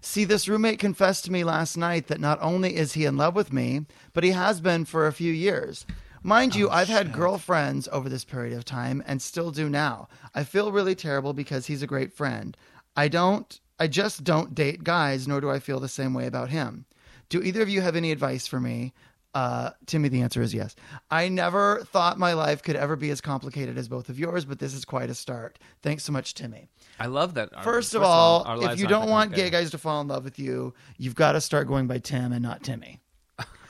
See, 0.01 0.23
this 0.23 0.47
roommate 0.47 0.79
confessed 0.79 1.25
to 1.25 1.31
me 1.31 1.43
last 1.43 1.77
night 1.77 2.07
that 2.07 2.19
not 2.19 2.39
only 2.41 2.75
is 2.75 2.93
he 2.93 3.05
in 3.05 3.17
love 3.17 3.35
with 3.35 3.51
me, 3.51 3.85
but 4.13 4.23
he 4.23 4.31
has 4.31 4.61
been 4.61 4.85
for 4.85 5.07
a 5.07 5.13
few 5.13 5.31
years. 5.31 5.85
Mind 6.23 6.53
Oh, 6.55 6.57
you, 6.57 6.69
I've 6.69 6.87
had 6.89 7.13
girlfriends 7.13 7.87
over 7.91 8.09
this 8.09 8.25
period 8.25 8.57
of 8.57 8.65
time 8.65 9.03
and 9.05 9.21
still 9.21 9.51
do 9.51 9.69
now. 9.69 10.07
I 10.35 10.43
feel 10.43 10.71
really 10.71 10.95
terrible 10.95 11.33
because 11.33 11.67
he's 11.67 11.81
a 11.81 11.87
great 11.87 12.13
friend. 12.13 12.55
I 12.95 13.07
don't, 13.07 13.59
I 13.79 13.87
just 13.87 14.23
don't 14.23 14.55
date 14.55 14.83
guys, 14.83 15.27
nor 15.27 15.39
do 15.39 15.49
I 15.49 15.59
feel 15.59 15.79
the 15.79 15.87
same 15.87 16.13
way 16.13 16.27
about 16.27 16.49
him. 16.49 16.85
Do 17.29 17.41
either 17.41 17.61
of 17.61 17.69
you 17.69 17.81
have 17.81 17.95
any 17.95 18.11
advice 18.11 18.47
for 18.47 18.59
me? 18.59 18.93
Uh, 19.35 19.69
Timmy, 19.85 20.09
the 20.09 20.21
answer 20.21 20.41
is 20.41 20.53
yes. 20.53 20.75
I 21.11 21.29
never 21.29 21.81
thought 21.91 22.17
my 22.17 22.33
life 22.33 22.63
could 22.63 22.75
ever 22.75 22.95
be 22.95 23.11
as 23.11 23.21
complicated 23.21 23.77
as 23.77 23.87
both 23.87 24.09
of 24.09 24.17
yours, 24.17 24.43
but 24.43 24.57
this 24.57 24.73
is 24.73 24.85
quite 24.85 25.09
a 25.11 25.13
start. 25.13 25.59
Thanks 25.83 26.03
so 26.03 26.11
much, 26.11 26.33
Timmy. 26.33 26.67
I 26.99 27.05
love 27.05 27.35
that. 27.35 27.49
our- 27.55 27.63
First 27.63 27.93
of 27.93 28.01
all, 28.01 28.43
our 28.43 28.71
if 28.73 28.79
you 28.79 28.87
don't 28.87 29.09
want 29.09 29.33
gay 29.35 29.49
guys 29.51 29.69
to 29.71 29.77
fall 29.77 30.01
in 30.01 30.07
love 30.07 30.23
with 30.23 30.39
you, 30.39 30.73
you've 30.97 31.15
got 31.15 31.33
to 31.33 31.41
start 31.41 31.67
going 31.67 31.85
by 31.85 31.99
Tim 31.99 32.31
and 32.33 32.41
not 32.41 32.63
Timmy. 32.63 32.99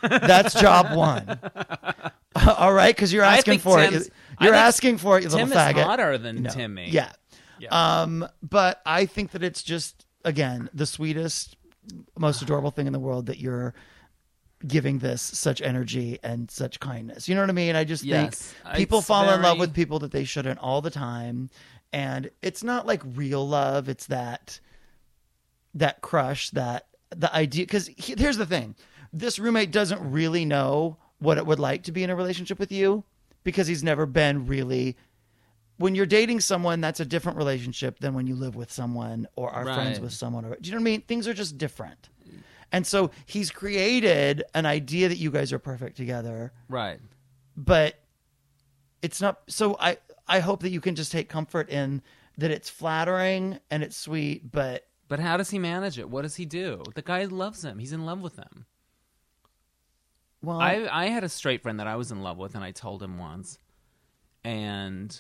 That's 0.02 0.60
job 0.60 0.96
one. 0.96 1.40
all 2.58 2.72
right, 2.74 2.96
because 2.96 3.12
you're 3.12 3.24
asking 3.24 3.60
for 3.60 3.80
it. 3.82 3.90
Tim's- 3.92 4.10
I 4.38 4.46
You're 4.46 4.54
asking 4.54 4.98
for 5.00 5.18
it, 5.18 5.24
you 5.24 5.30
Tim 5.30 5.50
little 5.50 5.58
is 5.62 5.76
faggot. 5.76 5.84
hotter 5.84 6.18
than 6.18 6.44
No. 6.44 6.50
Timmy. 6.50 6.90
Yeah. 6.90 7.12
Yeah. 7.60 8.02
Um, 8.02 8.26
but 8.42 8.82
I 8.86 9.06
think 9.06 9.32
that 9.32 9.44
it's 9.44 9.62
just 9.62 10.06
again 10.24 10.70
the 10.74 10.86
sweetest, 10.86 11.58
most 12.18 12.42
adorable 12.42 12.72
thing 12.72 12.88
in 12.88 12.94
the 12.94 13.00
world 13.00 13.26
that 13.26 13.40
you're 13.40 13.74
giving 14.68 15.00
this 15.00 15.22
such 15.22 15.62
energy 15.62 16.20
and 16.24 16.50
such 16.52 16.80
kindness. 16.80 17.30
You 17.30 17.36
know 17.36 17.42
what 17.42 17.50
I 17.50 17.54
mean? 17.54 17.76
I 17.76 17.84
just 17.84 18.04
Yes. 18.04 18.54
think 18.64 18.76
people 18.76 19.00
It's 19.00 19.08
fall 19.08 19.30
in 19.30 19.42
love 19.42 19.58
with 19.60 19.74
people 19.74 20.00
that 20.00 20.12
they 20.12 20.24
shouldn't 20.24 20.60
all 20.60 20.82
the 20.82 20.90
time, 20.92 21.50
and 21.94 22.30
it's 22.42 22.64
not 22.64 22.86
like 22.86 23.02
real 23.06 23.48
love. 23.48 23.90
It's 23.90 24.08
that 24.08 24.60
that 25.74 26.02
crush, 26.02 26.50
that 26.52 26.88
the 27.10 27.34
idea. 27.34 27.64
Because 27.66 27.90
here's 27.98 28.38
the 28.38 28.46
thing: 28.46 28.76
this 29.14 29.40
roommate 29.40 29.72
doesn't 29.72 30.12
really 30.12 30.46
know 30.46 30.98
what 31.20 31.38
it 31.38 31.46
would 31.46 31.60
like 31.60 31.84
to 31.84 31.92
be 31.92 32.04
in 32.04 32.10
a 32.10 32.16
relationship 32.16 32.60
with 32.60 32.72
you 32.72 33.04
because 33.44 33.68
he's 33.68 33.84
never 33.84 34.06
been 34.06 34.46
really 34.46 34.96
when 35.78 35.96
you're 35.96 36.06
dating 36.06 36.42
someone, 36.42 36.82
that's 36.82 37.00
a 37.00 37.06
different 37.06 37.38
relationship 37.38 38.00
than 38.00 38.14
when 38.14 38.28
you 38.28 38.36
live 38.36 38.54
with 38.56 38.70
someone 38.70 39.26
or 39.38 39.50
are 39.50 39.64
friends 39.64 40.00
with 40.02 40.12
someone. 40.12 40.44
Or 40.44 40.58
do 40.60 40.70
you 40.70 40.72
know 40.74 40.82
what 40.82 40.90
I 40.90 40.92
mean? 40.92 41.02
Things 41.02 41.26
are 41.26 41.34
just 41.34 41.58
different. 41.58 42.10
And 42.72 42.86
so 42.86 43.12
he's 43.26 43.50
created 43.52 44.44
an 44.54 44.66
idea 44.66 45.08
that 45.10 45.18
you 45.18 45.32
guys 45.32 45.52
are 45.52 45.60
perfect 45.60 45.98
together, 45.98 46.54
Right. 46.68 47.00
but 47.58 48.00
it's 49.02 49.20
not. 49.22 49.40
So 49.48 49.76
I 49.80 49.98
I 50.28 50.40
hope 50.40 50.62
that 50.62 50.70
you 50.70 50.80
can 50.82 50.96
just 50.96 51.12
take 51.12 51.30
comfort 51.30 51.70
in 51.70 52.02
that 52.38 52.52
it's 52.52 52.70
flattering 52.70 53.60
and 53.72 53.82
it's 53.84 53.98
sweet, 53.98 54.52
but 54.52 54.88
But 55.08 55.20
how 55.20 55.36
does 55.38 55.50
he 55.50 55.58
manage 55.60 55.98
it? 55.98 56.10
What 56.10 56.22
does 56.22 56.36
he 56.36 56.46
do? 56.46 56.84
The 56.94 57.02
guy 57.02 57.26
loves 57.26 57.64
him. 57.66 57.80
He's 57.80 57.92
in 57.94 58.06
love 58.06 58.22
with 58.22 58.36
him. 58.36 58.66
well, 60.42 60.62
I 60.62 60.88
I 60.92 61.06
had 61.08 61.24
a 61.24 61.30
straight 61.30 61.64
friend 61.64 61.80
that 61.80 61.88
I 61.88 61.96
was 61.96 62.12
in 62.12 62.22
love 62.22 62.38
with, 62.38 62.54
and 62.56 62.64
I 62.64 62.72
told 62.72 63.02
him 63.02 63.18
once, 63.18 63.58
and 64.44 65.20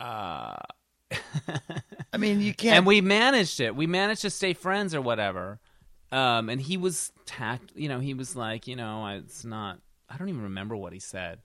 uh, 0.00 0.56
I 2.12 2.16
mean 2.18 2.40
you 2.40 2.54
can't. 2.54 2.78
and 2.78 2.86
we 2.86 3.00
managed 3.00 3.60
it. 3.60 3.74
We 3.74 3.86
managed 3.86 4.22
to 4.22 4.30
stay 4.30 4.52
friends 4.52 4.94
or 4.94 5.00
whatever. 5.00 5.58
Um, 6.10 6.48
and 6.48 6.60
he 6.60 6.76
was 6.76 7.12
tact. 7.26 7.72
You 7.74 7.88
know, 7.88 8.00
he 8.00 8.14
was 8.14 8.34
like, 8.34 8.66
you 8.66 8.76
know, 8.76 9.06
it's 9.08 9.44
not. 9.44 9.78
I 10.08 10.16
don't 10.16 10.28
even 10.30 10.42
remember 10.42 10.74
what 10.74 10.92
he 10.94 10.98
said, 11.00 11.40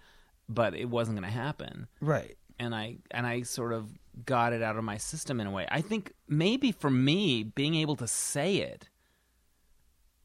but 0.47 0.73
it 0.73 0.85
wasn't 0.89 1.19
going 1.19 1.29
to 1.29 1.37
happen. 1.37 1.87
right. 1.99 2.37
and 2.59 2.73
I 2.73 2.97
and 3.11 3.25
I 3.27 3.41
sort 3.41 3.73
of 3.73 3.89
got 4.25 4.53
it 4.53 4.61
out 4.61 4.77
of 4.77 4.83
my 4.83 4.97
system 4.97 5.39
in 5.41 5.47
a 5.47 5.51
way. 5.51 5.67
I 5.69 5.81
think 5.81 6.13
maybe 6.27 6.71
for 6.71 6.89
me 6.89 7.43
being 7.43 7.75
able 7.75 7.95
to 7.97 8.07
say 8.07 8.57
it 8.57 8.89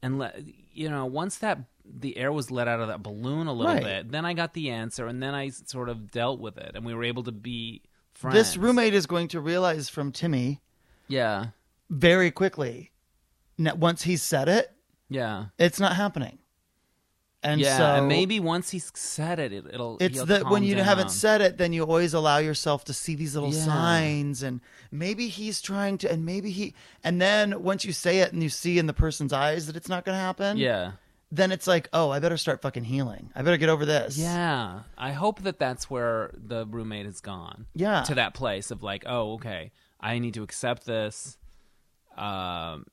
and 0.01 0.17
let 0.19 0.39
you 0.71 0.89
know 0.89 1.05
once 1.05 1.37
that 1.39 1.59
the 1.83 2.15
air 2.17 2.31
was 2.31 2.51
let 2.51 2.67
out 2.67 2.79
of 2.79 2.87
that 2.87 3.01
balloon 3.03 3.47
a 3.47 3.53
little 3.53 3.73
Right. 3.73 3.83
bit, 3.83 4.11
then 4.11 4.23
I 4.25 4.33
got 4.33 4.53
the 4.53 4.69
answer 4.69 5.07
and 5.07 5.21
then 5.21 5.33
I 5.33 5.49
sort 5.49 5.89
of 5.89 6.11
dealt 6.11 6.39
with 6.39 6.57
it 6.57 6.71
and 6.75 6.85
we 6.85 6.93
were 6.93 7.03
able 7.03 7.23
to 7.23 7.31
be 7.31 7.81
friends. 8.19 8.35
This 8.35 8.57
roommate 8.57 8.93
is 8.93 9.05
going 9.05 9.27
to 9.29 9.39
realize 9.41 9.89
from 9.89 10.11
Timmy 10.11 10.61
yeah, 11.07 11.47
very 11.89 12.31
quickly. 12.31 12.91
Once 13.57 14.03
he's 14.03 14.21
said 14.21 14.47
it, 14.47 14.71
yeah, 15.09 15.45
it's 15.57 15.79
not 15.79 15.95
happening. 15.95 16.39
And 17.41 17.61
yeah. 17.61 17.77
so 17.77 17.85
and 17.85 18.07
maybe 18.09 18.41
once 18.41 18.69
he's 18.69 18.91
said 18.95 19.39
it, 19.39 19.53
it 19.53 19.65
it'll. 19.73 19.97
it's 20.01 20.15
he'll 20.17 20.25
that 20.25 20.43
when 20.43 20.61
calm 20.61 20.63
you 20.63 20.75
down. 20.75 20.83
haven't 20.83 21.09
said 21.11 21.39
it 21.39 21.57
then 21.57 21.71
you 21.71 21.83
always 21.83 22.13
allow 22.13 22.37
yourself 22.39 22.83
to 22.85 22.93
see 22.93 23.15
these 23.15 23.33
little 23.33 23.53
Yeah. 23.53 23.63
signs 23.63 24.43
and 24.43 24.59
maybe 24.91 25.29
he's 25.29 25.61
trying 25.61 25.97
to 25.99 26.11
and 26.11 26.25
maybe 26.25 26.51
he 26.51 26.73
and 27.01 27.21
then 27.21 27.63
once 27.63 27.85
you 27.85 27.93
say 27.93 28.19
it 28.19 28.33
and 28.33 28.43
you 28.43 28.49
see 28.49 28.77
in 28.77 28.87
the 28.87 28.93
person's 28.93 29.31
eyes 29.31 29.67
that 29.67 29.77
it's 29.77 29.87
not 29.87 30.03
going 30.03 30.17
to 30.17 30.19
happen 30.21 30.57
Yeah. 30.57 30.91
Then 31.31 31.51
it's 31.51 31.67
like 31.67 31.87
oh 31.93 32.09
i 32.09 32.19
better 32.19 32.37
start 32.37 32.61
fucking 32.61 32.83
healing 32.83 33.29
i 33.35 33.41
better 33.41 33.57
get 33.57 33.69
over 33.69 33.85
this 33.85 34.17
Yeah, 34.17 34.81
I 34.97 35.11
hope 35.11 35.41
that 35.43 35.59
that's 35.59 35.89
where 35.89 36.31
the 36.33 36.65
roommate 36.65 37.05
has 37.05 37.21
gone. 37.21 37.67
Yeah. 37.75 38.01
to 38.03 38.15
that 38.15 38.33
place 38.33 38.71
of 38.71 38.81
like, 38.83 39.03
oh, 39.05 39.33
okay, 39.33 39.71
I 39.99 40.19
need 40.19 40.33
to 40.35 40.43
accept 40.43 40.85
this, 40.85 41.37
um, 42.17 42.85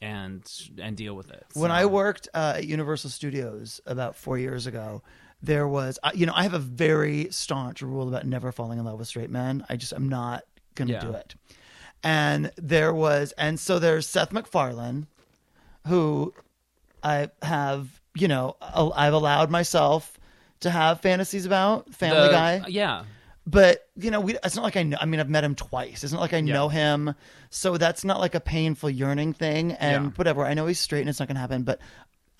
and 0.00 0.42
and 0.80 0.96
deal 0.96 1.14
with 1.16 1.30
it. 1.30 1.44
when 1.54 1.70
i 1.72 1.84
worked 1.84 2.28
uh, 2.32 2.54
at 2.56 2.64
universal 2.66 3.10
studios 3.10 3.80
about 3.86 4.14
four 4.14 4.38
years 4.38 4.66
ago 4.66 5.02
there 5.42 5.66
was 5.66 5.98
uh, 6.04 6.10
you 6.14 6.24
know 6.24 6.32
i 6.36 6.44
have 6.44 6.54
a 6.54 6.58
very 6.60 7.26
staunch 7.32 7.82
rule 7.82 8.06
about 8.08 8.24
never 8.24 8.52
falling 8.52 8.78
in 8.78 8.84
love 8.84 8.96
with 8.98 9.08
straight 9.08 9.30
men 9.30 9.64
i 9.68 9.74
just 9.76 9.92
i'm 9.92 10.08
not 10.08 10.44
gonna 10.76 10.92
Yeah. 10.92 11.00
do 11.00 11.12
it 11.14 11.34
and 12.04 12.52
there 12.56 12.94
was 12.94 13.32
and 13.38 13.58
so 13.58 13.80
there's 13.80 14.06
seth 14.06 14.30
macfarlane 14.32 15.08
who 15.88 16.32
I 17.02 17.30
have, 17.42 17.88
you 18.14 18.28
know, 18.28 18.56
I've 18.60 19.12
allowed 19.12 19.50
myself 19.50 20.18
to 20.60 20.70
have 20.70 21.00
fantasies 21.00 21.46
about 21.46 21.94
Family 21.94 22.22
The- 22.22 22.30
Guy, 22.30 22.62
yeah, 22.68 23.04
but 23.46 23.88
you 23.96 24.10
know, 24.10 24.20
we, 24.20 24.36
it's 24.44 24.56
not 24.56 24.62
like 24.62 24.76
I 24.76 24.82
know. 24.82 24.98
I 25.00 25.06
mean, 25.06 25.20
I've 25.20 25.28
met 25.30 25.44
him 25.44 25.54
twice. 25.54 26.04
It's 26.04 26.12
not 26.12 26.20
like 26.20 26.34
I 26.34 26.40
know 26.40 26.68
him, 26.68 27.14
so 27.50 27.76
that's 27.78 28.04
not 28.04 28.20
like 28.20 28.34
a 28.34 28.40
painful 28.40 28.90
yearning 28.90 29.32
thing. 29.32 29.72
And 29.72 30.04
Yeah. 30.06 30.10
whatever, 30.16 30.44
I 30.44 30.54
know 30.54 30.66
he's 30.66 30.80
straight 30.80 31.00
and 31.00 31.08
it's 31.08 31.18
not 31.20 31.28
going 31.28 31.36
to 31.36 31.40
happen. 31.40 31.62
But 31.62 31.80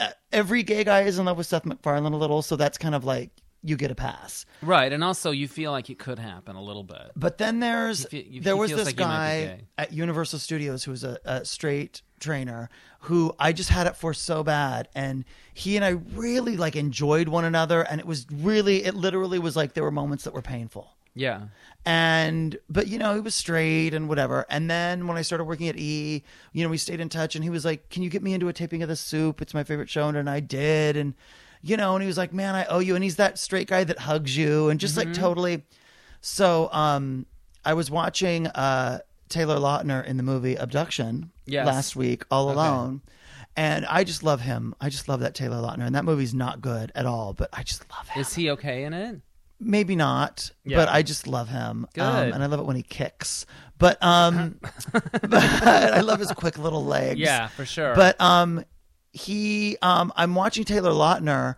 uh, 0.00 0.10
every 0.32 0.62
gay 0.62 0.84
guy 0.84 1.02
is 1.02 1.18
in 1.18 1.24
love 1.24 1.38
with 1.38 1.46
Seth 1.46 1.64
MacFarlane 1.64 2.12
a 2.12 2.16
little, 2.16 2.42
so 2.42 2.56
that's 2.56 2.76
kind 2.78 2.94
of 2.94 3.04
like 3.04 3.30
you 3.62 3.76
get 3.76 3.90
a 3.90 3.94
pass. 3.94 4.46
right. 4.62 4.92
And 4.92 5.02
also, 5.02 5.30
you 5.30 5.48
feel 5.48 5.72
like 5.72 5.90
it 5.90 5.98
could 5.98 6.18
happen 6.18 6.54
a 6.56 6.62
little 6.62 6.84
bit. 6.84 7.10
But 7.16 7.38
then 7.38 7.60
there's 7.60 8.02
He 8.08 8.22
fe- 8.22 8.30
he 8.30 8.40
there 8.40 8.56
was 8.56 8.70
feels 8.70 8.80
this 8.80 8.86
like 8.86 8.98
he 8.98 9.04
might 9.04 9.40
be 9.40 9.46
guy 9.46 9.56
gay. 9.56 9.64
at 9.78 9.92
Universal 9.92 10.38
Studios 10.38 10.84
who 10.84 10.92
was 10.92 11.02
a, 11.04 11.18
a 11.24 11.44
straight 11.44 12.02
trainer 12.20 12.68
who 13.02 13.32
I 13.38 13.52
just 13.52 13.70
had 13.70 13.86
it 13.86 13.96
for 13.96 14.12
so 14.14 14.42
bad, 14.44 14.88
and 14.94 15.24
he 15.54 15.76
and 15.76 15.84
I 15.84 15.90
really 16.14 16.56
like 16.56 16.76
enjoyed 16.76 17.28
one 17.28 17.44
another, 17.44 17.82
and 17.82 18.00
it 18.00 18.06
was 18.06 18.26
really 18.32 18.84
it 18.84 18.94
literally 18.94 19.38
was 19.38 19.56
like 19.56 19.74
there 19.74 19.84
were 19.84 19.90
moments 19.90 20.24
that 20.24 20.34
were 20.34 20.42
painful. 20.42 20.94
Yeah, 21.14 21.48
And 21.84 22.56
but 22.68 22.86
you 22.86 22.96
know 22.98 23.14
he 23.14 23.20
was 23.20 23.34
straight 23.34 23.92
and 23.94 24.08
whatever. 24.08 24.46
And 24.48 24.70
then 24.70 25.08
when 25.08 25.16
I 25.16 25.22
started 25.22 25.44
working 25.44 25.66
at 25.68 25.76
E, 25.76 26.22
you 26.52 26.62
know 26.62 26.70
we 26.70 26.76
stayed 26.76 27.00
in 27.00 27.08
touch, 27.08 27.34
and 27.34 27.42
he 27.42 27.50
was 27.50 27.64
like, 27.64 27.88
"Can 27.88 28.02
you 28.04 28.10
get 28.10 28.22
me 28.22 28.34
into 28.34 28.46
a 28.48 28.52
taping 28.52 28.82
of 28.82 28.88
The 28.88 28.94
Soup? 28.94 29.40
It's 29.42 29.54
my 29.54 29.64
favorite 29.64 29.88
show," 29.90 30.06
and 30.08 30.30
I 30.30 30.38
did, 30.40 30.96
and 30.96 31.14
you 31.62 31.76
know, 31.76 31.94
and 31.94 32.02
he 32.02 32.06
was 32.06 32.16
like, 32.18 32.32
"Man, 32.32 32.54
I 32.54 32.64
owe 32.66 32.78
you," 32.78 32.94
and 32.94 33.02
he's 33.04 33.16
that 33.16 33.38
straight 33.38 33.68
guy 33.68 33.84
that 33.84 33.98
hugs 33.98 34.36
you, 34.36 34.68
and 34.68 34.78
just 34.80 34.96
like 34.96 35.12
totally. 35.12 35.64
So 36.20 36.68
um, 36.72 37.26
I 37.64 37.74
was 37.74 37.90
watching 37.90 38.46
uh, 38.48 39.00
Taylor 39.28 39.56
Lautner 39.56 40.04
in 40.04 40.16
the 40.16 40.22
movie 40.22 40.54
Abduction 40.56 41.30
Yes. 41.46 41.66
last 41.66 41.96
week, 41.96 42.24
all 42.30 42.50
alone. 42.50 43.02
And 43.56 43.86
I 43.86 44.04
just 44.04 44.22
love 44.22 44.40
him. 44.42 44.74
I 44.80 44.88
just 44.88 45.08
love 45.08 45.20
that 45.20 45.34
Taylor 45.34 45.56
Lautner. 45.56 45.84
And 45.86 45.94
that 45.96 46.04
movie's 46.04 46.32
not 46.34 46.60
good 46.60 46.92
at 46.94 47.06
all, 47.06 47.32
but 47.32 47.48
I 47.52 47.62
just 47.64 47.82
love 47.90 48.08
him 48.08 48.20
is 48.20 48.34
he 48.34 48.50
okay 48.50 48.84
in 48.84 48.92
it? 48.92 49.20
maybe 49.60 49.96
not 49.96 50.52
Yeah. 50.64 50.76
but 50.76 50.88
i 50.88 51.02
just 51.02 51.26
love 51.26 51.48
him 51.48 51.84
Good. 51.92 52.00
um, 52.04 52.32
and 52.32 52.44
i 52.44 52.46
love 52.46 52.60
it 52.60 52.66
when 52.66 52.76
he 52.76 52.84
kicks 52.84 53.44
but 53.76 54.00
um 54.00 54.60
but 54.92 55.34
i 55.34 56.00
love 56.00 56.20
his 56.20 56.30
quick 56.30 56.58
little 56.58 56.84
legs 56.84 57.18
Yeah, 57.18 57.48
for 57.48 57.64
sure. 57.66 57.92
but 57.96 58.20
um 58.20 58.64
he 59.12 59.76
um 59.82 60.12
i'm 60.16 60.34
watching 60.34 60.64
taylor 60.64 60.90
lautner 60.90 61.54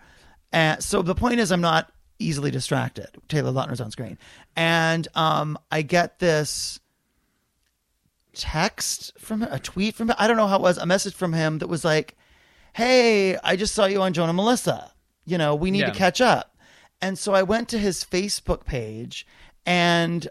and 0.53 0.83
so 0.83 1.03
the 1.03 1.15
point 1.15 1.41
is 1.41 1.51
i'm 1.53 1.61
not 1.61 1.91
easily 2.23 2.51
distracted. 2.51 3.09
Taylor 3.29 3.51
lautner's 3.51 3.81
on 3.81 3.91
screen. 3.91 4.19
And 4.55 5.09
um 5.15 5.59
i 5.71 5.81
get 5.83 6.19
this 6.19 6.79
text 8.35 9.13
from 9.19 9.43
a 9.43 9.59
tweet 9.59 9.95
from 9.95 10.13
i 10.19 10.27
don't 10.27 10.37
know 10.37 10.47
how 10.47 10.57
it 10.57 10.63
was 10.63 10.79
a 10.79 10.87
message 10.87 11.15
from 11.15 11.33
him 11.33 11.59
that 11.59 11.67
was 11.67 11.85
like 11.85 12.17
hey 12.75 13.37
i 13.43 13.57
just 13.57 13.75
saw 13.75 13.87
you 13.87 14.01
on 14.03 14.13
Joan 14.13 14.35
& 14.35 14.37
Melissa. 14.37 14.93
You 15.25 15.39
know 15.39 15.55
we 15.55 15.71
need 15.71 15.81
Yeah. 15.81 15.91
to 15.91 15.99
catch 15.99 16.21
up. 16.21 16.57
And 17.01 17.19
so 17.19 17.35
i 17.35 17.43
went 17.43 17.69
to 17.71 17.79
his 17.79 18.05
facebook 18.05 18.65
page 18.65 19.27
and 19.67 20.29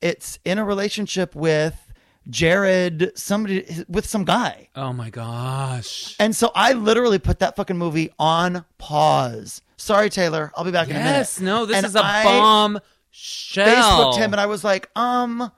it's 0.00 0.38
in 0.44 0.58
a 0.58 0.64
relationship 0.64 1.34
with 1.34 1.91
jared 2.30 3.10
somebody 3.16 3.84
with 3.88 4.06
some 4.06 4.24
guy 4.24 4.68
oh 4.76 4.92
my 4.92 5.10
gosh. 5.10 6.14
and 6.20 6.34
so 6.36 6.50
I 6.54 6.72
literally 6.72 7.18
put 7.18 7.40
that 7.40 7.56
fucking 7.56 7.76
movie 7.76 8.10
on 8.18 8.64
pause. 8.78 9.60
Sorry, 9.76 10.08
Taylor. 10.10 10.52
I'll 10.56 10.64
be 10.64 10.70
back 10.70 10.88
in 10.88 10.94
a 10.94 11.00
minute. 11.00 11.10
Yes, 11.10 11.40
no, 11.40 11.66
this 11.66 11.76
And 11.76 11.86
is 11.86 11.96
a 11.96 12.04
I 12.04 12.22
bomb 12.22 12.78
shell. 13.10 14.12
Facebooked 14.12 14.16
him 14.18 14.32
and 14.32 14.40
I 14.40 14.46
was 14.46 14.62
like, 14.62 14.88
um, 14.96 15.50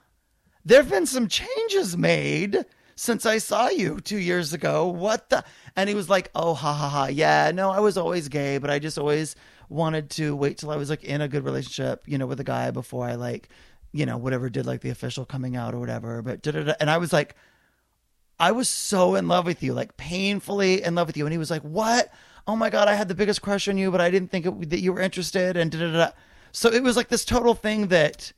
there 0.65 0.81
have 0.81 0.89
been 0.89 1.05
some 1.05 1.27
changes 1.27 1.95
made 1.95 2.65
since 2.95 3.25
I 3.27 3.37
saw 3.37 3.69
you 3.69 3.99
two 3.99 4.17
years 4.17 4.51
ago. 4.53 4.87
What 4.87 5.29
the? 5.29 5.43
And 5.75 5.87
he 5.87 5.93
was 5.93 6.09
like, 6.09 6.31
oh, 6.33 6.55
ha 6.55 6.73
ha 6.73 6.89
ha. 6.89 7.05
Yeah, 7.05 7.51
no, 7.53 7.69
I 7.69 7.79
was 7.81 7.97
always 7.97 8.27
gay, 8.29 8.57
but 8.57 8.71
I 8.71 8.79
just 8.79 8.97
always 8.97 9.35
wanted 9.69 10.09
to 10.11 10.35
wait 10.35 10.57
till 10.57 10.71
I 10.71 10.77
was 10.77 10.89
like 10.89 11.03
in 11.03 11.21
a 11.21 11.27
good 11.27 11.43
relationship, 11.43 12.03
you 12.07 12.17
know, 12.17 12.25
with 12.25 12.39
a 12.39 12.43
guy 12.43 12.71
before 12.71 13.05
I 13.05 13.15
like, 13.15 13.49
you 13.95 14.05
know, 14.05 14.17
whatever 14.17 14.49
did 14.49 14.65
like 14.65 14.81
the 14.81 14.89
official 14.89 15.23
coming 15.23 15.55
out 15.55 15.73
or 15.73 15.79
whatever. 15.79 16.21
But 16.21 16.41
da-da-da. 16.41 16.73
and 16.81 16.89
I 16.89 16.97
was 16.97 17.13
like, 17.13 17.33
I 18.37 18.51
was 18.51 18.67
so 18.67 19.15
in 19.15 19.29
love 19.29 19.45
with 19.45 19.63
you, 19.63 19.73
like 19.73 19.95
painfully 19.95 20.83
in 20.83 20.95
love 20.95 21.07
with 21.07 21.15
you. 21.15 21.25
And 21.25 21.31
he 21.31 21.37
was 21.37 21.49
like, 21.49 21.61
What? 21.61 22.11
"Oh 22.45 22.57
my 22.57 22.69
god, 22.69 22.89
I 22.89 22.93
had 22.95 23.07
the 23.07 23.15
biggest 23.15 23.41
crush 23.41 23.69
on 23.69 23.77
you, 23.77 23.91
but 23.91 24.01
I 24.01 24.11
didn't 24.11 24.31
think 24.31 24.45
it, 24.45 24.69
that 24.69 24.81
you 24.81 24.91
were 24.91 24.99
interested." 24.99 25.55
And 25.55 25.71
da 25.71 25.79
da 25.79 25.91
da. 25.91 26.09
So 26.51 26.69
it 26.69 26.83
was 26.83 26.97
like 26.97 27.07
this 27.07 27.23
total 27.25 27.55
thing 27.55 27.87
that. 27.87 28.33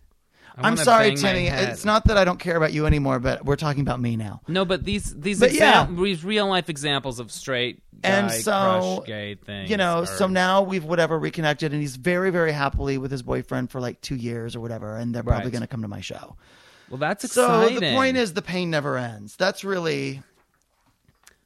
I'm 0.58 0.76
sorry, 0.78 1.16
Timmy. 1.16 1.48
It's 1.48 1.86
not 1.86 2.06
that 2.06 2.18
I 2.18 2.24
don't 2.26 2.40
care 2.40 2.56
about 2.58 2.74
you 2.74 2.86
anymore, 2.88 3.20
but 3.20 3.46
we're 3.46 3.56
talking 3.58 3.82
about 3.82 4.00
me 4.02 4.16
now. 4.18 4.42
No, 4.48 4.66
but 4.66 4.84
these 4.84 5.14
these 5.14 5.40
But 5.40 5.54
yeah. 5.54 5.84
exam- 5.84 6.02
these 6.04 6.24
real 6.24 6.48
life 6.48 6.70
examples 6.70 7.20
of 7.20 7.32
straight 7.32 7.82
guy 8.02 8.10
And 8.10 8.32
so, 8.32 8.96
crush 8.98 9.08
gay 9.08 9.36
things. 9.36 9.70
You 9.70 9.78
know, 9.78 10.00
are- 10.00 10.06
so 10.08 10.28
now 10.28 10.64
we've 10.64 10.84
whatever 10.84 11.18
reconnected, 11.20 11.72
and 11.74 11.82
he's 11.82 11.96
very, 11.96 12.32
very 12.32 12.52
happily 12.52 12.98
with 12.98 13.12
his 13.12 13.22
boyfriend 13.24 13.70
for 13.72 13.80
like 13.80 14.02
two 14.02 14.16
years 14.16 14.56
or 14.56 14.60
whatever, 14.60 14.98
and 14.98 15.14
they're 15.14 15.24
probably 15.24 15.46
Right. 15.46 15.52
going 15.52 15.62
to 15.62 15.68
come 15.68 15.84
to 15.84 15.88
my 15.88 16.02
show. 16.02 16.36
well, 16.90 16.98
that's 16.98 17.32
So 17.32 17.70
the 17.70 17.92
point 17.94 18.18
is, 18.18 18.34
the 18.34 18.42
pain 18.42 18.70
never 18.72 18.98
ends. 18.98 19.36
That's 19.36 19.64
really. 19.64 20.24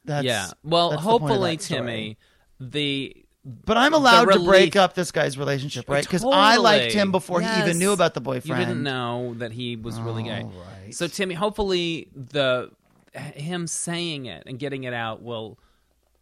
That's, 0.04 0.24
yeah. 0.24 0.48
Well, 0.64 0.90
that's 0.90 1.02
the 1.02 1.08
point 1.08 1.22
of 1.22 1.28
hopefully, 1.28 1.56
that 1.56 1.62
story. 1.62 1.80
Timmy, 1.80 2.18
the 2.60 3.21
But 3.44 3.76
I'm 3.76 3.92
allowed 3.92 4.26
to 4.26 4.38
break 4.44 4.76
up 4.76 4.94
this 4.94 5.10
guy's 5.10 5.36
relationship, 5.36 5.88
right? 5.88 6.04
Because 6.04 6.24
I 6.24 6.56
liked 6.58 6.92
him 6.92 7.10
before 7.10 7.40
he 7.40 7.46
Yes. 7.46 7.66
even 7.66 7.78
knew 7.78 7.92
about 7.92 8.14
the 8.14 8.20
boyfriend. 8.20 8.60
you 8.60 8.66
didn't 8.66 8.82
know 8.84 9.34
that 9.38 9.50
he 9.52 9.74
was 9.76 10.00
really 10.00 10.22
gay. 10.22 10.44
Right. 10.44 10.94
So 10.94 11.08
Timmy, 11.08 11.34
hopefully 11.34 12.08
the 12.14 12.70
him 13.14 13.66
saying 13.66 14.26
it 14.26 14.44
and 14.46 14.58
getting 14.58 14.84
it 14.84 14.94
out 14.94 15.22
will 15.22 15.58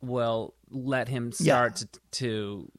will 0.03 0.55
let 0.71 1.09
him 1.09 1.31
start 1.31 1.77
to, 1.77 1.89
to 2.12 2.73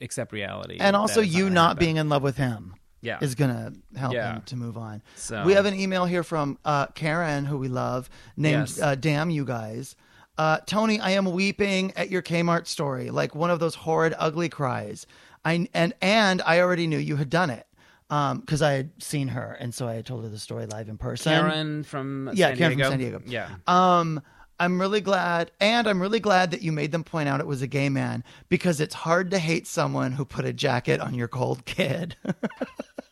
accept 0.00 0.32
reality. 0.32 0.78
And 0.80 0.94
that 0.94 0.98
also, 0.98 1.20
it's 1.20 1.34
you 1.34 1.44
gonna 1.44 1.54
not 1.54 1.68
happen. 1.68 1.78
being 1.84 1.96
in 1.98 2.08
love 2.08 2.22
with 2.22 2.36
him 2.38 2.74
yeah 3.02 3.18
is 3.20 3.34
going 3.34 3.50
to 3.50 3.98
help 3.98 4.14
Yeah. 4.14 4.34
him 4.36 4.42
to 4.46 4.56
move 4.56 4.78
on. 4.78 5.02
So- 5.14 5.44
We 5.44 5.52
have 5.52 5.66
an 5.66 5.74
email 5.74 6.06
here 6.06 6.22
from 6.22 6.58
uh, 6.64 6.86
Karen, 6.94 7.44
who 7.44 7.58
we 7.58 7.68
love, 7.68 8.08
named 8.36 8.68
Yes. 8.70 8.80
uh, 8.80 8.94
Damn 8.94 9.28
You 9.28 9.44
Guys. 9.44 9.94
Uh, 10.36 10.58
Tony, 10.66 10.98
I 11.00 11.10
am 11.10 11.26
weeping 11.26 11.92
at 11.96 12.10
your 12.10 12.22
Kmart 12.22 12.66
story, 12.66 13.10
like 13.10 13.34
one 13.34 13.50
of 13.50 13.60
those 13.60 13.74
horrid, 13.74 14.14
ugly 14.18 14.48
cries. 14.48 15.06
I 15.44 15.68
and 15.74 15.92
and 16.00 16.42
I 16.42 16.60
already 16.60 16.86
knew 16.86 16.98
you 16.98 17.16
had 17.16 17.30
done 17.30 17.50
it 17.50 17.66
because 18.08 18.62
I 18.62 18.72
had 18.72 18.90
seen 19.02 19.28
her, 19.28 19.56
and 19.60 19.74
so 19.74 19.86
I 19.86 19.94
had 19.94 20.06
told 20.06 20.24
her 20.24 20.30
the 20.30 20.38
story 20.38 20.66
live 20.66 20.88
in 20.88 20.98
person. 20.98 21.32
Karen 21.32 21.84
from 21.84 22.30
Yeah, 22.32 22.48
San 22.48 22.56
Karen 22.56 22.72
from 22.72 22.78
Diego. 22.78 22.90
San 22.90 22.98
Diego. 22.98 23.22
Yeah. 23.26 23.48
Um, 23.66 24.20
I'm 24.58 24.80
really 24.80 25.00
glad, 25.00 25.50
and 25.60 25.86
I'm 25.86 26.00
really 26.00 26.20
glad 26.20 26.52
that 26.52 26.62
you 26.62 26.72
made 26.72 26.92
them 26.92 27.04
point 27.04 27.28
out 27.28 27.40
it 27.40 27.46
was 27.46 27.62
a 27.62 27.66
gay 27.66 27.88
man 27.88 28.22
because 28.48 28.80
it's 28.80 28.94
hard 28.94 29.30
to 29.32 29.38
hate 29.38 29.66
someone 29.66 30.12
who 30.12 30.24
put 30.24 30.44
a 30.44 30.52
jacket 30.52 31.00
on 31.00 31.14
your 31.14 31.28
cold 31.28 31.64
kid. 31.64 32.16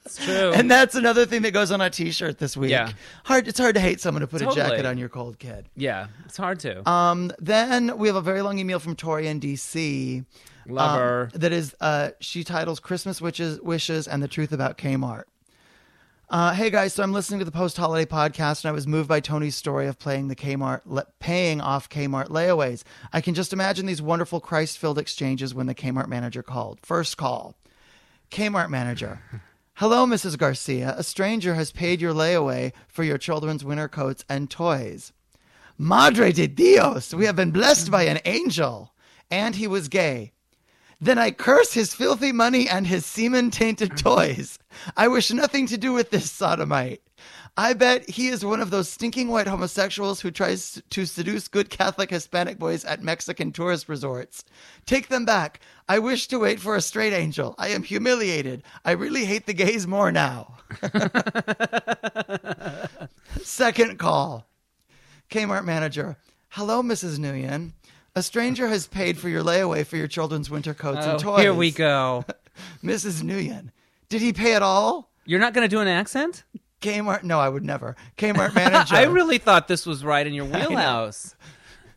It's 0.05 0.17
true. 0.25 0.53
and 0.53 0.69
that's 0.69 0.97
another 0.97 1.27
thing 1.27 1.43
that 1.43 1.53
goes 1.53 1.71
on 1.71 1.81
a 1.81 1.89
T-shirt 1.89 2.39
this 2.39 2.57
week. 2.57 2.73
Yeah. 2.73 2.91
hard. 3.25 3.47
It's 3.47 3.59
hard 3.59 3.77
to 3.77 3.81
hate 3.81 4.01
someone 4.01 4.21
who 4.21 4.27
put 4.27 4.43
a 4.43 4.53
jacket 4.53 4.85
on 4.85 4.99
your 4.99 5.09
cold 5.09 5.39
kid. 5.39 5.69
yeah, 5.77 6.09
it's 6.25 6.37
hard 6.37 6.59
to. 6.61 6.89
Um, 6.91 7.31
then 7.39 7.97
we 7.97 8.09
have 8.09 8.17
a 8.17 8.21
very 8.21 8.43
long 8.43 8.59
email 8.59 8.81
from 8.81 8.97
Tori 8.97 9.29
in 9.29 9.41
DC. 9.41 10.25
Love 10.67 10.91
um, 10.91 10.99
her. 10.99 11.31
That 11.35 11.53
is, 11.53 11.75
uh, 11.81 12.11
she 12.21 12.45
titles 12.45 12.81
"Christmas 12.81 13.21
Witches, 13.21 13.61
Wishes 13.61 14.09
and 14.09 14.23
the 14.23 14.29
Truth 14.29 14.53
About 14.53 14.77
Kmart." 14.77 15.25
Uh, 16.33 16.55
hey 16.55 16.71
guys, 16.71 16.95
so 16.95 17.03
I'm 17.03 17.13
listening 17.13 17.41
to 17.41 17.45
the 17.45 17.51
post 17.51 17.77
holiday 17.77 18.11
podcast 18.11 18.65
and 18.65 18.71
I 18.71 18.73
was 18.73 18.87
moved 18.87 19.07
by 19.07 19.21
Tony's 19.21 19.55
story 19.55 19.87
of 19.87 19.99
playing 19.99 20.29
the 20.29 20.35
Kmart, 20.35 20.81
le- 20.87 21.05
paying 21.21 21.61
off 21.61 21.91
Kmart 21.91 22.29
layaways. 22.29 22.85
I 23.13 23.21
can 23.21 23.35
just 23.35 23.53
imagine 23.53 23.85
these 23.85 24.01
wonderful 24.01 24.41
Christ 24.41 24.79
filled 24.79 24.97
exchanges 24.97 25.55
when 25.55 25.67
the 25.67 25.75
Kmart 25.75 26.09
manager 26.09 26.43
called. 26.43 26.79
First 26.83 27.19
call 27.19 27.55
Kmart 28.31 28.71
manager. 28.71 29.21
Hello, 29.75 30.07
Mrs. 30.07 30.39
Garcia. 30.39 30.95
A 30.97 31.03
stranger 31.03 31.53
has 31.53 31.71
paid 31.71 32.01
your 32.01 32.15
layaway 32.15 32.73
for 32.89 33.05
your 33.05 33.19
children's 33.19 33.63
winter 33.63 33.87
coats 33.89 34.25
and 34.27 34.49
toys. 34.49 35.13
Madre 35.77 36.33
de 36.33 36.47
Dios, 36.47 37.13
we 37.13 37.27
have 37.27 37.37
been 37.37 37.51
blessed 37.51 37.91
by 37.91 38.05
an 38.05 38.21
angel. 38.25 38.95
And 39.31 39.57
he 39.57 39.67
was 39.67 39.89
gay. 39.89 40.33
Then 41.03 41.19
I 41.19 41.33
curse 41.33 41.73
his 41.73 41.95
filthy 41.95 42.31
money 42.31 42.69
and 42.69 42.87
his 42.87 43.05
semen 43.05 43.51
tainted 43.51 43.97
toys. 43.97 44.61
I 44.97 45.09
wish 45.09 45.33
nothing 45.33 45.67
to 45.67 45.77
do 45.77 45.93
with 45.93 46.11
this 46.11 46.31
sodomite. 46.31 47.03
I 47.57 47.73
bet 47.73 48.09
he 48.09 48.29
is 48.29 48.45
one 48.45 48.61
of 48.61 48.71
those 48.71 48.89
stinking 48.89 49.27
white 49.27 49.49
homosexuals 49.49 50.21
who 50.21 50.31
tries 50.31 50.81
to 50.91 51.05
seduce 51.05 51.49
good 51.49 51.71
Catholic 51.71 52.11
Hispanic 52.11 52.57
boys 52.57 52.85
at 52.85 53.03
Mexican 53.03 53.51
tourist 53.51 53.89
resorts. 53.89 54.45
Take 54.87 55.09
them 55.09 55.25
back. 55.25 55.59
I 55.89 55.99
wish 55.99 56.29
to 56.29 56.39
wait 56.39 56.61
for 56.61 56.77
a 56.77 56.81
straight 56.81 57.13
angel. 57.13 57.57
I 57.59 57.71
am 57.71 57.83
humiliated. 57.83 58.63
I 58.85 58.93
really 58.93 59.25
hate 59.25 59.47
the 59.47 59.55
gays 59.55 59.89
more 59.89 60.13
now. 60.13 60.59
Second 63.43 63.99
call. 63.99 64.47
Kmart 65.31 65.65
manager. 65.65 66.17
Hello, 66.51 66.81
Mrs. 66.81 67.19
Nguyen. 67.19 67.73
A 68.15 68.23
stranger 68.23 68.69
has 68.69 68.87
paid 68.87 69.19
for 69.19 69.29
your 69.29 69.43
layaway 69.43 69.87
for 69.87 69.97
your 69.97 70.07
children's 70.09 70.51
winter 70.51 70.75
coats 70.75 71.07
and 71.07 71.15
Oh, 71.15 71.19
toys. 71.19 71.41
here 71.41 71.55
we 71.55 71.71
go. 71.71 72.25
Mrs. 72.85 73.23
Nguyen. 73.23 73.71
Did 74.09 74.21
he 74.21 74.33
pay 74.33 74.55
it 74.55 74.63
all? 74.63 75.11
You're 75.25 75.41
not 75.41 75.55
going 75.55 75.65
to 75.65 75.75
do 75.75 75.81
an 75.81 75.89
accent? 75.89 76.45
Kmart. 76.83 77.23
No, 77.23 77.41
I 77.41 77.49
would 77.49 77.65
never. 77.65 77.97
Kmart 78.19 78.55
manager. 78.55 78.95
I 78.97 79.05
really 79.05 79.39
thought 79.39 79.67
this 79.69 79.87
was 79.87 80.05
right 80.05 80.27
in 80.27 80.35
your 80.35 80.45
wheelhouse. 80.47 81.35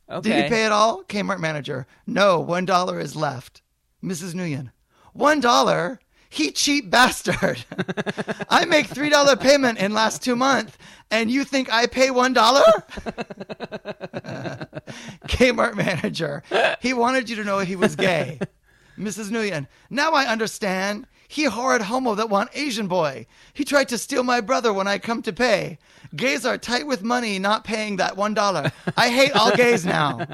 Okay. 0.10 0.30
Did 0.30 0.44
he 0.44 0.50
pay 0.50 0.66
it 0.66 0.72
all? 0.72 1.04
Kmart 1.04 1.40
manager. 1.40 1.86
No, 2.08 2.40
one 2.40 2.64
dollar 2.66 3.00
is 3.00 3.16
left. 3.16 3.62
Mrs. 4.04 4.34
Nguyen. 4.36 4.72
One 5.14 5.42
dollar? 5.42 6.00
He 6.30 6.52
cheap 6.52 6.90
bastard. 6.90 7.64
I 8.50 8.66
make 8.66 8.88
three 8.88 9.10
dollar 9.10 9.36
payment 9.36 9.78
in 9.80 9.94
last 9.94 10.24
two 10.24 10.36
months, 10.36 10.78
and 11.12 11.32
you 11.32 11.44
think 11.44 11.72
I 11.72 11.86
pay 11.88 12.12
one 12.12 12.34
dollar? 12.34 12.64
Kmart 15.28 15.76
manager. 15.76 16.44
He 16.82 16.94
wanted 16.94 17.30
you 17.30 17.36
to 17.38 17.44
know 17.44 17.60
he 17.60 17.76
was 17.76 17.96
gay. 17.96 18.40
Mrs. 18.98 19.30
Nguyen. 19.30 19.68
Now 19.90 20.12
I 20.12 20.26
understand. 20.26 21.08
He 21.28 21.46
horrid 21.46 21.82
homo 21.82 22.16
that 22.16 22.30
want 22.30 22.52
Asian 22.54 22.88
boy. 22.88 23.26
He 23.54 23.66
tried 23.66 23.90
to 23.90 23.98
steal 23.98 24.24
my 24.24 24.42
brother 24.42 24.72
when 24.72 24.88
I 24.88 25.00
come 25.00 25.22
to 25.24 25.34
pay. 25.34 25.80
Gays 26.16 26.46
are 26.46 26.58
tight 26.58 26.86
with 26.88 27.04
money, 27.04 27.40
not 27.40 27.64
paying 27.64 27.98
that 27.98 28.16
one 28.16 28.34
dollar. 28.34 28.72
I 28.96 29.10
hate 29.10 29.34
all 29.34 29.56
gays 29.56 29.86
now. 29.86 30.20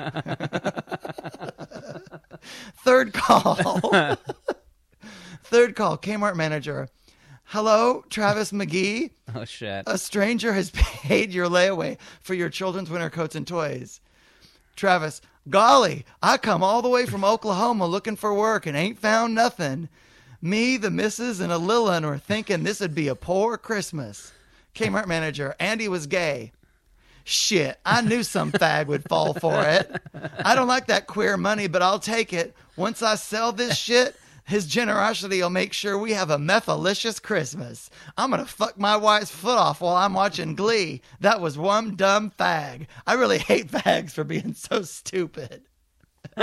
Third 2.83 3.13
call. 3.13 4.17
Third 5.51 5.75
call. 5.75 5.97
Kmart 5.97 6.37
manager. 6.37 6.87
Hello, 7.43 8.05
Travis 8.09 8.51
McGee. 8.53 9.11
Oh 9.35 9.43
shit. 9.43 9.83
A 9.85 9.97
stranger 9.97 10.53
has 10.53 10.69
paid 10.73 11.33
your 11.33 11.49
layaway 11.49 11.97
for 12.21 12.33
your 12.33 12.49
children's 12.49 12.89
winter 12.89 13.09
coats 13.09 13.35
and 13.35 13.45
toys. 13.45 13.99
Travis, 14.77 15.19
golly, 15.49 16.05
I 16.23 16.37
come 16.37 16.63
all 16.63 16.81
the 16.81 16.87
way 16.87 17.05
from 17.05 17.25
Oklahoma 17.25 17.85
looking 17.85 18.15
for 18.15 18.33
work 18.33 18.65
and 18.65 18.77
ain't 18.77 18.97
found 18.97 19.35
nothing. 19.35 19.89
Me, 20.41 20.77
the 20.77 20.89
missus, 20.89 21.41
and 21.41 21.51
a 21.51 21.57
Lilin 21.57 22.05
were 22.05 22.17
thinking 22.17 22.63
this 22.63 22.79
would 22.79 22.95
be 22.95 23.09
a 23.09 23.15
poor 23.15 23.57
Christmas. 23.57 24.31
Kmart 24.73 25.07
manager, 25.07 25.53
Andy 25.59 25.89
was 25.89 26.07
gay. 26.07 26.53
Shit, 27.25 27.77
I 27.85 28.01
knew 28.01 28.23
some 28.23 28.53
fag 28.53 28.87
would 28.87 29.03
fall 29.09 29.33
for 29.33 29.61
it. 29.63 29.91
I 30.39 30.55
don't 30.55 30.69
like 30.69 30.87
that 30.87 31.07
queer 31.07 31.35
money, 31.35 31.67
but 31.67 31.81
I'll 31.81 31.99
take 31.99 32.31
it. 32.31 32.55
Once 32.77 33.01
I 33.03 33.15
sell 33.15 33.51
this 33.51 33.77
shit, 33.77 34.15
his 34.45 34.65
generosity 34.65 35.41
will 35.41 35.49
make 35.49 35.73
sure 35.73 35.97
we 35.97 36.13
have 36.13 36.29
a 36.29 36.37
methalicious 36.37 37.21
Christmas. 37.21 37.89
I'm 38.17 38.31
gonna 38.31 38.45
fuck 38.45 38.77
my 38.79 38.95
wife's 38.97 39.31
foot 39.31 39.57
off 39.57 39.81
while 39.81 39.95
I'm 39.95 40.13
watching 40.13 40.55
Glee. 40.55 41.01
That 41.19 41.41
was 41.41 41.57
one 41.57 41.95
dumb 41.95 42.31
fag. 42.37 42.87
I 43.07 43.13
really 43.13 43.37
hate 43.39 43.67
fags 43.71 44.11
for 44.11 44.23
being 44.23 44.53
so 44.53 44.81
stupid. 44.81 45.63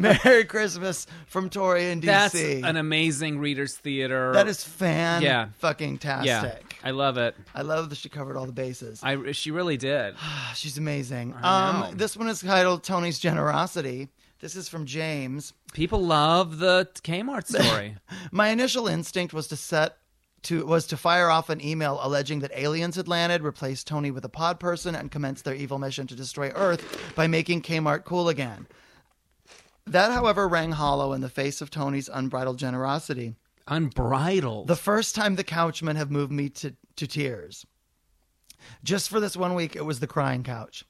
Merry 0.00 0.44
Christmas 0.44 1.06
from 1.26 1.48
Tori 1.50 1.86
in 1.90 2.00
DC. 2.00 2.04
That's 2.06 2.34
an 2.34 2.76
amazing 2.76 3.38
readers 3.38 3.74
theater. 3.74 4.32
that 4.34 4.46
is 4.48 4.62
fan 4.62 5.22
Yeah. 5.22 5.48
fucking 5.58 5.98
tastic. 5.98 6.26
yeah. 6.28 6.58
I 6.84 6.90
love 6.90 7.16
it. 7.18 7.34
I 7.54 7.62
love 7.62 7.88
that 7.90 7.96
she 7.98 8.08
covered 8.08 8.36
all 8.36 8.46
the 8.46 8.52
bases. 8.52 9.00
I 9.02 9.32
she 9.32 9.50
really 9.50 9.76
did. 9.76 10.14
She's 10.54 10.78
amazing. 10.78 11.34
Um, 11.42 11.96
this 11.96 12.16
one 12.16 12.28
is 12.28 12.40
titled 12.40 12.82
Tony's 12.84 13.18
Generosity. 13.18 14.08
This 14.38 14.54
is 14.54 14.68
from 14.68 14.84
James. 14.84 15.52
People 15.76 16.00
love 16.00 16.56
the 16.56 16.88
Kmart 17.04 17.46
story. 17.62 17.96
My 18.32 18.48
initial 18.48 18.88
instinct 18.88 19.34
was 19.34 19.46
to 19.48 19.56
set 19.56 19.98
to 20.44 20.64
was 20.64 20.86
to 20.86 20.96
fire 20.96 21.28
off 21.28 21.50
an 21.50 21.62
email 21.62 21.98
alleging 22.00 22.38
that 22.40 22.58
aliens 22.58 22.96
had 22.96 23.08
landed, 23.08 23.42
replaced 23.42 23.86
Tony 23.86 24.10
with 24.10 24.24
a 24.24 24.30
pod 24.30 24.58
person, 24.58 24.94
and 24.94 25.10
commenced 25.10 25.44
their 25.44 25.54
evil 25.54 25.78
mission 25.78 26.06
to 26.06 26.14
destroy 26.14 26.48
Earth 26.54 27.12
by 27.14 27.26
making 27.26 27.60
Kmart 27.60 28.04
cool 28.04 28.30
again. 28.30 28.66
That, 29.86 30.12
however, 30.12 30.48
rang 30.48 30.72
hollow 30.72 31.12
in 31.12 31.20
the 31.20 31.28
face 31.28 31.60
of 31.60 31.70
Tony's 31.70 32.08
unbridled 32.10 32.58
generosity. 32.58 33.34
Unbridled. 33.68 34.68
The 34.68 34.76
first 34.76 35.14
time 35.14 35.36
the 35.36 35.44
couchmen 35.44 35.96
have 35.96 36.10
moved 36.10 36.32
me 36.32 36.48
to, 36.48 36.74
to 36.96 37.06
tears. 37.06 37.66
Just 38.82 39.10
for 39.10 39.20
this 39.20 39.36
one 39.36 39.54
week, 39.54 39.76
it 39.76 39.84
was 39.84 40.00
the 40.00 40.06
crying 40.06 40.42
couch. 40.42 40.86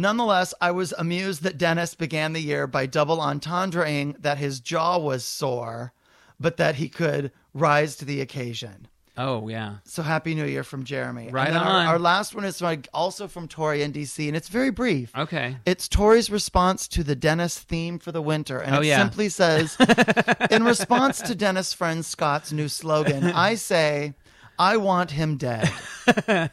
Nonetheless, 0.00 0.54
I 0.60 0.70
was 0.70 0.92
amused 0.98 1.42
that 1.42 1.58
Dennis 1.58 1.94
began 1.94 2.32
the 2.32 2.40
year 2.40 2.66
by 2.66 2.86
double 2.86 3.22
entendreing 3.22 4.16
that 4.18 4.38
his 4.38 4.60
jaw 4.60 4.98
was 4.98 5.24
sore, 5.24 5.92
but 6.38 6.56
that 6.56 6.76
he 6.76 6.88
could 6.88 7.32
rise 7.52 7.96
to 7.96 8.04
the 8.04 8.20
occasion. 8.20 8.88
Oh 9.16 9.48
yeah. 9.48 9.76
So 9.84 10.02
happy 10.02 10.34
New 10.34 10.46
Year 10.46 10.64
from 10.64 10.84
Jeremy. 10.84 11.28
Right 11.30 11.48
and 11.48 11.58
on. 11.58 11.66
Our, 11.66 11.92
our 11.94 11.98
last 11.98 12.34
one 12.34 12.44
is 12.44 12.62
also 12.94 13.28
from 13.28 13.48
Tori 13.48 13.82
in 13.82 13.92
DC, 13.92 14.26
and 14.26 14.36
it's 14.36 14.48
very 14.48 14.70
brief. 14.70 15.14
Okay. 15.14 15.56
It's 15.66 15.88
Tori's 15.88 16.30
response 16.30 16.88
to 16.88 17.04
the 17.04 17.16
Dennis 17.16 17.58
theme 17.58 17.98
for 17.98 18.12
the 18.12 18.22
winter, 18.22 18.58
and 18.60 18.76
Oh, 18.76 18.80
it 18.80 18.86
yeah. 18.86 18.98
simply 18.98 19.28
says, 19.28 19.76
"In 20.50 20.64
response 20.64 21.20
to 21.22 21.34
Dennis' 21.34 21.74
friend 21.74 22.02
Scott's 22.04 22.52
new 22.52 22.68
slogan, 22.68 23.24
I 23.24 23.56
say, 23.56 24.14
I 24.58 24.78
want 24.78 25.10
him 25.10 25.36
dead." 25.36 25.70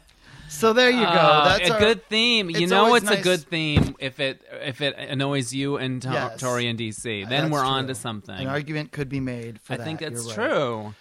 so 0.48 0.72
there 0.72 0.90
you 0.90 1.00
go. 1.02 1.06
Uh, 1.06 1.44
That's 1.58 1.70
a 1.70 1.74
our- 1.74 1.78
good 1.78 2.08
theme. 2.08 2.50
You 2.50 2.66
know 2.66 2.94
it's 2.94 3.10
a 3.10 3.20
good 3.20 3.40
theme 3.40 3.96
if 3.98 4.18
it 4.20 4.42
if 4.62 4.80
it 4.80 4.96
annoys 4.96 5.52
you 5.52 5.76
and 5.76 6.02
to- 6.02 6.08
Yes. 6.10 6.40
Tori 6.40 6.66
and 6.68 6.78
DC. 6.78 7.02
Then 7.28 7.28
That's 7.28 7.52
we're 7.52 7.60
true. 7.60 7.68
on 7.68 7.86
to 7.88 7.94
something. 7.94 8.34
An 8.34 8.46
argument 8.46 8.92
could 8.92 9.08
be 9.08 9.20
made 9.20 9.60
for 9.60 9.74
I 9.74 9.76
that. 9.76 9.82
I 9.82 9.86
think 9.86 10.00
that's 10.00 10.24
right. 10.26 10.34
true. 10.34 10.94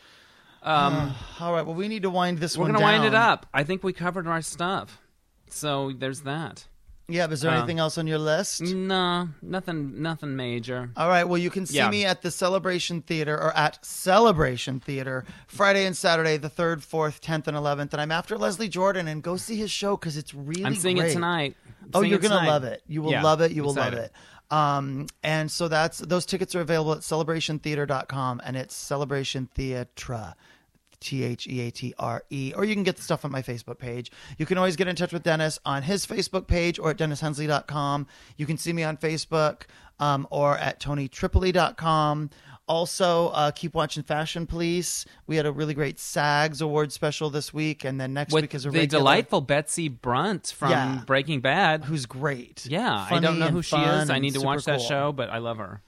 Um, 0.63 1.13
All 1.39 1.53
right. 1.53 1.65
Well, 1.65 1.75
we 1.75 1.87
need 1.87 2.03
to 2.03 2.09
wind 2.09 2.39
this 2.39 2.57
we're 2.57 2.67
gonna 2.67 2.81
wind 2.81 3.05
it 3.05 3.13
up. 3.15 3.45
I 3.53 3.63
think 3.63 3.83
we 3.83 3.93
covered 3.93 4.27
our 4.27 4.41
stuff. 4.41 4.99
So 5.49 5.91
there's 5.97 6.21
that. 6.21 6.65
Yeah. 7.09 7.27
But 7.27 7.33
is 7.33 7.41
there 7.41 7.51
Uh, 7.51 7.57
anything 7.57 7.79
else 7.79 7.97
on 7.97 8.05
your 8.07 8.17
list? 8.19 8.61
No, 8.61 9.29
nothing, 9.41 10.01
nothing 10.01 10.35
major. 10.35 10.91
All 10.97 11.07
right. 11.07 11.23
Well, 11.23 11.37
you 11.37 11.49
can 11.49 11.65
see 11.65 11.77
Yeah. 11.77 11.89
me 11.89 12.05
at 12.05 12.21
the 12.21 12.31
Celebration 12.31 13.01
Theater 13.01 13.35
or 13.35 13.55
at 13.55 13.83
Celebration 13.85 14.79
Theater 14.79 15.23
Friday 15.47 15.85
and 15.85 15.95
Saturday, 15.95 16.35
the 16.37 16.49
3rd, 16.49 16.81
4th, 16.83 17.21
10th, 17.21 17.47
and 17.47 17.55
11th. 17.55 17.93
And 17.93 18.01
I'm 18.01 18.11
after 18.11 18.37
Leslie 18.37 18.67
Jordan 18.67 19.07
and 19.07 19.23
go 19.23 19.37
see 19.37 19.55
his 19.55 19.71
show 19.71 19.95
because 19.95 20.17
it's 20.17 20.33
really 20.33 20.65
I'm 20.65 20.75
seeing 20.75 20.97
great. 20.97 21.11
it 21.11 21.13
tonight. 21.13 21.55
I'm 21.83 21.89
Oh, 21.93 22.01
you're 22.01 22.19
going 22.19 22.31
to 22.31 22.37
tonight. 22.39 22.49
love 22.51 22.63
it. 22.65 22.83
You 22.87 23.01
will 23.01 23.11
Yeah, 23.11 23.23
love 23.23 23.39
it. 23.41 23.51
You 23.53 23.63
will 23.63 23.71
excited. 23.71 23.95
love 23.97 24.05
it. 24.05 24.11
Um, 24.49 25.07
and 25.23 25.51
so 25.51 25.67
that's 25.67 25.97
those 25.99 26.25
tickets 26.25 26.55
are 26.55 26.61
available 26.61 26.93
at 26.93 26.99
celebrationtheater.com 27.03 28.41
and 28.45 28.55
it's 28.55 28.73
Celebration 28.75 29.49
Theatre. 29.53 30.33
T 30.99 31.23
H 31.23 31.47
E 31.47 31.61
A 31.61 31.71
T 31.71 31.93
R 31.99 32.23
E, 32.29 32.53
or 32.55 32.65
you 32.65 32.73
can 32.73 32.83
get 32.83 32.95
the 32.95 33.01
stuff 33.01 33.23
on 33.25 33.31
my 33.31 33.41
Facebook 33.41 33.77
page. 33.79 34.11
You 34.37 34.45
can 34.45 34.57
always 34.57 34.75
get 34.75 34.87
in 34.87 34.95
touch 34.95 35.13
with 35.13 35.23
Dennis 35.23 35.59
on 35.65 35.83
his 35.83 36.05
Facebook 36.05 36.47
page 36.47 36.79
or 36.79 36.89
at 36.91 36.97
DennisHensley.com. 36.97 38.07
You 38.37 38.45
can 38.45 38.57
see 38.57 38.73
me 38.73 38.83
on 38.83 38.97
Facebook 38.97 39.63
um, 39.99 40.27
or 40.31 40.57
at 40.57 40.79
TonyTripoli.com. 40.79 42.29
Also, 42.69 43.29
uh, 43.29 43.49
keep 43.51 43.73
watching 43.73 44.03
Fashion 44.03 44.45
Police. 44.45 45.05
We 45.25 45.37
had 45.37 45.45
a 45.45 45.51
really 45.53 45.73
great 45.73 45.99
SAGs 45.99 46.61
award 46.61 46.91
special 46.91 47.29
this 47.29 47.53
week, 47.53 47.85
and 47.85 47.99
then 47.99 48.13
next 48.13 48.33
With 48.33 48.43
week 48.43 48.55
is 48.55 48.65
a 48.65 48.69
the 48.69 48.79
regular, 48.79 48.99
delightful 48.99 49.39
Betsy 49.39 49.87
Brandt 49.87 50.47
from 50.53 50.71
Yeah. 50.71 51.01
Breaking 51.05 51.39
Bad. 51.39 51.85
who's 51.85 52.05
great. 52.05 52.65
yeah, 52.65 53.07
I 53.09 53.19
don't 53.19 53.39
know 53.39 53.47
who 53.47 53.61
she 53.61 53.77
is. 53.77 54.09
I 54.09 54.19
need 54.19 54.33
to 54.33 54.41
watch 54.41 54.65
that 54.65 54.79
cool. 54.79 54.85
show, 54.87 55.11
but 55.13 55.29
I 55.29 55.37
love 55.37 55.59
her. 55.59 55.81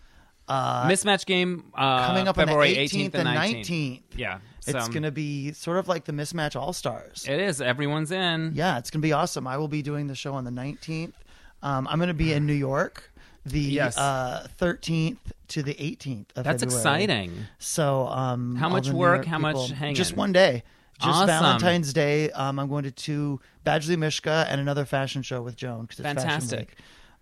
Uh, 0.47 0.87
Mismatch 0.87 1.25
game 1.25 1.65
uh, 1.75 2.07
coming 2.07 2.27
up 2.29 2.37
February 2.37 2.69
on 2.69 2.73
the 2.75 2.79
18th, 2.85 3.11
18th 3.11 3.13
and 3.15 3.27
19th. 3.27 3.65
19th. 3.67 4.01
Yeah, 4.15 4.39
It's 4.75 4.87
going 4.89 5.03
to 5.03 5.11
be 5.11 5.51
sort 5.53 5.77
of 5.77 5.87
like 5.87 6.05
the 6.05 6.11
Mismatch 6.13 6.55
All 6.55 6.73
Stars. 6.73 7.25
It 7.27 7.39
is. 7.39 7.61
Everyone's 7.61 8.11
in. 8.11 8.51
Yeah, 8.55 8.77
it's 8.77 8.89
going 8.91 9.01
to 9.01 9.05
be 9.07 9.13
awesome. 9.13 9.47
I 9.47 9.57
will 9.57 9.67
be 9.67 9.81
doing 9.81 10.07
the 10.07 10.15
show 10.15 10.33
on 10.33 10.43
the 10.43 10.51
19th. 10.51 11.13
Um, 11.61 11.87
I'm 11.89 11.97
going 11.99 12.07
to 12.07 12.13
be 12.13 12.33
in 12.33 12.45
New 12.45 12.53
York 12.53 13.11
the 13.45 13.59
Yes. 13.59 13.97
uh, 13.97 14.47
13th 14.59 15.17
to 15.49 15.63
the 15.63 15.73
18th 15.73 16.25
of 16.35 16.43
That's 16.43 16.61
February. 16.63 16.79
exciting. 16.79 17.33
So, 17.57 18.07
um, 18.07 18.55
How 18.55 18.69
much 18.69 18.89
work, 18.89 19.25
how 19.25 19.39
much 19.39 19.71
hanging? 19.71 19.95
Just 19.95 20.15
one 20.15 20.31
day. 20.31 20.63
Just 20.99 21.07
Awesome. 21.09 21.27
Valentine's 21.27 21.93
Day. 21.93 22.29
Um, 22.31 22.59
I'm 22.59 22.67
going 22.67 22.83
to 22.83 22.91
two 22.91 23.39
Badgley 23.65 23.95
Mischka 23.95 24.45
and 24.49 24.59
another 24.59 24.83
fashion 24.85 25.21
show 25.21 25.41
with 25.41 25.55
Joan 25.55 25.83
because 25.85 25.99
it's 26.01 26.23
Fashion 26.23 26.57
Week. 26.59 26.75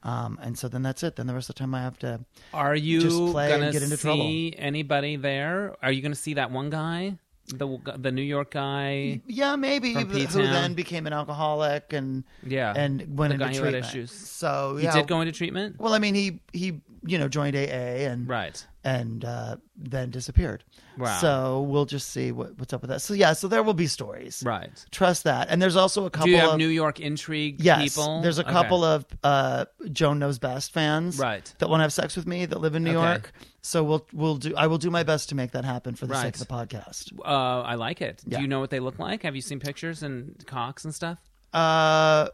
Um, 0.04 0.39
and 0.41 0.58
so 0.58 0.68
then 0.68 0.82
that's 0.82 1.04
it. 1.04 1.16
Then 1.16 1.28
the 1.28 1.34
rest 1.36 1.50
of 1.50 1.56
the 1.56 1.60
time 1.60 1.76
I 1.76 1.82
have 1.82 1.98
to. 2.00 2.20
Are 2.54 2.76
you 2.76 3.02
Just 3.02 3.18
play 3.32 3.50
gonna 3.50 3.72
get 3.72 3.84
into 3.84 3.98
see 3.98 4.54
anybody 4.58 5.16
there? 5.16 5.76
Are 5.84 5.91
you 5.91 6.02
gonna 6.02 6.16
see 6.16 6.36
that 6.36 6.50
one 6.52 6.70
guy, 6.70 7.18
the 7.48 7.68
the 7.98 8.12
New 8.12 8.22
York 8.22 8.52
guy? 8.52 9.22
Yeah, 9.26 9.56
maybe 9.56 9.93
who 9.93 10.04
then 10.43 10.74
became 10.74 11.08
an 11.08 11.14
alcoholic 11.14 11.93
and 11.93 12.24
Yeah, 12.45 12.74
and 12.76 13.18
went 13.18 13.30
The 13.30 13.36
into 13.36 13.45
guy 13.45 13.56
who 13.58 13.64
had 13.64 13.72
treatment. 13.72 13.86
issues. 13.86 14.12
So 14.12 14.78
He 14.78 14.88
did 14.88 15.08
go 15.08 15.22
into 15.22 15.32
treatment. 15.32 15.80
well, 15.80 15.93
I 15.93 16.00
mean, 16.00 16.14
he 16.16 16.39
he 16.52 16.82
you 17.06 17.18
know 17.18 17.28
joined 17.28 17.56
AA 17.56 18.08
and 18.10 18.28
Right. 18.28 18.66
and 18.84 19.24
uh, 19.26 19.58
then 19.76 20.10
disappeared. 20.10 20.64
Wow. 20.98 21.18
So 21.20 21.62
we'll 21.62 21.86
just 21.86 22.10
see 22.10 22.32
what, 22.32 22.58
what's 22.58 22.74
up 22.74 22.82
with 22.82 22.89
that. 22.89 23.02
So 23.02 23.14
yeah, 23.14 23.34
so 23.34 23.48
there 23.48 23.62
will 23.62 23.74
be 23.76 23.86
stories. 23.88 24.41
Right. 24.45 24.84
Trust 24.91 25.26
that. 25.26 25.48
And 25.50 25.62
there's 25.62 25.76
also 25.76 26.06
a 26.06 26.10
couple 26.10 26.26
Do 26.28 26.32
you 26.32 26.38
have 26.39 26.52
of 26.54 26.58
New 26.58 26.68
York 26.70 27.00
intrigue 27.00 27.62
yes, 27.62 27.95
people? 27.95 28.22
there's 28.22 28.39
a 28.39 28.43
Okay. 28.43 28.52
couple 28.52 28.84
of 28.84 29.06
uh, 29.24 29.66
Joan 29.91 30.18
knows 30.20 30.39
best 30.39 30.74
fans 30.74 31.20
Right. 31.20 31.54
that 31.60 31.70
want 31.70 31.80
to 31.80 31.84
have 31.84 31.93
sex 31.93 32.16
with 32.16 32.26
me 32.26 32.45
that 32.48 32.60
live 32.60 32.74
in 32.76 32.84
New 32.84 32.98
Okay. 32.98 33.06
York. 33.06 33.32
So 33.62 33.84
we'll 33.84 34.08
we'll 34.14 34.38
do. 34.38 34.56
I 34.56 34.68
will 34.68 34.78
do 34.78 34.89
my 34.89 35.04
best 35.04 35.30
to 35.30 35.36
make 35.36 35.52
that 35.52 35.66
happen 35.66 35.93
for 35.95 36.08
the 36.08 36.14
Right. 36.14 36.22
sake 36.24 36.36
of 36.36 36.39
the 36.48 36.54
podcast. 36.54 37.12
Uh, 37.20 37.62
I 37.62 37.76
like 37.76 38.02
it. 38.02 38.22
Yeah. 38.26 38.38
Do 38.38 38.41
you 38.43 38.48
know 38.48 38.60
what 38.62 38.70
they 38.70 38.80
look 38.80 38.98
like? 38.98 39.24
Have 39.24 39.36
you 39.36 39.41
seen 39.41 39.60
pictures 39.60 40.02
and 40.04 40.41
cocks 40.48 40.86
and 40.86 40.95
stuff? 40.95 41.20
Uh, 41.54 42.30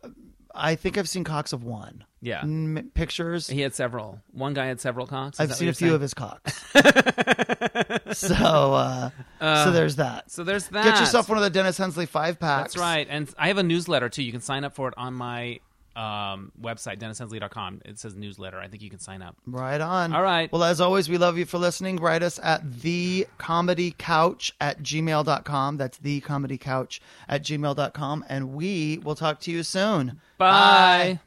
I 0.54 0.76
think 0.76 0.97
I've 0.97 1.10
seen 1.10 1.24
cocks 1.24 1.51
of 1.54 1.64
one. 1.64 2.04
Yeah. 2.22 2.41
M- 2.41 2.91
pictures. 2.93 3.47
He 3.47 3.62
had 3.62 3.74
several. 3.74 4.20
One 4.32 4.54
guy 4.54 4.68
had 4.68 4.80
several 4.80 5.08
cocks. 5.08 5.39
Is 5.39 5.49
I've 5.49 5.56
seen 5.58 5.70
a 5.70 5.74
few 5.74 5.95
of 5.95 6.01
his 6.01 6.14
cocks. 6.14 6.64
so, 8.18 8.36
uh, 8.36 9.10
so 9.39 9.72
there's 9.72 9.97
that. 9.97 10.32
So 10.32 10.43
there's 10.43 10.68
that. 10.68 10.86
Get 10.86 10.99
yourself 10.99 11.28
one 11.28 11.38
of 11.38 11.43
the 11.43 11.49
Dennis 11.49 11.78
Hensley 11.78 12.06
five 12.06 12.39
packs. 12.39 12.74
That's 12.74 12.78
right. 12.78 13.08
And 13.10 13.30
I 13.38 13.47
have 13.47 13.58
a 13.58 13.64
newsletter 13.64 14.10
too. 14.10 14.24
You 14.24 14.32
can 14.32 14.41
sign 14.41 14.64
up 14.64 14.76
for 14.76 14.88
it 14.88 14.93
on 14.95 15.14
my 15.14 15.60
um, 15.95 16.51
website, 16.61 16.99
DennisHensley.com. 16.99 17.81
It 17.85 17.99
says 17.99 18.15
newsletter. 18.15 18.57
I 18.59 18.67
think 18.67 18.81
you 18.83 18.89
can 18.89 18.99
sign 18.99 19.21
up. 19.21 19.35
Right 19.45 19.81
on. 19.81 20.13
All 20.13 20.23
right. 20.23 20.51
Well, 20.51 20.63
as 20.63 20.81
always, 20.81 21.09
we 21.09 21.17
love 21.17 21.37
you 21.37 21.45
for 21.45 21.57
listening. 21.57 21.97
Write 21.97 22.23
us 22.23 22.39
at 22.41 22.63
thecomedycouch 22.65 24.51
at 24.59 24.81
gmail.com. 24.81 25.77
That's 25.77 25.97
thecomedycouch 25.99 26.99
at 27.27 27.43
gmail.com. 27.43 28.25
And 28.29 28.53
we 28.53 28.99
will 29.03 29.15
talk 29.15 29.39
to 29.41 29.51
you 29.51 29.63
soon. 29.63 30.19
Bye. 30.37 31.19